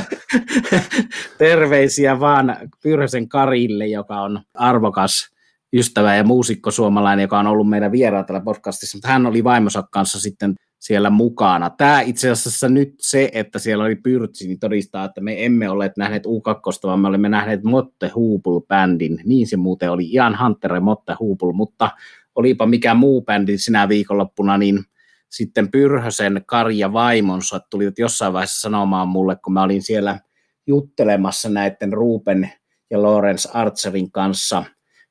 Terveisiä 1.37 2.19
vaan 2.19 2.57
Pyrhösen 2.83 3.29
Karille, 3.29 3.87
joka 3.87 4.21
on 4.21 4.41
arvokas 4.53 5.29
ystävä 5.73 6.15
ja 6.15 6.23
muusikko 6.23 6.71
suomalainen, 6.71 7.23
joka 7.23 7.39
on 7.39 7.47
ollut 7.47 7.69
meidän 7.69 7.91
vieraan 7.91 8.25
tällä 8.25 8.41
podcastissa, 8.41 8.97
mutta 8.97 9.07
hän 9.07 9.25
oli 9.25 9.43
vaimonsa 9.43 9.83
kanssa 9.91 10.19
sitten 10.19 10.55
siellä 10.83 11.09
mukana. 11.09 11.69
Tämä 11.69 12.01
itse 12.01 12.29
asiassa 12.29 12.69
nyt 12.69 12.95
se, 12.99 13.29
että 13.33 13.59
siellä 13.59 13.83
oli 13.83 13.95
Pyrtsi, 13.95 14.47
niin 14.47 14.59
todistaa, 14.59 15.05
että 15.05 15.21
me 15.21 15.45
emme 15.45 15.69
ole 15.69 15.91
nähneet 15.97 16.25
U2, 16.25 16.79
vaan 16.83 16.99
me 16.99 17.07
olemme 17.07 17.29
nähneet 17.29 17.63
Motte 17.63 18.11
Hubul-bändin. 18.15 19.21
Niin 19.25 19.47
se 19.47 19.57
muuten 19.57 19.91
oli, 19.91 20.09
Ian 20.13 20.39
Hunter 20.39 20.73
ja 20.73 20.81
Motte 20.81 21.15
Hubul, 21.19 21.51
mutta 21.51 21.91
olipa 22.35 22.65
mikä 22.65 22.93
muu 22.93 23.21
bändi 23.21 23.57
sinä 23.57 23.89
viikonloppuna, 23.89 24.57
niin 24.57 24.83
sitten 25.29 25.71
Pyrhösen 25.71 26.41
Karja 26.45 26.93
vaimonsa 26.93 27.59
tulivat 27.69 27.99
jossain 27.99 28.33
vaiheessa 28.33 28.61
sanomaan 28.61 29.07
mulle, 29.07 29.35
kun 29.35 29.53
mä 29.53 29.63
olin 29.63 29.81
siellä 29.81 30.19
juttelemassa 30.67 31.49
näiden 31.49 31.93
Ruben 31.93 32.51
ja 32.89 33.01
Lawrence 33.01 33.49
Archerin 33.53 34.11
kanssa 34.11 34.63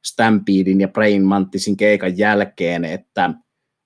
Stampedin 0.05 0.81
ja 0.81 0.89
Brain 0.89 1.25
Mantisin 1.25 1.77
keikan 1.77 2.18
jälkeen, 2.18 2.85
että 2.85 3.31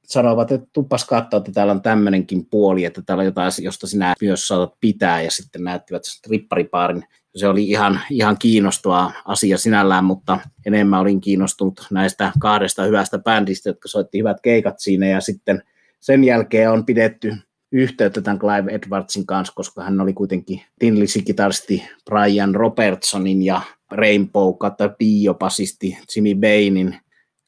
sanovat, 0.07 0.52
että 0.52 0.66
tuppas 0.72 1.04
katsoa, 1.04 1.38
että 1.38 1.52
täällä 1.52 1.72
on 1.72 1.82
tämmöinenkin 1.82 2.46
puoli, 2.46 2.84
että 2.84 3.02
täällä 3.07 3.20
on 3.20 3.26
jotain, 3.26 3.52
josta 3.62 3.86
sinä 3.86 4.14
myös 4.22 4.48
saatat 4.48 4.74
pitää, 4.80 5.22
ja 5.22 5.30
sitten 5.30 5.64
näyttivät 5.64 6.02
ripparipaarin. 6.30 7.04
Se 7.36 7.48
oli 7.48 7.68
ihan, 7.68 8.00
ihan 8.11 8.36
kiinnostava 8.38 9.12
asia 9.24 9.59
sinällään, 9.59 10.04
mutta 10.04 10.40
enemmän 10.66 11.00
olin 11.00 11.20
kiinnostunut 11.20 11.86
näistä 11.90 12.32
kahdesta 12.38 12.82
hyvästä 12.82 13.18
bändistä, 13.18 13.68
jotka 13.68 13.88
soitti 13.88 14.18
hyvät 14.18 14.40
keikat 14.42 14.74
siinä, 14.78 15.07
ja 15.07 15.20
sitten 15.20 15.62
sen 16.00 16.24
jälkeen 16.24 16.70
on 16.70 16.86
pidetty 16.86 17.34
yhteyttä 17.72 18.20
tämän 18.20 18.38
Clive 18.38 18.72
Edwardsin 18.72 19.26
kanssa, 19.26 19.52
koska 19.57 19.82
hän 19.82 20.00
oli 20.00 20.12
kuitenkin 20.12 20.62
Tinlisi-kitaristi 20.78 21.88
Brian 22.11 22.54
Robertsonin 22.54 23.42
ja 23.42 23.61
Rainbow 23.90 24.54
Kata 24.59 24.90
Dio-basisti 25.00 25.98
Jimmy 26.16 26.34
Bainin 26.34 26.98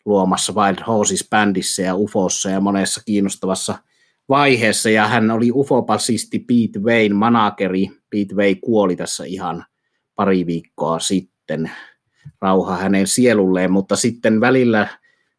luomassa 0.08 0.52
Wild 0.52 0.78
Horses-bändissä 0.86 1.82
ja 1.82 1.96
UFOssa 1.96 2.50
ja 2.50 2.60
monessa 2.60 3.00
kiinnostavassa 3.04 3.78
vaiheessa. 4.28 4.90
Ja 4.90 5.06
hän 5.06 5.30
oli 5.30 5.50
UFO-basisti 5.52 6.38
Pete 6.38 6.78
Wayne 6.78 7.14
manageri. 7.14 7.86
Pete 8.10 8.34
Way 8.34 8.54
kuoli 8.54 8.96
tässä 8.96 9.24
ihan 9.24 9.64
pari 10.14 10.46
viikkoa 10.46 10.98
sitten. 10.98 11.70
Rauha 12.40 12.76
hänen 12.76 13.06
sielulleen, 13.06 13.72
mutta 13.72 13.96
sitten 13.96 14.40
välillä 14.40 14.88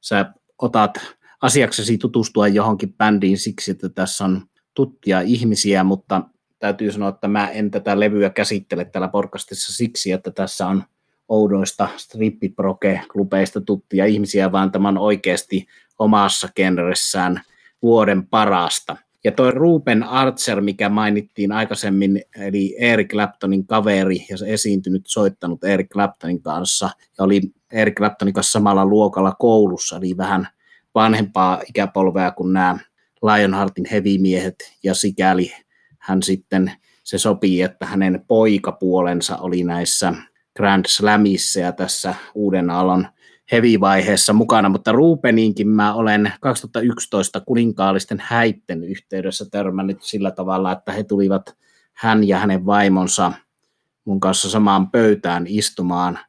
sä 0.01 0.33
otat 0.61 0.99
asiaksesi 1.41 1.97
tutustua 1.97 2.47
johonkin 2.47 2.93
bändiin 2.93 3.37
siksi, 3.37 3.71
että 3.71 3.89
tässä 3.89 4.25
on 4.25 4.41
tuttia 4.73 5.21
ihmisiä, 5.21 5.83
mutta 5.83 6.21
täytyy 6.59 6.91
sanoa, 6.91 7.09
että 7.09 7.27
mä 7.27 7.49
en 7.49 7.71
tätä 7.71 7.99
levyä 7.99 8.29
käsittele 8.29 8.85
täällä 8.85 9.07
podcastissa 9.07 9.73
siksi, 9.73 10.11
että 10.11 10.31
tässä 10.31 10.67
on 10.67 10.83
oudoista 11.29 11.89
strippiproke-klubeista 11.97 13.61
tuttia 13.61 14.05
ihmisiä, 14.05 14.51
vaan 14.51 14.71
tämä 14.71 14.87
on 14.87 14.97
oikeasti 14.97 15.67
omassa 15.99 16.47
genressään 16.55 17.41
vuoden 17.81 18.27
parasta. 18.27 18.97
Ja 19.23 19.31
toi 19.31 19.51
Ruben 19.51 20.03
Archer, 20.03 20.61
mikä 20.61 20.89
mainittiin 20.89 21.51
aikaisemmin, 21.51 22.21
eli 22.35 22.75
Eric 22.79 23.09
Claptonin 23.09 23.67
kaveri 23.67 24.25
ja 24.29 24.37
se 24.37 24.53
esiintynyt, 24.53 25.01
soittanut 25.07 25.63
Eric 25.63 25.87
Claptonin 25.87 26.41
kanssa 26.41 26.89
ja 27.17 27.23
oli 27.23 27.41
Eric 27.73 27.95
Claptonin 27.95 28.33
kanssa 28.33 28.51
samalla 28.51 28.85
luokalla 28.85 29.35
koulussa, 29.39 29.97
eli 29.97 30.17
vähän 30.17 30.47
vanhempaa 30.95 31.61
ikäpolvea 31.69 32.31
kuin 32.31 32.53
nämä 32.53 32.77
Lionheartin 33.23 33.85
hevimiehet 33.91 34.55
ja 34.83 34.93
sikäli 34.93 35.51
hän 35.99 36.23
sitten 36.23 36.71
se 37.03 37.17
sopii, 37.17 37.61
että 37.61 37.85
hänen 37.85 38.25
poikapuolensa 38.27 39.37
oli 39.37 39.63
näissä 39.63 40.13
Grand 40.59 40.85
Slamissa 40.87 41.59
ja 41.59 41.71
tässä 41.71 42.15
uuden 42.35 42.69
alan 42.69 43.09
heavy-vaiheessa 43.51 44.33
mukana, 44.33 44.69
mutta 44.69 44.91
Rubeninkin 44.91 45.67
mä 45.67 45.93
olen 45.93 46.33
2011 46.41 47.41
kuninkaallisten 47.41 48.23
häitten 48.25 48.83
yhteydessä 48.83 49.45
törmännyt 49.51 50.03
sillä 50.03 50.31
tavalla, 50.31 50.71
että 50.71 50.91
he 50.91 51.03
tulivat 51.03 51.57
hän 51.93 52.27
ja 52.27 52.39
hänen 52.39 52.65
vaimonsa 52.65 53.33
mun 54.05 54.19
kanssa 54.19 54.49
samaan 54.49 54.91
pöytään 54.91 55.45
istumaan 55.47 56.19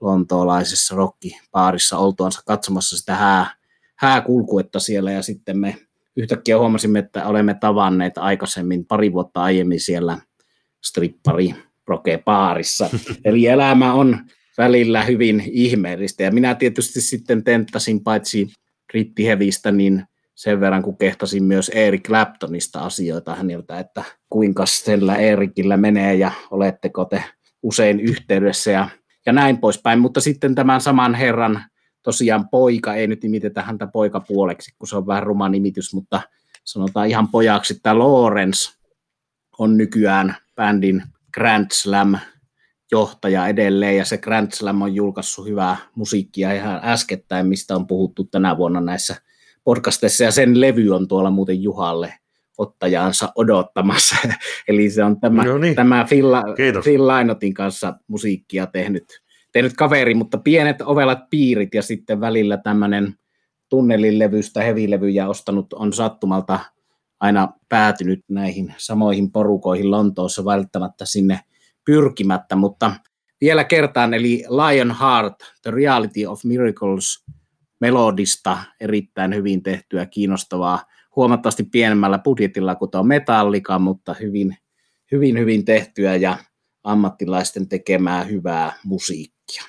lontoolaisessa 0.00 0.94
rokkipaarissa 0.94 1.98
oltuansa 1.98 2.42
katsomassa 2.46 2.98
sitä 2.98 3.14
hää, 3.14 3.46
hääkulkuetta 3.96 4.80
siellä. 4.80 5.12
Ja 5.12 5.22
sitten 5.22 5.58
me 5.58 5.76
yhtäkkiä 6.16 6.58
huomasimme, 6.58 6.98
että 6.98 7.26
olemme 7.26 7.54
tavanneet 7.54 8.18
aikaisemmin 8.18 8.86
pari 8.86 9.12
vuotta 9.12 9.42
aiemmin 9.42 9.80
siellä 9.80 10.18
strippari 10.84 11.54
Proke-paarissa. 11.84 12.90
Eli 13.24 13.46
elämä 13.46 13.94
on 13.94 14.18
välillä 14.58 15.04
hyvin 15.04 15.42
ihmeellistä. 15.46 16.22
Ja 16.22 16.32
minä 16.32 16.54
tietysti 16.54 17.00
sitten 17.00 17.44
tenttasin 17.44 18.04
paitsi 18.04 18.48
rittihevistä, 18.94 19.72
niin 19.72 20.04
sen 20.34 20.60
verran 20.60 20.82
kun 20.82 20.96
kehtasin 20.96 21.44
myös 21.44 21.68
Eric 21.68 22.02
Claptonista 22.02 22.80
asioita 22.80 23.34
häneltä, 23.34 23.78
että 23.78 24.04
kuinka 24.30 24.66
sellä 24.66 25.16
Erikillä 25.16 25.76
menee 25.76 26.14
ja 26.14 26.32
oletteko 26.50 27.04
te 27.04 27.24
usein 27.62 28.00
yhteydessä 28.00 28.70
ja, 28.70 28.88
ja 29.26 29.32
näin 29.32 29.58
poispäin. 29.58 29.98
Mutta 29.98 30.20
sitten 30.20 30.54
tämän 30.54 30.80
saman 30.80 31.14
herran 31.14 31.64
tosiaan 32.02 32.48
poika, 32.48 32.94
ei 32.94 33.06
nyt 33.06 33.22
nimitetä 33.22 33.62
häntä 33.62 33.86
poikapuoleksi, 33.86 34.74
kun 34.78 34.88
se 34.88 34.96
on 34.96 35.06
vähän 35.06 35.22
ruma 35.22 35.48
nimitys, 35.48 35.94
mutta 35.94 36.20
sanotaan 36.64 37.08
ihan 37.08 37.28
pojaksi, 37.28 37.74
että 37.74 37.98
Lawrence 37.98 38.72
on 39.58 39.76
nykyään 39.76 40.36
bändin 40.56 41.02
Grand 41.34 41.66
Slam 41.72 42.18
johtaja 42.92 43.48
edelleen, 43.48 43.96
ja 43.96 44.04
se 44.04 44.18
Grand 44.18 44.52
Slam 44.52 44.82
on 44.82 44.94
julkaissut 44.94 45.46
hyvää 45.46 45.76
musiikkia 45.94 46.52
ihan 46.52 46.80
äskettäin, 46.84 47.46
mistä 47.46 47.76
on 47.76 47.86
puhuttu 47.86 48.24
tänä 48.24 48.56
vuonna 48.56 48.80
näissä 48.80 49.16
podcasteissa, 49.64 50.24
ja 50.24 50.30
sen 50.30 50.60
levy 50.60 50.90
on 50.90 51.08
tuolla 51.08 51.30
muuten 51.30 51.62
Juhalle 51.62 52.14
ottajaansa 52.58 53.32
odottamassa. 53.36 54.16
Eli 54.68 54.90
se 54.90 55.04
on 55.04 55.20
tämä, 55.20 55.44
no 55.44 55.58
niin. 55.58 55.74
tämä 55.74 56.06
Phil, 56.08 56.26
Phil 56.84 57.06
Lainotin 57.06 57.54
kanssa 57.54 57.94
musiikkia 58.08 58.66
tehnyt, 58.66 59.04
tehnyt 59.52 59.72
kaveri, 59.76 60.14
mutta 60.14 60.38
pienet 60.38 60.82
ovelat 60.82 61.30
piirit 61.30 61.74
ja 61.74 61.82
sitten 61.82 62.20
välillä 62.20 62.56
tämmöinen 62.56 63.14
tunnelin 63.68 64.18
levystä 64.18 64.62
hevilevyjä 64.62 65.28
ostanut 65.28 65.72
on 65.72 65.92
sattumalta 65.92 66.60
aina 67.24 67.48
päätynyt 67.68 68.24
näihin 68.28 68.74
samoihin 68.76 69.32
porukoihin 69.32 69.90
Lontoossa 69.90 70.44
välttämättä 70.44 71.04
sinne 71.06 71.40
pyrkimättä, 71.84 72.56
mutta 72.56 72.92
vielä 73.40 73.64
kertaan, 73.64 74.14
eli 74.14 74.44
Lionheart, 74.48 75.34
The 75.62 75.70
Reality 75.70 76.26
of 76.26 76.44
Miracles, 76.44 77.24
melodista 77.80 78.58
erittäin 78.80 79.34
hyvin 79.34 79.62
tehtyä, 79.62 80.06
kiinnostavaa, 80.06 80.84
huomattavasti 81.16 81.62
pienemmällä 81.62 82.18
budjetilla 82.18 82.74
kuin 82.74 82.90
tuo 82.90 83.02
Metallica, 83.02 83.78
mutta 83.78 84.14
hyvin, 84.20 84.56
hyvin, 85.12 85.38
hyvin 85.38 85.64
tehtyä 85.64 86.16
ja 86.16 86.38
ammattilaisten 86.84 87.68
tekemää 87.68 88.24
hyvää 88.24 88.72
musiikkia. 88.84 89.62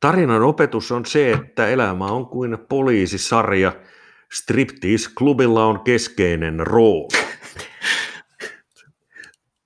Tarinan 0.00 0.42
opetus 0.42 0.92
on 0.92 1.06
se, 1.06 1.32
että 1.32 1.68
elämä 1.68 2.06
on 2.06 2.26
kuin 2.26 2.58
poliisisarja– 2.68 3.72
Striptease-klubilla 4.32 5.64
on 5.64 5.80
keskeinen 5.80 6.60
rooli. 6.60 7.08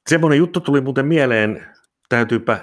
Semmoinen 0.09 0.39
juttu 0.39 0.61
tuli 0.61 0.81
muuten 0.81 1.07
mieleen, 1.07 1.67
täytyypä 2.09 2.59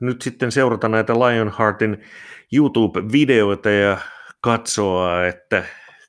nyt 0.00 0.22
sitten 0.22 0.52
seurata 0.52 0.88
näitä 0.88 1.14
Lionheartin 1.14 2.04
YouTube-videoita 2.52 3.70
ja 3.70 3.98
katsoa, 4.40 5.26
että 5.26 5.64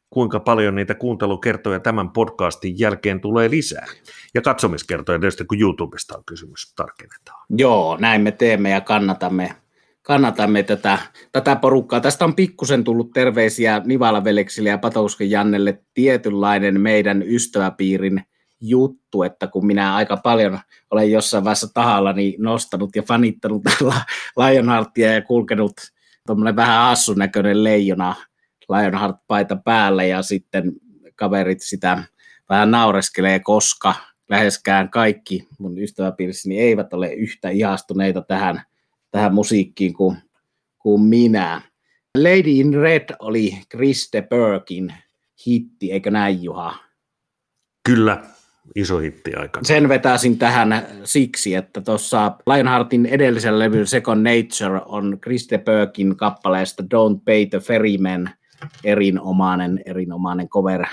kuinka 0.10 0.40
paljon 0.40 0.76
niitä 0.76 0.96
kuuntelukertoja 0.96 1.80
tämän 1.80 2.10
podcastin 2.10 2.80
jälkeen 2.80 3.22
tulee 3.22 3.50
lisää. 3.50 3.86
Ja 4.34 4.42
katsomiskertoja 4.42 5.20
tietysti, 5.20 5.46
kun 5.46 5.62
YouTubesta 5.62 6.18
on 6.18 6.24
kysymys, 6.26 6.74
tarkennetaan. 6.76 7.46
Joo, 7.50 7.98
näin 8.00 8.22
me 8.22 8.32
teemme 8.32 8.70
ja 8.70 8.82
kannatamme 8.82 9.56
kannatamme 10.02 10.64
tätä, 10.64 10.98
tätä 11.32 11.56
porukkaa. 11.56 12.00
Tästä 12.00 12.26
on 12.26 12.36
pikkusen 12.36 12.84
tullut 12.84 13.14
terveisiä 13.14 13.82
Nivala 13.86 14.24
Veleksille 14.24 14.70
ja 14.70 14.78
Patousken 14.78 15.32
Jannelle 15.32 15.84
tietynlainen 15.94 16.82
meidän 16.82 17.24
ystäväpiirin 17.24 18.24
juttu, 18.62 19.24
että 19.24 19.48
kun 19.48 19.66
minä 19.66 19.96
aika 19.96 20.18
paljon 20.18 20.60
olen 20.92 21.12
jossain 21.12 21.44
vaiheessa 21.44 21.74
tahallani 21.74 22.36
nostanut 22.40 22.96
ja 22.96 23.04
fanittanut 23.04 23.62
Lionheartia 24.38 25.14
ja 25.14 25.22
kulkenut 25.22 25.74
tuommoinen 26.28 26.56
vähän 26.56 26.82
hassun 26.88 27.18
näköinen 27.18 27.64
leijona 27.64 28.16
Lionheart-paita 28.70 29.56
päälle 29.66 30.08
ja 30.08 30.22
sitten 30.22 30.72
kaverit 31.16 31.62
sitä 31.62 32.04
vähän 32.50 32.72
naureskelee, 32.72 33.40
koska 33.40 33.96
läheskään 34.30 34.90
kaikki 34.90 35.48
mun 35.60 35.78
ystäväpiirissäni 35.78 36.60
eivät 36.60 36.94
ole 36.94 37.14
yhtä 37.14 37.50
ihastuneita 37.50 38.22
tähän 38.22 38.62
tähän 39.12 39.34
musiikkiin 39.34 39.94
kuin, 39.94 40.18
kuin 40.80 41.02
minä. 41.02 41.62
Lady 42.18 42.52
in 42.52 42.74
Red 42.74 43.16
oli 43.20 43.58
Chris 43.72 44.10
de 44.14 44.22
Burkin 44.22 44.94
hitti, 45.46 45.92
eikö 45.92 46.12
näin 46.12 46.44
Juha? 46.44 46.76
Kyllä, 47.86 48.24
iso 48.76 48.98
hitti 48.98 49.36
aika. 49.36 49.60
Sen 49.64 49.90
vetäisin 49.90 50.38
tähän 50.38 50.88
siksi, 51.04 51.56
että 51.56 51.82
tuossa 51.82 52.36
Lionheartin 52.48 53.06
edellisellä 53.06 53.60
levyllä 53.60 53.86
Second 53.86 54.28
Nature 54.28 54.82
on 54.86 55.18
Chris 55.24 55.48
de 55.50 55.58
Burkin 55.58 56.18
kappaleesta 56.18 56.84
Don't 56.84 57.22
Pay 57.26 57.46
the 57.46 57.60
Ferryman 57.60 58.30
erinomainen, 58.84 59.82
erinomainen 59.86 60.50
cover, 60.50 60.86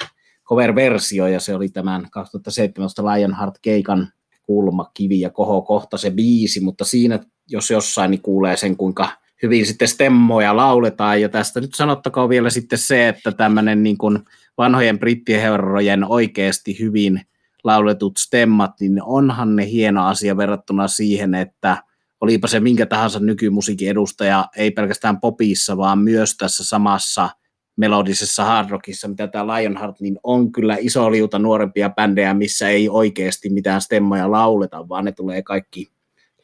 cover-versio, 0.45 1.27
ja 1.27 1.41
se 1.41 1.55
oli 1.55 1.69
tämän 1.69 2.07
2017 2.11 3.03
Lionheart-keikan 3.03 4.13
kulmakivi 4.43 5.21
ja 5.21 5.31
kohokohta 5.31 5.99
se 5.99 6.11
biisi, 6.11 6.61
mutta 6.61 6.85
siinä 6.85 7.19
jos 7.49 7.71
jossain, 7.71 8.11
niin 8.11 8.23
kuulee 8.23 8.57
sen, 8.57 8.77
kuinka 8.77 9.09
hyvin 9.43 9.67
sitten 9.67 9.89
stemmoja 9.89 10.57
lauletaan. 10.57 11.21
Ja 11.21 11.29
tästä 11.29 11.61
nyt 11.61 11.75
sanottakoon 11.75 12.29
vielä 12.29 12.51
sitten 12.51 12.79
se, 12.79 13.09
että 13.09 13.33
tämmöinen 13.33 13.83
niin 13.83 13.99
kuin 13.99 14.19
vanhojen 14.59 14.99
brittiherrojen 14.99 16.05
oikeasti 16.05 16.79
hyvin 16.81 17.21
lauletut 17.65 18.17
stemmat, 18.17 18.81
niin 18.81 19.03
onhan 19.03 19.57
ne 19.57 19.67
hieno 19.67 20.07
asia 20.07 20.37
verrattuna 20.37 20.89
siihen, 20.89 21.35
että 21.35 21.83
olipa 22.21 22.49
se 22.49 22.61
minkä 22.61 22.87
tahansa 22.87 23.21
nykymusiikin 23.21 23.91
edustaja, 23.91 24.47
ei 24.57 24.71
pelkästään 24.71 25.21
popissa, 25.21 25.77
vaan 25.77 25.99
myös 25.99 26.37
tässä 26.37 26.65
samassa 26.65 27.31
melodisessa 27.77 28.45
hard 28.45 28.71
rockissa, 28.71 29.09
mitä 29.09 29.29
tämä 29.29 29.57
Lionheart, 29.57 30.01
niin 30.01 30.19
on 30.23 30.53
kyllä 30.53 30.77
iso 30.81 31.11
liuta 31.11 31.39
nuorempia 31.39 31.91
bändejä, 31.91 32.35
missä 32.35 32.69
ei 32.69 32.89
oikeasti 32.89 33.51
mitään 33.51 33.81
stemmoja 33.81 34.31
lauleta, 34.31 34.89
vaan 34.89 35.05
ne 35.05 35.13
tulee 35.13 35.43
kaikki 35.43 35.87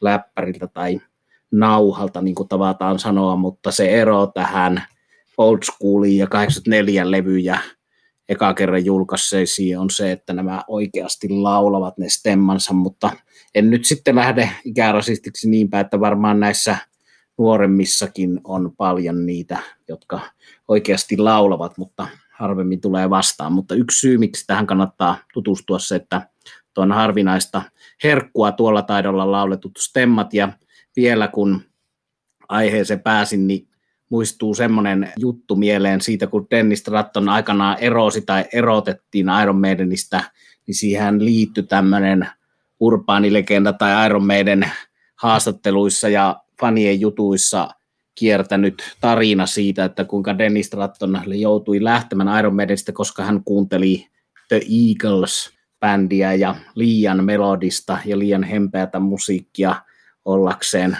läppäriltä 0.01 0.67
tai 0.67 1.01
nauhalta, 1.51 2.21
niin 2.21 2.35
kuin 2.35 2.49
tavataan 2.49 2.99
sanoa, 2.99 3.35
mutta 3.35 3.71
se 3.71 3.89
ero 3.89 4.27
tähän 4.27 4.83
old 5.37 5.59
schooliin 5.63 6.17
ja 6.17 6.27
84 6.27 7.11
levyjä 7.11 7.59
eka 8.29 8.53
kerran 8.53 8.85
julkaisseisiin 8.85 9.79
on 9.79 9.89
se, 9.89 10.11
että 10.11 10.33
nämä 10.33 10.63
oikeasti 10.67 11.29
laulavat 11.29 11.97
ne 11.97 12.09
stemmansa, 12.09 12.73
mutta 12.73 13.11
en 13.55 13.69
nyt 13.69 13.85
sitten 13.85 14.15
lähde 14.15 14.49
ikärasistiksi 14.65 15.49
niinpä, 15.49 15.79
että 15.79 15.99
varmaan 15.99 16.39
näissä 16.39 16.77
nuoremmissakin 17.37 18.41
on 18.43 18.71
paljon 18.77 19.25
niitä, 19.25 19.57
jotka 19.87 20.19
oikeasti 20.67 21.17
laulavat, 21.17 21.77
mutta 21.77 22.07
harvemmin 22.31 22.81
tulee 22.81 23.09
vastaan. 23.09 23.53
Mutta 23.53 23.75
yksi 23.75 23.99
syy, 23.99 24.17
miksi 24.17 24.47
tähän 24.47 24.67
kannattaa 24.67 25.17
tutustua 25.33 25.79
se, 25.79 25.95
että 25.95 26.29
tuon 26.73 26.91
harvinaista 26.91 27.61
herkkua 28.03 28.51
tuolla 28.51 28.81
taidolla 28.81 29.31
lauletut 29.31 29.77
stemmat 29.77 30.33
ja 30.33 30.49
vielä 30.95 31.27
kun 31.27 31.61
aiheeseen 32.49 32.99
pääsin, 32.99 33.47
niin 33.47 33.67
muistuu 34.09 34.53
semmoinen 34.53 35.13
juttu 35.17 35.55
mieleen 35.55 36.01
siitä, 36.01 36.27
kun 36.27 36.47
Dennis 36.51 36.79
Stratton 36.79 37.29
aikanaan 37.29 37.77
erosi 37.79 38.21
tai 38.21 38.45
erotettiin 38.53 39.27
Iron 39.41 39.61
Maidenistä, 39.61 40.23
niin 40.67 40.75
siihen 40.75 41.25
liittyi 41.25 41.63
tämmöinen 41.63 42.27
urbaanilegenda 42.79 43.73
tai 43.73 44.05
Iron 44.05 44.25
Maiden 44.25 44.71
haastatteluissa 45.15 46.09
ja 46.09 46.41
fanien 46.59 47.01
jutuissa 47.01 47.69
kiertänyt 48.15 48.95
tarina 49.01 49.45
siitä, 49.45 49.85
että 49.85 50.05
kuinka 50.05 50.37
Dennis 50.37 50.67
Stratton 50.67 51.21
joutui 51.25 51.83
lähtemään 51.83 52.39
Iron 52.39 52.55
Maidenistä, 52.55 52.91
koska 52.91 53.23
hän 53.23 53.43
kuunteli 53.43 54.07
The 54.47 54.61
Eagles-bändiä 55.85 56.33
ja 56.33 56.55
liian 56.75 57.23
melodista 57.23 57.97
ja 58.05 58.19
liian 58.19 58.43
hempeätä 58.43 58.99
musiikkia 58.99 59.75
ollakseen 60.25 60.97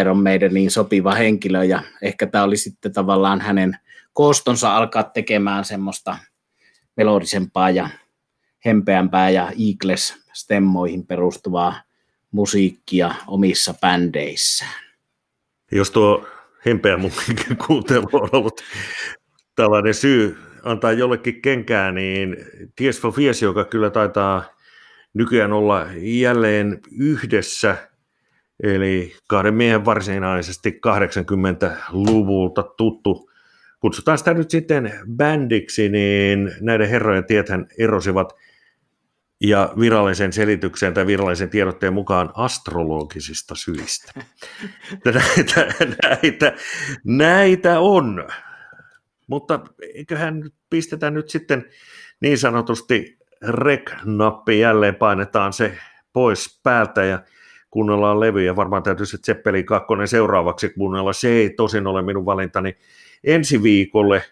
Iron 0.00 0.22
Maideniin 0.22 0.70
sopiva 0.70 1.14
henkilö 1.14 1.64
ja 1.64 1.82
ehkä 2.02 2.26
tämä 2.26 2.44
oli 2.44 2.56
sitten 2.56 2.92
tavallaan 2.92 3.40
hänen 3.40 3.78
koostonsa 4.12 4.76
alkaa 4.76 5.02
tekemään 5.02 5.64
semmoista 5.64 6.16
melodisempaa 6.96 7.70
ja 7.70 7.88
hempeämpää 8.66 9.30
ja 9.30 9.48
Eagles-stemmoihin 9.50 11.06
perustuvaa 11.06 11.82
musiikkia 12.30 13.14
omissa 13.26 13.74
bändeissään. 13.74 14.84
Jos 15.72 15.90
tuo 15.90 16.26
hempeä 16.66 16.96
musiikin 16.96 17.56
kuuntelu 17.66 18.06
on 18.12 18.28
ollut 18.32 18.60
tällainen 19.54 19.94
syy 19.94 20.49
antaa 20.62 20.92
jollekin 20.92 21.42
kenkää, 21.42 21.92
niin 21.92 22.36
Ties 22.76 23.00
for 23.00 23.12
Fies, 23.12 23.42
joka 23.42 23.64
kyllä 23.64 23.90
taitaa 23.90 24.44
nykyään 25.14 25.52
olla 25.52 25.86
jälleen 25.96 26.80
yhdessä– 26.98 27.76
Eli 28.62 29.14
kahden 29.28 29.54
miehen 29.54 29.84
varsinaisesti 29.84 30.80
80-luvulta 30.86 32.62
tuttu. 32.62 33.30
Kutsutaan 33.80 34.18
sitä 34.18 34.34
nyt 34.34 34.50
sitten 34.50 34.92
bändiksi, 35.16 35.88
niin 35.88 36.52
näiden 36.60 36.88
herrojen 36.88 37.24
tiethän 37.24 37.66
erosivat 37.78 38.32
ja 39.40 39.72
virallisen 39.80 40.32
selityksen 40.32 40.94
tai 40.94 41.06
virallisen 41.06 41.50
tiedotteen 41.50 41.92
mukaan 41.92 42.30
astrologisista 42.34 43.54
syistä. 43.54 44.12
näitä, 45.04 45.74
näitä, 46.02 46.52
näitä 47.04 47.80
on. 47.80 48.28
Mutta 49.30 49.60
eiköhän 49.94 50.50
pistetä 50.70 51.10
nyt 51.10 51.28
sitten 51.28 51.64
niin 52.20 52.38
sanotusti 52.38 53.18
rek-nappi 53.48 54.60
jälleen 54.60 54.94
painetaan 54.94 55.52
se 55.52 55.78
pois 56.12 56.60
päältä 56.62 57.04
ja 57.04 57.22
kuunnellaan 57.70 58.20
levyjä. 58.20 58.56
Varmaan 58.56 58.82
täytyy 58.82 59.06
se 59.06 59.18
Zeppelin 59.26 59.66
2 59.66 59.86
seuraavaksi 60.06 60.68
kuunnella. 60.68 61.12
Se 61.12 61.28
ei 61.28 61.50
tosin 61.50 61.86
ole 61.86 62.02
minun 62.02 62.26
valintani 62.26 62.76
ensi 63.24 63.62
viikolle. 63.62 64.22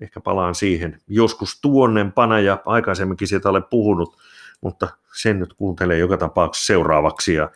Ehkä 0.00 0.20
palaan 0.20 0.54
siihen 0.54 0.98
joskus 1.08 1.60
tuonnempana 1.60 2.40
ja 2.40 2.62
aikaisemminkin 2.66 3.28
siitä 3.28 3.48
olen 3.48 3.64
puhunut, 3.70 4.16
mutta 4.60 4.88
sen 5.20 5.38
nyt 5.38 5.54
kuuntelee 5.54 5.98
joka 5.98 6.16
tapauksessa 6.16 6.66
seuraavaksi. 6.66 7.34
Ja, 7.34 7.50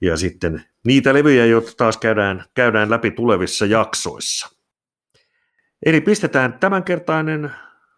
ja 0.00 0.16
sitten 0.16 0.64
niitä 0.84 1.14
levyjä, 1.14 1.46
joita 1.46 1.72
taas 1.76 1.96
käydään, 1.96 2.44
käydään 2.54 2.90
läpi 2.90 3.10
tulevissa 3.10 3.66
jaksoissa. 3.66 4.57
Eli 5.86 6.00
pistetään 6.00 6.58
tämänkertainen 6.60 7.50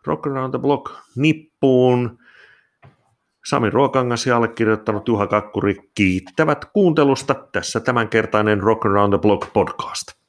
Rock 0.06 0.26
Around 0.26 0.50
the 0.50 0.58
Block 0.58 0.92
nippuun. 1.16 2.18
Sami 3.46 3.70
Ruokangas 3.70 4.26
ja 4.26 4.36
allekirjoittanut 4.36 5.08
Juha 5.08 5.26
Kakkuri 5.26 5.76
kiittävät 5.94 6.64
kuuntelusta 6.64 7.34
tässä 7.34 7.80
tämänkertainen 7.80 8.60
Rock 8.60 8.86
Around 8.86 9.12
the 9.12 9.18
Block 9.18 9.52
podcast. 9.52 10.19